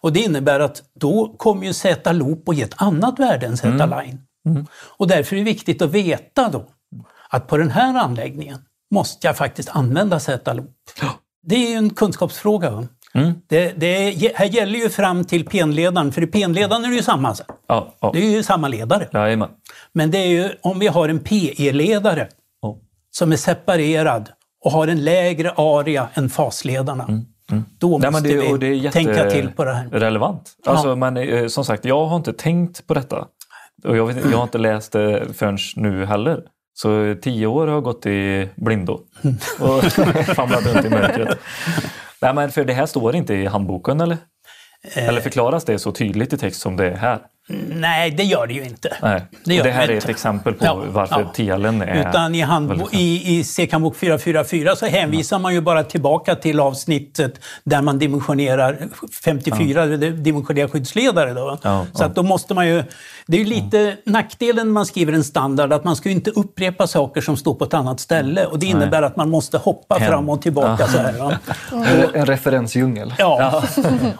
Och 0.01 0.13
det 0.13 0.19
innebär 0.19 0.59
att 0.59 0.83
då 0.99 1.35
kommer 1.37 1.65
ju 1.65 1.73
Z 1.73 2.13
loop 2.13 2.49
att 2.49 2.55
ge 2.55 2.63
ett 2.63 2.81
annat 2.81 3.19
värde 3.19 3.45
än 3.45 3.57
Z 3.57 3.85
line. 3.85 4.19
Och 4.97 5.07
därför 5.07 5.35
är 5.35 5.39
det 5.39 5.45
viktigt 5.45 5.81
att 5.81 5.91
veta 5.91 6.49
då 6.49 6.65
att 7.29 7.47
på 7.47 7.57
den 7.57 7.71
här 7.71 7.97
anläggningen 7.97 8.57
måste 8.91 9.27
jag 9.27 9.37
faktiskt 9.37 9.69
använda 9.69 10.19
Z 10.19 10.53
loop. 10.53 10.69
Det 11.43 11.55
är 11.55 11.69
ju 11.69 11.75
en 11.75 11.89
kunskapsfråga. 11.89 12.69
Va? 12.71 12.87
Det, 13.47 13.71
det, 13.77 14.31
här 14.35 14.45
gäller 14.45 14.79
ju 14.79 14.89
fram 14.89 15.25
till 15.25 15.45
penledaren, 15.45 16.11
för 16.11 16.21
i 16.21 16.27
penledaren 16.27 16.85
är 16.85 16.89
det 16.89 16.95
ju 16.95 17.01
samma. 17.03 17.35
ja, 17.67 17.95
ja. 17.99 18.11
Det 18.13 18.19
är 18.19 18.29
ju 18.29 18.43
samma 18.43 18.67
ledare. 18.67 19.07
Jajamän. 19.13 19.49
Men 19.93 20.11
det 20.11 20.17
är 20.17 20.27
ju 20.27 20.49
om 20.61 20.79
vi 20.79 20.87
har 20.87 21.09
en 21.09 21.19
PE-ledare 21.19 22.27
Ja. 22.61 22.77
som 23.11 23.31
är 23.31 23.35
separerad 23.37 24.29
och 24.65 24.71
har 24.71 24.87
en 24.87 25.03
lägre 25.03 25.51
area 25.57 26.07
än 26.13 26.29
fasledarna. 26.29 27.07
Då 27.79 27.89
måste 27.97 28.07
Mm, 28.07 28.23
Nej, 28.39 28.51
det, 28.51 28.57
det 28.57 28.69
vi 28.69 28.75
jätte- 28.77 28.93
tänka 28.97 29.29
till 29.29 29.51
på 29.51 29.63
det 29.65 29.73
här. 29.73 29.87
relevant. 29.89 30.51
Alltså, 30.65 30.87
Ja. 30.89 30.95
men, 30.95 31.17
eh, 31.17 31.47
som 31.47 31.65
sagt, 31.65 31.85
jag 31.85 32.05
har 32.05 32.15
inte 32.17 32.33
tänkt 32.33 32.87
på 32.87 32.93
detta. 32.93 33.25
Och 33.83 33.97
jag, 33.97 34.05
vet, 34.07 34.17
jag 34.31 34.37
har 34.37 34.43
inte 34.43 34.57
läst 34.57 34.91
det 34.91 35.33
förrän 35.37 35.57
nu 35.75 36.05
heller. 36.05 36.39
Så 36.73 37.15
tio 37.21 37.47
år 37.47 37.67
har 37.67 37.81
gått 37.81 38.05
i 38.05 38.49
blindo 38.55 38.99
och 39.59 39.83
famlat 40.35 40.65
runt 40.75 40.85
i 40.85 40.89
mörkret. 40.89 41.39
Nej, 42.21 42.33
men 42.33 42.51
för 42.51 42.65
det 42.65 42.73
här 42.73 42.85
står 42.85 43.15
inte 43.15 43.33
i 43.33 43.45
handboken 43.45 44.01
eller? 44.01 44.17
Eh. 44.95 45.07
Eller 45.07 45.21
förklaras 45.21 45.65
det 45.65 45.79
så 45.79 45.91
tydligt 45.91 46.33
i 46.33 46.37
text 46.37 46.61
som 46.61 46.77
det 46.77 46.85
är 46.87 46.95
här? 46.95 47.19
Nej, 47.49 48.11
det 48.11 48.23
gör 48.23 48.47
det 48.47 48.53
ju 48.53 48.63
inte. 48.63 48.97
Nej. 49.01 49.21
Det 49.43 49.55
gör 49.55 49.63
det 49.63 49.71
här 49.71 49.87
det 49.87 49.93
är 49.93 49.95
inte. 49.95 50.05
ett 50.05 50.09
exempel 50.09 50.53
på 50.53 50.65
Ja, 50.65 50.83
varför 50.87 51.21
ja. 51.21 51.57
TLen 51.57 51.81
är... 51.81 52.09
Utan 52.09 52.35
i, 52.35 52.43
handbo- 52.43 52.89
i, 52.91 53.37
i 53.39 53.43
C-handbok 53.43 53.95
444 53.95 54.75
så 54.75 54.85
hänvisar 54.85 55.39
man 55.39 55.53
ju 55.53 55.61
bara 55.61 55.83
tillbaka 55.83 56.35
till 56.35 56.59
avsnittet 56.59 57.39
där 57.63 57.81
man 57.81 57.99
dimensionerar 57.99 58.77
54, 59.23 59.85
det 59.85 60.09
dimensionerar 60.09 60.67
skyddsledare. 60.67 61.33
Då. 61.33 61.59
Ja, 61.61 61.85
så 61.93 62.03
ja. 62.03 62.07
att 62.07 62.15
då 62.15 62.23
måste 62.23 62.53
man 62.53 62.67
ju... 62.67 62.83
Det 63.27 63.37
är 63.37 63.39
ju 63.39 63.45
lite 63.45 63.97
nackdelen 64.05 64.67
när 64.67 64.73
man 64.73 64.85
skriver 64.85 65.13
en 65.13 65.23
standard 65.23 65.73
att 65.73 65.83
man 65.83 65.95
ska 65.95 66.09
ju 66.09 66.15
inte 66.15 66.31
upprepa 66.31 66.87
saker 66.87 67.21
som 67.21 67.37
står 67.37 67.53
på 67.53 67.63
ett 67.63 67.73
annat 67.73 67.99
ställe. 67.99 68.45
Och 68.45 68.59
det 68.59 68.65
innebär 68.65 69.01
att 69.01 69.15
man 69.15 69.29
måste 69.29 69.57
hoppa 69.57 69.95
Hem. 69.95 70.07
fram 70.11 70.29
och 70.29 70.41
tillbaka 70.41 70.87
så 70.87 70.97
här. 70.97 71.11
En, 71.71 72.15
en 72.15 72.25
referensdjungel. 72.25 73.13
Ja, 73.17 73.63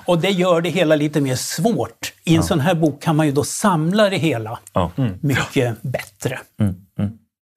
och 0.05 0.19
det 0.19 0.29
gör 0.29 0.61
det 0.61 0.69
hela 0.69 0.95
lite 0.95 1.21
mer 1.21 1.35
svårt. 1.35 2.13
I 2.23 2.35
en 2.35 2.43
sån 2.43 2.59
här 2.59 2.75
bok 2.75 3.01
kan 3.11 3.15
man 3.17 3.25
ju 3.25 3.31
då 3.31 3.43
samla 3.43 4.09
det 4.09 4.17
hela 4.17 4.59
Ja. 4.73 4.91
mycket 5.21 5.81
bättre. 5.81 6.39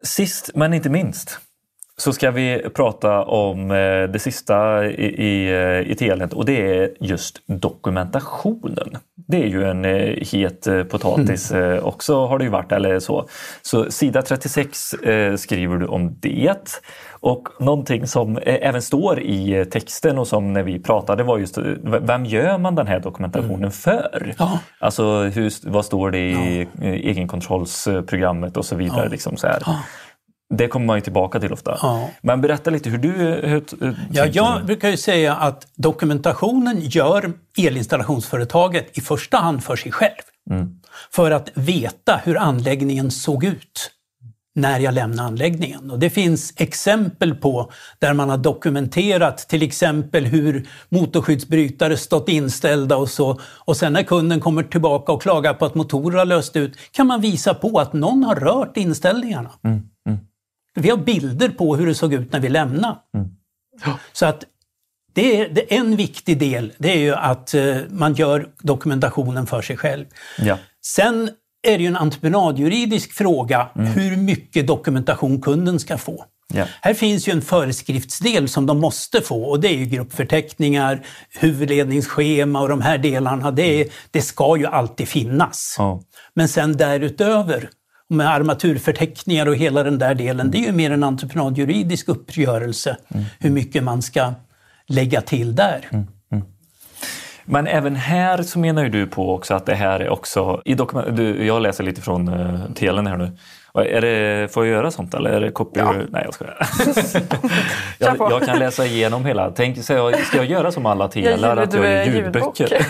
Sist 0.04 0.50
men 0.54 0.74
inte 0.74 0.90
minst. 0.90 1.38
Så 1.96 2.12
ska 2.12 2.30
vi 2.30 2.62
prata 2.74 3.22
om 3.22 3.70
eh, 3.70 4.02
det 4.02 4.18
sista 4.18 4.86
i, 4.86 5.04
i, 5.04 5.48
eh, 5.48 5.90
i 5.90 5.94
Telnet 5.94 6.32
och 6.32 6.44
det 6.44 6.78
är 6.78 6.90
just 7.00 7.42
dokumentationen. 7.46 8.98
Det 9.26 9.42
är 9.42 9.46
ju 9.46 9.64
en 9.64 9.84
eh, 9.84 10.26
het 10.32 10.90
potatis 10.90 11.52
eh, 11.52 11.84
också 11.84 12.26
har 12.26 12.38
det 12.38 12.44
ju 12.44 12.50
varit 12.50 12.72
eller 12.72 13.00
så. 13.00 13.28
Så 13.62 13.90
sida 13.90 14.22
36 14.22 14.94
eh, 14.94 15.36
skriver 15.36 15.76
du 15.76 15.86
om 15.86 16.16
det. 16.20 16.80
Och 17.10 17.48
någonting 17.60 18.06
som 18.06 18.38
även 18.42 18.82
står 18.82 19.20
i 19.20 19.64
texten 19.64 20.18
och 20.18 20.28
som 20.28 20.52
när 20.52 20.62
vi 20.62 20.78
pratade 20.78 21.22
var 21.22 21.38
just 21.38 21.58
vem 21.82 22.24
gör 22.24 22.58
man 22.58 22.74
den 22.74 22.86
här 22.86 23.00
dokumentationen 23.00 23.70
för? 23.70 24.34
Ja. 24.38 24.58
Alltså 24.78 25.22
hur, 25.22 25.70
vad 25.70 25.84
står 25.84 26.10
det 26.10 26.18
i 26.18 26.68
ja. 26.80 26.86
egenkontrollsprogrammet 26.86 28.56
och 28.56 28.64
så 28.64 28.76
vidare. 28.76 29.08
Liksom 29.08 29.36
så 29.36 29.46
här. 29.46 29.62
Det 30.54 30.68
kommer 30.68 30.86
man 30.86 30.96
ju 30.96 31.00
tillbaka 31.00 31.40
till 31.40 31.52
ofta. 31.52 31.78
Ja. 31.82 32.10
Men 32.22 32.40
berätta 32.40 32.70
lite 32.70 32.90
hur 32.90 32.98
du... 32.98 33.08
Hur, 33.08 33.64
hur, 33.80 33.96
Ja, 34.12 34.26
jag 34.26 34.66
brukar 34.66 34.88
ju 34.88 34.96
säga 34.96 35.34
att 35.34 35.66
dokumentationen 35.76 36.80
gör 36.80 37.32
elinstallationsföretaget 37.58 38.98
i 38.98 39.00
första 39.00 39.36
hand 39.36 39.64
för 39.64 39.76
sig 39.76 39.92
själv. 39.92 40.22
För 41.10 41.30
att 41.30 41.50
veta 41.54 42.20
hur 42.24 42.38
anläggningen 42.38 43.10
såg 43.10 43.44
ut 43.44 43.90
när 44.54 44.80
jag 44.80 44.94
lämnade 44.94 45.28
anläggningen. 45.28 45.90
Och 45.90 45.98
det 45.98 46.10
finns 46.10 46.52
exempel 46.56 47.34
på 47.34 47.70
där 47.98 48.14
man 48.14 48.30
har 48.30 48.38
dokumenterat 48.38 49.38
till 49.38 49.62
exempel 49.62 50.24
hur 50.24 50.68
motorskyddsbrytare 50.88 51.96
stått 51.96 52.28
inställda 52.28 52.96
och 52.96 53.08
så. 53.08 53.40
Och 53.42 53.76
sen 53.76 53.92
när 53.92 54.02
kunden 54.02 54.40
kommer 54.40 54.62
tillbaka 54.62 55.12
och 55.12 55.22
klagar 55.22 55.54
på 55.54 55.64
att 55.64 55.74
motorer 55.74 56.18
har 56.18 56.24
löst 56.24 56.56
ut 56.56 56.76
kan 56.92 57.06
man 57.06 57.20
visa 57.20 57.54
på 57.54 57.78
att 57.78 57.92
någon 57.92 58.24
har 58.24 58.34
rört 58.34 58.76
inställningarna. 58.76 59.50
Vi 60.74 60.90
har 60.90 60.96
bilder 60.96 61.48
på 61.48 61.76
hur 61.76 61.86
det 61.86 61.94
såg 61.94 62.14
ut 62.14 62.32
när 62.32 62.40
vi 62.40 62.48
lämnade. 62.48 62.96
Så 64.12 64.26
att 64.26 64.44
det 65.12 65.40
är, 65.40 65.48
det 65.48 65.74
är 65.74 65.78
en 65.78 65.96
viktig 65.96 66.38
del, 66.38 66.72
det 66.78 66.92
är 66.92 66.98
ju 66.98 67.14
att 67.14 67.54
eh, 67.54 67.76
man 67.90 68.14
gör 68.14 68.48
dokumentationen 68.62 69.46
för 69.46 69.62
sig 69.62 69.76
själv. 69.76 70.04
Ja. 70.38 70.58
Sen 70.84 71.30
är 71.66 71.78
det 71.78 71.82
ju 71.82 71.86
en 71.86 71.96
entreprenadjuridisk 71.96 73.12
fråga 73.12 73.68
hur 73.74 74.16
mycket 74.16 74.66
dokumentation 74.66 75.40
kunden 75.40 75.80
ska 75.80 75.98
få. 75.98 76.24
Ja. 76.54 76.66
Här 76.80 76.94
finns 76.94 77.28
ju 77.28 77.32
en 77.32 77.42
föreskriftsdel 77.42 78.48
som 78.48 78.66
de 78.66 78.80
måste 78.80 79.20
få 79.20 79.44
och 79.44 79.60
det 79.60 79.68
är 79.68 79.76
ju 79.76 79.84
gruppförteckningar, 79.84 81.06
huvudledningsschema 81.30 82.60
och 82.60 82.68
de 82.68 82.80
här 82.80 82.98
delarna. 82.98 83.50
Det, 83.50 83.80
är, 83.80 83.88
det 84.10 84.22
ska 84.22 84.56
ju 84.56 84.66
alltid 84.66 85.08
finnas. 85.08 85.74
Ja. 85.78 86.02
Men 86.34 86.48
sen 86.48 86.76
därutöver, 86.76 87.70
med 88.08 88.28
armaturförteckningar 88.28 89.46
och 89.46 89.56
hela 89.56 89.82
den 89.82 89.98
där 89.98 90.14
delen, 90.14 90.50
det 90.50 90.58
är 90.58 90.66
ju 90.66 90.72
mer 90.72 90.90
en 90.90 91.04
entreprenadjuridisk 91.04 92.08
uppgörelse 92.08 92.96
hur 93.38 93.50
mycket 93.50 93.84
man 93.84 94.02
ska 94.02 94.34
lägga 94.86 95.20
till 95.20 95.54
där. 95.54 95.88
Men 97.44 97.66
även 97.66 97.96
här 97.96 98.42
så 98.42 98.58
menar 98.58 98.82
ju 98.82 98.88
du 98.88 99.06
på 99.06 99.34
också 99.34 99.54
att 99.54 99.66
det 99.66 99.74
här 99.74 100.00
är 100.00 100.08
också... 100.08 100.62
I 100.64 100.74
dokument, 100.74 101.16
du, 101.16 101.46
jag 101.46 101.62
läser 101.62 101.84
lite 101.84 102.00
från 102.00 102.28
uh, 102.28 102.72
Telen 102.74 103.06
här 103.06 103.16
nu. 103.16 103.32
Är 103.78 104.00
det, 104.00 104.52
får 104.52 104.66
jag 104.66 104.72
göra 104.72 104.90
sånt 104.90 105.14
eller 105.14 105.30
är 105.30 105.40
det 105.40 105.50
copy? 105.50 105.80
Nej, 106.10 106.22
jag 106.24 106.34
skojar. 106.34 106.68
jag, 107.98 108.16
jag 108.18 108.42
kan 108.42 108.58
läsa 108.58 108.86
igenom 108.86 109.24
hela. 109.24 109.50
Tänk, 109.50 109.84
så 109.84 109.92
jag, 109.92 110.26
ska 110.26 110.36
jag 110.36 110.46
göra 110.46 110.72
som 110.72 110.86
alla 110.86 111.08
telar, 111.08 111.56
att 111.56 111.74
jag 111.74 111.84
gör 111.84 112.04
ljudböcker? 112.04 112.68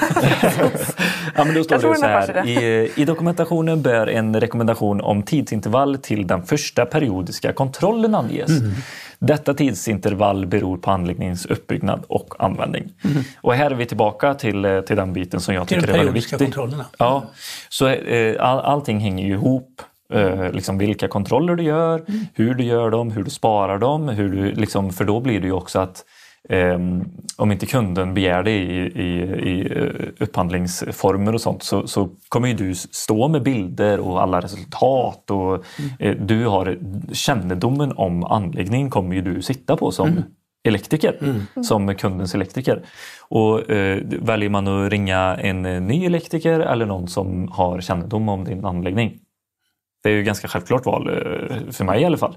ja, 1.37 1.45
men 1.45 1.55
då 1.55 1.65
står 1.65 1.77
det 1.77 1.97
så 1.97 2.07
här. 2.07 2.47
I, 2.47 2.93
I 2.97 3.05
dokumentationen 3.05 3.83
bör 3.83 4.07
en 4.07 4.41
rekommendation 4.41 5.01
om 5.01 5.23
tidsintervall 5.23 5.99
till 5.99 6.27
den 6.27 6.43
första 6.43 6.87
periodiska 6.87 7.53
kontrollen 7.53 8.15
anges. 8.15 8.49
Mm. 8.49 8.73
Detta 9.27 9.55
tidsintervall 9.55 10.47
beror 10.47 10.77
på 10.77 10.91
anläggningens 10.91 11.47
uppbyggnad 11.47 12.05
och 12.09 12.35
användning. 12.39 12.93
Och 13.41 13.55
här 13.55 13.71
är 13.71 13.75
vi 13.75 13.87
tillbaka 13.87 14.35
till, 14.35 14.65
eh, 14.65 14.81
till 14.81 14.97
den 14.97 15.13
biten 15.13 15.41
som 15.41 15.55
jag 15.55 15.61
Mm. 15.61 15.67
Till 15.67 15.81
tycker 15.81 15.95
är 15.95 15.99
väldigt 16.05 16.17
viktig. 16.25 16.39
kontrollerna. 16.39 16.85
Ja, 16.99 17.23
så 17.69 17.89
eh, 17.89 18.37
all, 18.49 18.59
allting 18.59 18.99
hänger 19.01 19.27
ju 19.27 19.33
ihop. 19.33 19.83
Eh, 20.13 20.53
liksom 20.53 20.79
vilka 20.79 21.09
kontroller 21.09 21.55
du 21.57 21.63
gör, 21.63 22.05
Mm. 22.09 22.27
hur 22.35 22.55
du 22.55 22.65
gör 22.65 22.91
dem, 22.91 23.11
hur 23.11 23.23
du 23.25 23.31
sparar 23.31 23.79
dem. 23.79 24.09
Hur 24.09 24.29
du, 24.29 24.53
liksom, 24.53 24.93
för 24.93 25.05
då 25.05 25.21
blir 25.21 25.41
det 25.41 25.47
ju 25.47 25.53
också 25.53 25.79
att 25.79 26.05
om 27.37 27.53
inte 27.53 27.67
kunden 27.67 28.15
begär 28.15 28.43
det 28.43 28.51
i, 28.51 28.77
i, 29.03 29.23
i 29.51 29.73
eh, 29.77 30.09
upphandlingsformer 30.21 31.35
och 31.35 31.41
sånt 31.41 31.63
så, 31.63 31.87
så 31.87 32.09
kommer 32.29 32.49
ju 32.49 32.55
du 32.55 32.75
stå 32.75 33.29
med 33.29 33.43
bilder 33.43 34.01
och 34.01 34.23
alla 34.23 34.41
resultat 34.41 35.31
och 35.31 35.55
Mm. 35.55 35.91
eh, 35.99 36.17
du 36.27 36.47
har 36.47 36.79
kännedomen 37.13 37.93
om 37.97 38.25
anläggningen 38.25 38.91
kommer 38.91 39.15
ju 39.15 39.23
du 39.23 39.43
sitta 39.43 39.77
på 39.77 39.91
som 39.91 40.09
Mm. 40.09 40.23
elektriker, 40.69 41.17
som 41.63 41.95
kundens 41.95 42.35
elektriker. 42.35 42.83
Och 43.29 43.71
eh, 43.71 43.99
väljer 44.05 44.49
man 44.51 44.69
att 44.69 44.93
ringa 44.93 45.37
en 45.37 45.67
eh, 45.67 45.81
ny 45.81 46.07
elektriker 46.07 46.61
eller 46.61 46.87
någon 46.87 47.09
som 47.09 47.49
har 47.53 47.81
kännedom 47.81 48.29
om 48.29 48.45
din 48.45 48.65
anläggning. 48.65 49.19
Det 50.05 50.11
är 50.11 50.15
ju 50.15 50.23
ganska 50.23 50.49
självklart 50.49 50.87
val 50.87 51.09
eh, 51.09 51.73
för 51.73 51.85
mig 51.85 52.03
i 52.03 52.05
alla 52.05 52.17
fall. 52.17 52.37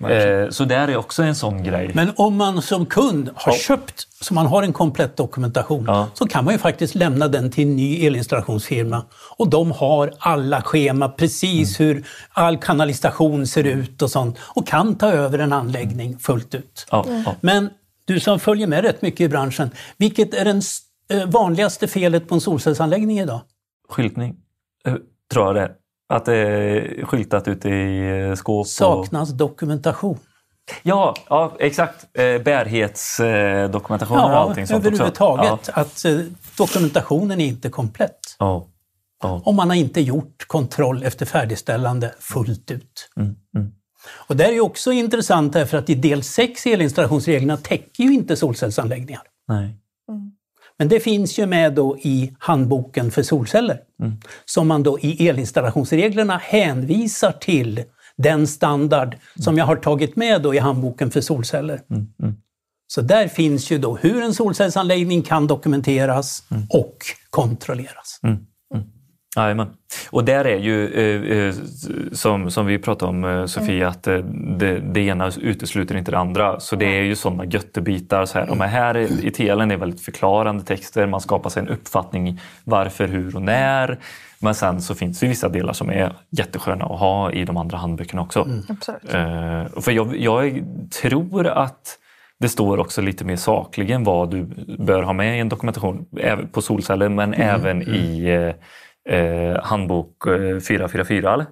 Eh, 0.00 0.50
så 0.50 0.64
där 0.64 0.88
är 0.88 0.96
också 0.96 1.22
en 1.22 1.34
sån 1.34 1.62
grej. 1.62 1.90
Men 1.94 2.12
om 2.16 2.36
man 2.36 2.62
som 2.62 2.86
kund 2.86 3.30
har 3.34 3.52
köpt, 3.52 4.06
så 4.20 4.34
man 4.34 4.46
har 4.46 4.62
en 4.62 4.72
komplett 4.72 5.16
dokumentation, 5.16 5.84
Ja. 5.86 6.08
så 6.14 6.26
kan 6.26 6.44
man 6.44 6.54
ju 6.54 6.58
faktiskt 6.58 6.94
lämna 6.94 7.28
den 7.28 7.50
till 7.50 7.68
en 7.68 7.76
ny 7.76 8.06
elinstallationsfirma. 8.06 9.02
Och 9.36 9.50
de 9.50 9.70
har 9.72 10.12
alla 10.18 10.62
schema, 10.62 11.08
precis 11.08 11.80
Mm. 11.80 11.88
hur 11.96 12.04
all 12.32 12.56
kanalisation 12.58 13.46
ser 13.46 13.64
ut 13.64 14.02
och 14.02 14.10
sånt. 14.10 14.38
Och 14.42 14.66
kan 14.66 14.94
ta 14.98 15.10
över 15.10 15.38
en 15.38 15.52
anläggning 15.52 16.18
fullt 16.18 16.54
ut. 16.54 16.86
Ja, 16.90 17.04
ja. 17.26 17.34
Men 17.40 17.70
du 18.04 18.20
som 18.20 18.38
följer 18.40 18.66
med 18.66 18.84
rätt 18.84 19.02
mycket 19.02 19.20
i 19.20 19.28
branschen, 19.28 19.70
vilket 19.96 20.34
är 20.34 20.44
den 20.44 20.58
s- 20.58 20.78
eh, 21.10 21.26
vanligaste 21.26 21.88
felet 21.88 22.28
på 22.28 22.34
en 22.34 22.40
solcellsanläggning 22.40 23.18
idag? 23.20 23.40
Skyltning, 23.88 24.36
tror 25.32 25.46
jag 25.46 25.54
det 25.54 25.60
är. 25.60 25.70
Att 26.08 26.24
det 26.24 26.36
är 26.36 27.04
skyltat 27.04 27.48
ute 27.48 27.68
i 27.68 28.20
eh, 28.28 28.34
skåp. 28.34 28.60
Och... 28.60 28.66
Saknas 28.66 29.30
dokumentation. 29.30 30.18
Ja, 30.82 31.14
ja, 31.28 31.56
exakt. 31.58 32.06
Eh, 32.18 32.42
bärhetsdokumentation 32.42 34.18
och 34.18 34.30
allting 34.30 34.66
sånt 34.66 34.86
överhuvudtaget. 34.86 35.52
också. 35.52 35.72
Att 35.74 36.04
eh, 36.04 36.18
dokumentationen 36.58 37.40
är 37.40 37.46
inte 37.46 37.68
komplett. 37.68 38.18
Ja. 38.38 38.66
Ja. 39.22 39.42
om 39.44 39.56
man 39.56 39.70
har 39.70 39.76
inte 39.76 40.00
gjort 40.00 40.44
kontroll 40.46 41.02
efter 41.02 41.26
färdigställande 41.26 42.14
fullt 42.20 42.70
ut. 42.70 43.10
Mm, 43.16 43.36
Och 44.26 44.36
det 44.36 44.44
är 44.44 44.52
ju 44.52 44.60
också 44.60 44.92
intressant 44.92 45.52
därför 45.52 45.78
att 45.78 45.90
i 45.90 45.94
del 45.94 46.22
6 46.22 46.66
i 46.66 46.72
elinstallationsreglerna 46.72 47.56
täcker 47.56 48.04
ju 48.04 48.14
inte 48.14 48.36
solcellsanläggningar. 48.36 49.22
Nej. 49.48 49.76
Men 50.78 50.88
det 50.88 51.00
finns 51.00 51.38
ju 51.38 51.46
med 51.46 51.74
då 51.74 51.98
i 51.98 52.36
handboken 52.38 53.10
för 53.10 53.22
solceller. 53.22 53.80
Som 54.44 54.68
man 54.68 54.82
då 54.82 54.98
i 55.00 55.28
elinstallationsreglerna 55.28 56.36
hänvisar 56.36 57.32
till 57.32 57.82
den 58.16 58.46
standard 58.46 59.16
som 59.40 59.58
jag 59.58 59.64
har 59.64 59.76
tagit 59.76 60.16
med 60.16 60.42
då 60.42 60.54
i 60.54 60.58
handboken 60.58 61.10
för 61.10 61.20
solceller. 61.20 61.80
Så 62.88 63.00
där 63.00 63.28
finns 63.28 63.70
ju 63.70 63.78
då 63.78 63.96
hur 63.96 64.22
en 64.22 64.34
solcellsanläggning 64.34 65.22
kan 65.22 65.46
dokumenteras 65.46 66.42
och 66.70 66.96
kontrolleras. 67.30 68.20
Jajamän. 69.36 69.68
Och 70.10 70.24
där 70.24 70.44
är 70.44 70.58
ju, 70.58 70.88
eh, 70.88 71.38
eh, 71.38 71.54
som, 72.12 72.50
som 72.50 72.66
vi 72.66 72.78
pratade 72.78 73.10
om 73.10 73.24
eh, 73.24 73.46
Sofia, 73.46 73.88
att 73.88 74.06
eh, 74.06 74.18
det, 74.58 74.78
det 74.78 75.00
ena 75.00 75.30
utesluter 75.40 75.96
inte 75.96 76.10
det 76.10 76.18
andra. 76.18 76.60
Så 76.60 76.76
det 76.76 76.98
är 76.98 77.02
ju 77.02 77.16
sådana 77.16 77.44
göttebitar. 77.44 78.26
Så 78.26 78.38
här. 78.38 78.46
De 78.46 78.60
här 78.60 78.96
i 78.96 79.30
telen 79.30 79.70
är 79.70 79.76
väldigt 79.76 80.00
förklarande 80.00 80.64
texter. 80.64 81.06
Man 81.06 81.20
skapar 81.20 81.50
sig 81.50 81.62
en 81.62 81.68
uppfattning 81.68 82.40
varför, 82.64 83.08
hur 83.08 83.36
och 83.36 83.42
när. 83.42 83.98
Men 84.38 84.54
sen 84.54 84.82
så 84.82 84.94
finns 84.94 85.20
det 85.20 85.26
vissa 85.26 85.48
delar 85.48 85.72
som 85.72 85.90
är 85.90 86.12
jättesköna 86.30 86.84
att 86.84 87.00
ha 87.00 87.32
i 87.32 87.44
de 87.44 87.56
andra 87.56 87.78
handböckerna 87.78 88.22
också. 88.22 88.48
Absolut. 88.68 89.14
Eh, 89.14 89.80
för 89.80 89.92
jag, 89.92 90.16
jag 90.16 90.64
tror 91.02 91.46
att 91.46 91.98
det 92.40 92.48
står 92.48 92.78
också 92.78 93.00
lite 93.02 93.24
mer 93.24 93.36
sakligen 93.36 94.04
vad 94.04 94.30
du 94.30 94.44
bör 94.78 95.02
ha 95.02 95.12
med 95.12 95.36
i 95.36 95.40
en 95.40 95.48
dokumentation 95.48 96.06
på 96.52 96.62
solceller 96.62 97.08
men 97.08 97.34
även 97.34 97.82
i 97.82 98.52
eh, 99.08 99.16
eh, 99.18 99.62
handbok 99.62 100.26
eh, 100.26 100.60
444 100.68 101.34
eller? 101.34 101.46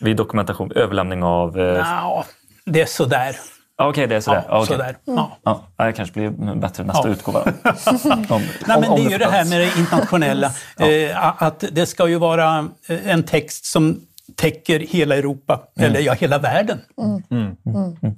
Vid 0.00 0.16
dokumentation, 0.16 0.72
överlämning 0.72 1.22
av... 1.22 1.58
Eh, 1.60 1.64
Ja, 1.64 2.24
det 2.66 2.80
är 2.80 2.86
sådär. 2.86 3.36
Okej, 3.82 4.06
det 4.06 4.16
är 4.16 4.20
sådär. 4.20 4.44
Ja, 4.48 4.56
okej. 4.62 4.66
sådär. 4.76 4.96
Ja. 5.04 5.38
Ja, 5.76 5.84
det 5.86 5.92
kanske 5.92 6.12
blir 6.20 6.54
bättre 6.54 6.84
nästa 6.84 7.08
Ja. 7.08 7.12
utgåva. 7.12 7.40
om, 8.28 8.42
Nej, 8.66 8.80
men 8.80 8.84
om 8.84 8.96
det 9.00 9.06
är 9.06 9.10
ju 9.10 9.18
det 9.18 9.30
här 9.30 9.44
med 9.44 9.60
det 9.60 9.78
internationella. 9.78 10.46
eh, 10.78 11.42
att 11.42 11.64
det 11.72 11.86
ska 11.86 12.08
ju 12.08 12.18
vara 12.18 12.68
eh, 12.88 13.08
en 13.08 13.22
text 13.22 13.64
som 13.64 14.00
täcker 14.36 14.80
hela 14.80 15.16
Europa, 15.16 15.60
Mm. 15.78 15.90
eller 15.90 16.00
ja, 16.00 16.12
hela 16.12 16.38
världen. 16.38 16.78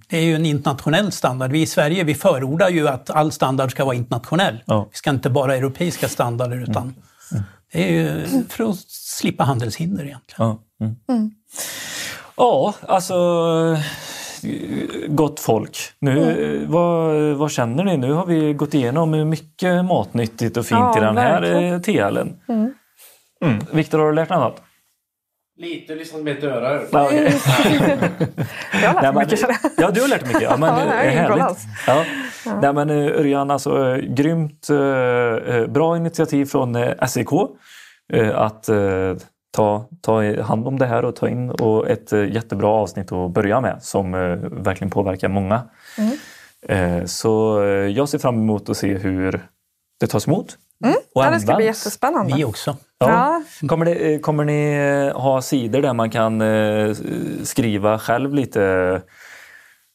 Det 0.09 0.16
är 0.18 0.23
ju 0.23 0.35
en 0.35 0.47
internationell 0.47 1.12
standard. 1.12 1.51
Vi 1.53 1.62
i 1.62 1.66
Sverige 1.66 2.05
vi 2.05 2.14
förordar 2.14 2.68
ju 2.68 2.89
att 2.89 3.11
all 3.11 3.33
standard 3.33 3.70
ska 3.70 3.85
vara 3.85 3.95
internationell. 3.95 4.62
Ja. 4.66 4.75
Mm. 4.75 4.87
Vi 4.93 4.97
ska 4.97 5.11
inte 5.11 5.31
bara 5.31 5.53
ha 5.53 5.57
europeiska 5.57 6.09
standarder 6.09 6.62
utan 6.70 6.95
ju 7.35 7.41
för 8.49 8.70
att 8.70 8.79
slippa 8.89 9.45
handelshinder 9.45 10.05
egentligen. 10.05 10.39
Ja, 10.39 10.59
mm. 11.09 11.31
ja 12.37 12.75
alltså 12.89 13.14
gott 15.09 15.41
folk. 15.41 15.77
Nu, 15.99 16.23
Mm. 16.23 16.70
vad, 16.70 17.14
vad 17.37 17.51
känner 17.51 17.85
ni? 17.85 17.97
Nu 17.97 18.12
har 18.12 18.27
vi 18.27 18.53
gått 18.55 18.75
igenom 18.75 19.29
mycket 19.29 19.85
matnyttigt 19.85 20.57
och 20.57 20.66
fint 20.66 20.81
Ja, 20.81 20.99
i 20.99 21.01
den 21.01 21.16
här 21.16 21.41
verkligen. 21.41 21.75
eh, 21.75 22.11
TLen. 22.11 22.37
Mm. 22.49 23.59
Viktor, 23.73 23.99
har 23.99 24.07
du 24.07 24.12
lärt 24.14 24.29
dig 24.29 24.39
något? 24.39 24.62
Lite 25.62 25.94
liksom 25.94 26.24
med 26.24 26.40
dörrar. 26.40 26.82
Ja, 26.92 27.04
okej. 27.06 27.32
Jag 28.82 28.88
har 28.88 28.94
lärt 28.94 29.02
Nej, 29.02 29.02
mig 29.02 29.12
men- 29.14 29.14
mycket. 29.14 29.78
Ja, 29.78 29.90
du 29.90 30.00
har 30.00 30.08
lärt 30.08 30.20
dig 30.20 30.28
mycket. 30.28 30.42
Ja, 30.42 30.56
men, 30.56 30.68
Ja, 30.78 30.84
det 30.84 31.04
jag 31.04 31.06
eh, 31.06 31.12
härligt. 31.20 31.42
alls. 31.44 31.62
Ja. 31.86 32.04
Nej, 32.62 32.72
men, 32.72 32.90
eh, 32.90 32.96
Örjan, 33.20 33.50
alltså, 33.50 33.88
eh, 33.88 33.96
grymt 33.96 34.68
bra 35.68 35.96
initiativ 35.96 36.44
från 36.46 36.76
SEK 37.08 37.28
att 38.34 38.68
ta, 39.56 39.84
ta 40.00 40.42
hand 40.42 40.66
om 40.68 40.78
det 40.78 40.86
här 40.86 41.04
och 41.04 41.16
ta 41.16 41.28
in 41.28 41.50
och 41.50 41.88
ett 41.90 42.12
jättebra 42.12 42.68
avsnitt 42.68 43.12
att 43.12 43.30
börja 43.30 43.60
med 43.60 43.82
som 43.82 44.12
verkligen 44.52 44.90
påverkar 44.90 45.28
många. 45.28 45.62
Mm. 46.68 47.08
Så 47.08 47.62
jag 47.94 48.08
ser 48.08 48.18
fram 48.18 48.34
emot 48.38 48.68
att 48.68 48.76
se 48.76 48.94
hur 48.94 49.46
det 50.00 50.06
tas 50.06 50.26
emot. 50.28 50.56
Och 51.14 51.24
Ja, 51.24 51.30
det 51.30 51.41
ska 51.41 51.57
bli 51.57 51.64
jättespännande. 51.64 52.35
Vi 52.37 52.45
också. 52.45 52.76
Ja. 52.99 53.43
Kommer, 53.68 53.85
det, 53.85 54.18
kommer 54.18 54.45
ni 54.45 54.74
eh, 55.12 55.20
ha 55.20 55.43
sidor 55.43 55.83
där 55.83 55.93
man 55.93 56.11
kan 56.11 56.41
eh, 56.41 56.95
skriva 57.43 57.99
själv 57.99 58.35
lite? 58.35 59.03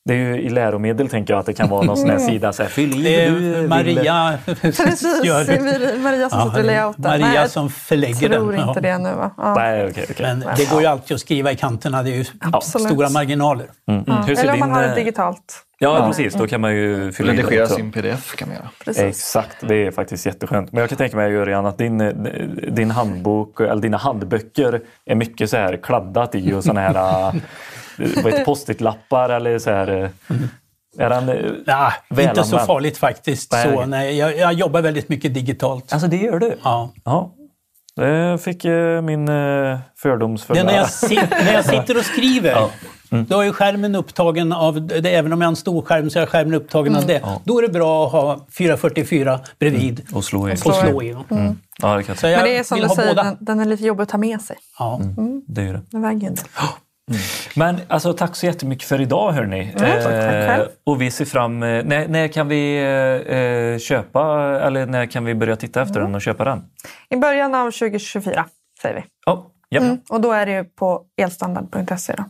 Det 0.08 0.14
är 0.14 0.18
ju 0.18 0.42
i 0.42 0.50
läromedel 0.50 1.10
tänker 1.10 1.34
jag 1.34 1.40
att 1.40 1.46
det 1.46 1.54
kan 1.54 1.70
vara 1.70 1.82
någon 1.82 1.98
sån 1.98 2.10
här 2.10 2.18
sida. 2.20 2.54
Så 2.54 2.64
här, 2.64 2.70
fyll 2.70 3.04
Det 3.04 3.30
du. 3.30 3.68
Maria 3.68 4.38
Precis, 4.62 5.22
det 5.24 5.98
Maria 6.04 6.30
som 6.30 6.42
sitter 6.42 6.60
och 6.60 6.66
layoutar. 6.66 7.10
Maria 7.10 7.26
Nej, 7.28 7.36
jag 7.36 7.50
som 7.50 7.70
förlägger 7.70 8.30
den. 8.30 8.40
tror 8.40 8.56
inte 8.56 8.72
Ja. 8.76 8.82
det 8.82 8.98
nu 8.98 9.10
va? 9.14 9.32
Ja. 9.38 9.54
Nej, 9.56 9.88
okej. 9.90 10.06
okej. 10.12 10.26
Men 10.26 10.40
det 10.58 10.70
går 10.72 10.82
ju 10.82 10.88
alltid 10.88 11.16
att 11.16 11.22
skriva 11.22 11.52
i 11.52 11.56
kanterna. 11.56 12.04
Det 12.04 12.10
är 12.12 12.16
ju 12.16 12.26
Absolut. 12.54 12.88
stora 12.88 13.10
marginaler. 13.10 13.66
Mm. 13.88 14.04
Hur 14.28 14.36
ser 14.36 14.42
Eller 14.44 14.54
om 14.54 14.60
din, 14.60 14.60
man 14.60 14.72
har 14.72 14.82
det 14.82 14.90
eh, 14.90 14.96
digitalt. 14.96 15.64
Ja, 15.80 16.08
precis. 16.08 16.34
Då 16.34 16.48
kan 16.48 16.62
man 16.62 16.76
ju 16.76 17.12
fylla 17.12 17.34
i 17.34 17.38
Redigera 17.38 17.64
också. 17.64 17.76
sin 17.76 17.92
pdf 17.92 18.36
kan 18.36 18.48
man 18.48 18.58
göra. 18.58 18.70
Precis. 18.86 19.04
Exakt, 19.04 19.56
det 19.68 19.76
är 19.88 19.92
faktiskt 19.92 20.26
jätteskönt. 20.26 20.72
Men 20.72 20.80
jag 20.82 20.90
kan 20.90 20.98
tänka 20.98 21.18
mig 21.18 21.32
Jörgen 21.32 21.66
att 21.66 21.78
din, 21.78 22.02
eh, 22.02 22.14
din 22.72 22.92
handbok, 22.92 23.60
eller 23.60 23.82
dina 23.82 23.98
handböcker 23.98 24.82
är 25.06 25.16
mycket 25.16 25.50
så 25.50 25.58
här 25.58 25.78
kladdat 25.84 26.36
i 26.36 26.54
och 26.54 26.64
såna 26.64 26.80
här 26.82 27.34
vad 27.98 28.08
heter 28.10 28.32
det, 28.32 28.46
post-it-lappar 28.46 29.30
eller 29.30 29.60
så 29.60 29.70
här. 29.70 30.04
eh, 30.04 30.10
Är 31.00 31.10
den, 31.10 31.30
eh, 31.30 31.36
Ja, 31.66 31.94
inte 32.20 32.44
så 32.44 32.60
farligt 32.60 32.98
faktiskt. 32.98 33.52
Nej. 33.52 33.64
Så, 33.76 33.86
nej, 33.86 34.18
jag, 34.18 34.38
jag 34.38 34.54
jobbar 34.54 34.82
väldigt 34.82 35.10
mycket 35.10 35.34
digitalt. 35.34 35.94
Alltså 35.94 36.08
det 36.08 36.18
gör 36.18 36.40
du? 36.40 36.58
Ja. 36.64 36.94
Ja. 37.04 37.34
Det 37.96 38.38
fick 38.44 38.66
eh, 38.66 39.02
min 39.02 39.28
eh, 39.30 39.80
fördomsfulla... 39.96 40.60
Är 40.60 40.64
när, 40.64 40.74
jag 40.76 40.88
när 41.46 41.54
jag 41.54 41.66
sitter 41.66 41.98
och 41.98 42.06
skriver, 42.06 42.52
Ja. 42.52 42.70
Mm. 43.12 43.26
då 43.30 43.40
är 43.42 43.52
skärmen 43.52 43.96
upptagen 43.96 44.54
av, 44.54 44.88
det, 44.88 45.10
även 45.16 45.34
om 45.34 45.42
jag 45.42 45.48
har 45.48 45.52
en 45.52 45.56
stor 45.56 45.82
skärm 45.82 46.10
så 46.10 46.20
är 46.20 46.26
skärmen 46.26 46.54
upptagen 46.54 46.96
av 46.96 47.06
det. 47.06 47.22
Då 47.44 47.58
är 47.58 47.62
det 47.62 47.70
bra 47.70 48.06
att 48.06 48.12
ha 48.12 48.46
444 48.58 49.40
bredvid 49.60 50.06
Och 50.14 50.24
slå 50.26 50.50
i. 50.50 50.54
och 50.54 50.58
slå 50.58 51.04
i. 51.04 51.16
Ja, 51.82 51.96
det 51.96 52.04
kan 52.04 52.16
jag 52.22 52.38
Men 52.38 52.44
det 52.44 52.58
är 52.58 52.64
som 52.64 52.80
du 52.80 52.90
säger, 52.90 53.16
den, 53.16 53.38
den 53.40 53.60
är 53.60 53.66
lite 53.66 53.84
jobbig 53.86 54.04
att 54.04 54.10
ta 54.10 54.18
med 54.18 54.42
sig. 54.42 54.56
Ja. 54.80 55.02
Det 55.48 55.62
är 55.62 55.74
det. 55.74 55.82
Den 55.92 56.02
väger 56.02 56.28
inte. 56.28 56.44
Men 57.56 57.78
alltså, 57.88 58.14
tack 58.14 58.36
så 58.36 58.46
jättemycket 58.46 58.88
för 58.88 59.02
idag 59.02 59.32
hörni. 59.32 59.74
tack 59.78 59.88
själv. 60.04 60.68
och 60.86 61.02
vi 61.02 61.12
ser 61.12 61.26
fram... 61.26 61.64
eh, 61.64 61.84
När, 61.86 62.08
när 62.08 62.28
kan 62.28 62.48
vi 62.48 62.78
eh, 62.78 63.38
eh, 63.38 63.78
köpa, 63.80 64.22
eller 64.62 64.86
när 64.86 65.06
kan 65.06 65.26
vi 65.26 65.36
börja 65.36 65.56
titta 65.56 65.82
efter 65.82 66.00
den 66.02 66.16
och 66.16 66.22
köpa 66.22 66.44
den? 66.46 66.64
I 67.10 67.18
början 67.18 67.56
av 67.56 67.72
2024 67.72 68.46
säger 68.82 68.96
vi. 68.96 69.32
Oh, 69.32 69.46
ja. 69.70 69.82
Mm. 69.82 69.98
Och 70.10 70.22
då 70.22 70.32
är 70.32 70.46
det 70.46 70.64
på 70.76 71.04
elstandard.se. 71.22 72.14
Då. 72.18 72.24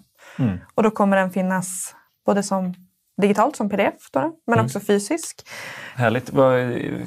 Mm. 0.44 0.58
Och 0.76 0.84
då 0.84 0.92
kommer 0.92 1.18
den 1.18 1.32
finnas 1.32 1.96
både 2.26 2.44
som 2.44 2.74
digitalt 3.22 3.56
som 3.56 3.70
pdf 3.70 4.12
då, 4.12 4.20
Mm. 4.20 4.32
men 4.48 4.60
också 4.60 4.80
fysisk. 4.80 5.48
Härligt. 5.96 6.32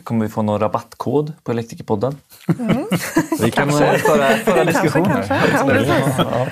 Kommer 0.05 0.25
vi 0.25 0.29
få 0.29 0.43
någon 0.43 0.61
rabattkod 0.61 1.33
på 1.45 1.51
Elektrikerpodden? 1.53 2.17
Vi 3.43 3.51
kan 3.51 3.69
eh, 3.69 3.77
föra, 3.77 4.29
föra 4.29 4.65
diskussion 4.65 5.07
här. 5.07 5.23
kanske. 5.29 6.13
Ja. 6.19 6.47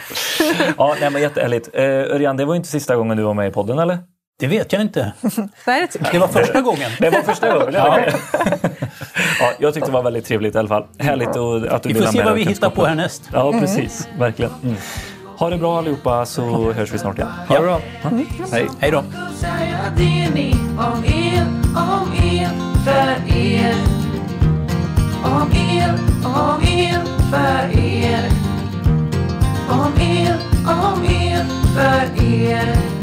Ja, 0.79 0.97
nej, 1.01 1.11
men 1.11 1.23
jättehärligt. 1.23 1.69
Eh, 1.73 1.83
Örjan, 1.85 2.37
det 2.37 2.45
var 2.45 2.55
inte 2.55 2.69
sista 2.69 2.97
gången 2.97 3.17
du 3.17 3.23
var 3.23 3.35
med 3.35 3.49
i 3.49 3.53
podden 3.53 3.79
eller? 3.79 3.99
Det 4.41 4.47
vet 4.47 4.73
jag 4.73 4.83
inte. 4.83 5.13
Nej, 5.67 5.89
det 6.13 6.19
var 6.19 6.29
första 6.29 6.61
gången. 6.61 6.91
Det 6.99 7.11
var 7.11 7.23
första 7.23 7.55
gången. 7.59 7.75
Ja. 7.75 7.99
ja, 9.41 9.53
jag 9.59 9.75
tyckte 9.75 9.89
det 9.91 9.95
var 9.95 10.03
väldigt 10.03 10.25
trevligt 10.25 10.55
i 10.55 10.59
alla 10.59 10.69
fall. 10.69 10.87
Härligt 10.99 11.29
att 11.29 11.83
du 11.83 11.89
Vi 11.89 11.95
får 11.95 12.07
se 12.13 12.23
vad 12.25 12.35
vi 12.35 12.43
hittar 12.45 12.71
på 12.71 12.87
härnäst. 12.87 13.31
Ja, 13.33 13.53
precis. 13.53 14.09
Verkligen. 14.19 14.51
Ha 15.39 15.51
det 15.51 15.59
bra 15.59 15.79
allihopa 15.79 16.27
så 16.27 16.73
hörs 16.73 16.93
vi 16.93 16.99
snart 16.99 17.19
igen. 17.19 17.29
Ha 17.49 17.55
det 17.55 17.63
bra. 17.63 17.81
Hej. 18.53 18.69
Hej 18.81 18.91
då. 18.91 19.05
er, 21.09 21.47
er, 22.25 22.51
för 22.85 23.37
er. 23.37 23.75
Om 25.25 25.53
er, 25.53 25.99
om 26.25 26.63
er, 26.63 27.05
för 27.31 27.79
er. 27.79 28.31
Om 29.69 29.93
er, 30.01 30.39
om 30.67 31.05
er, 31.05 31.45
för 31.75 32.25
er. 32.25 32.98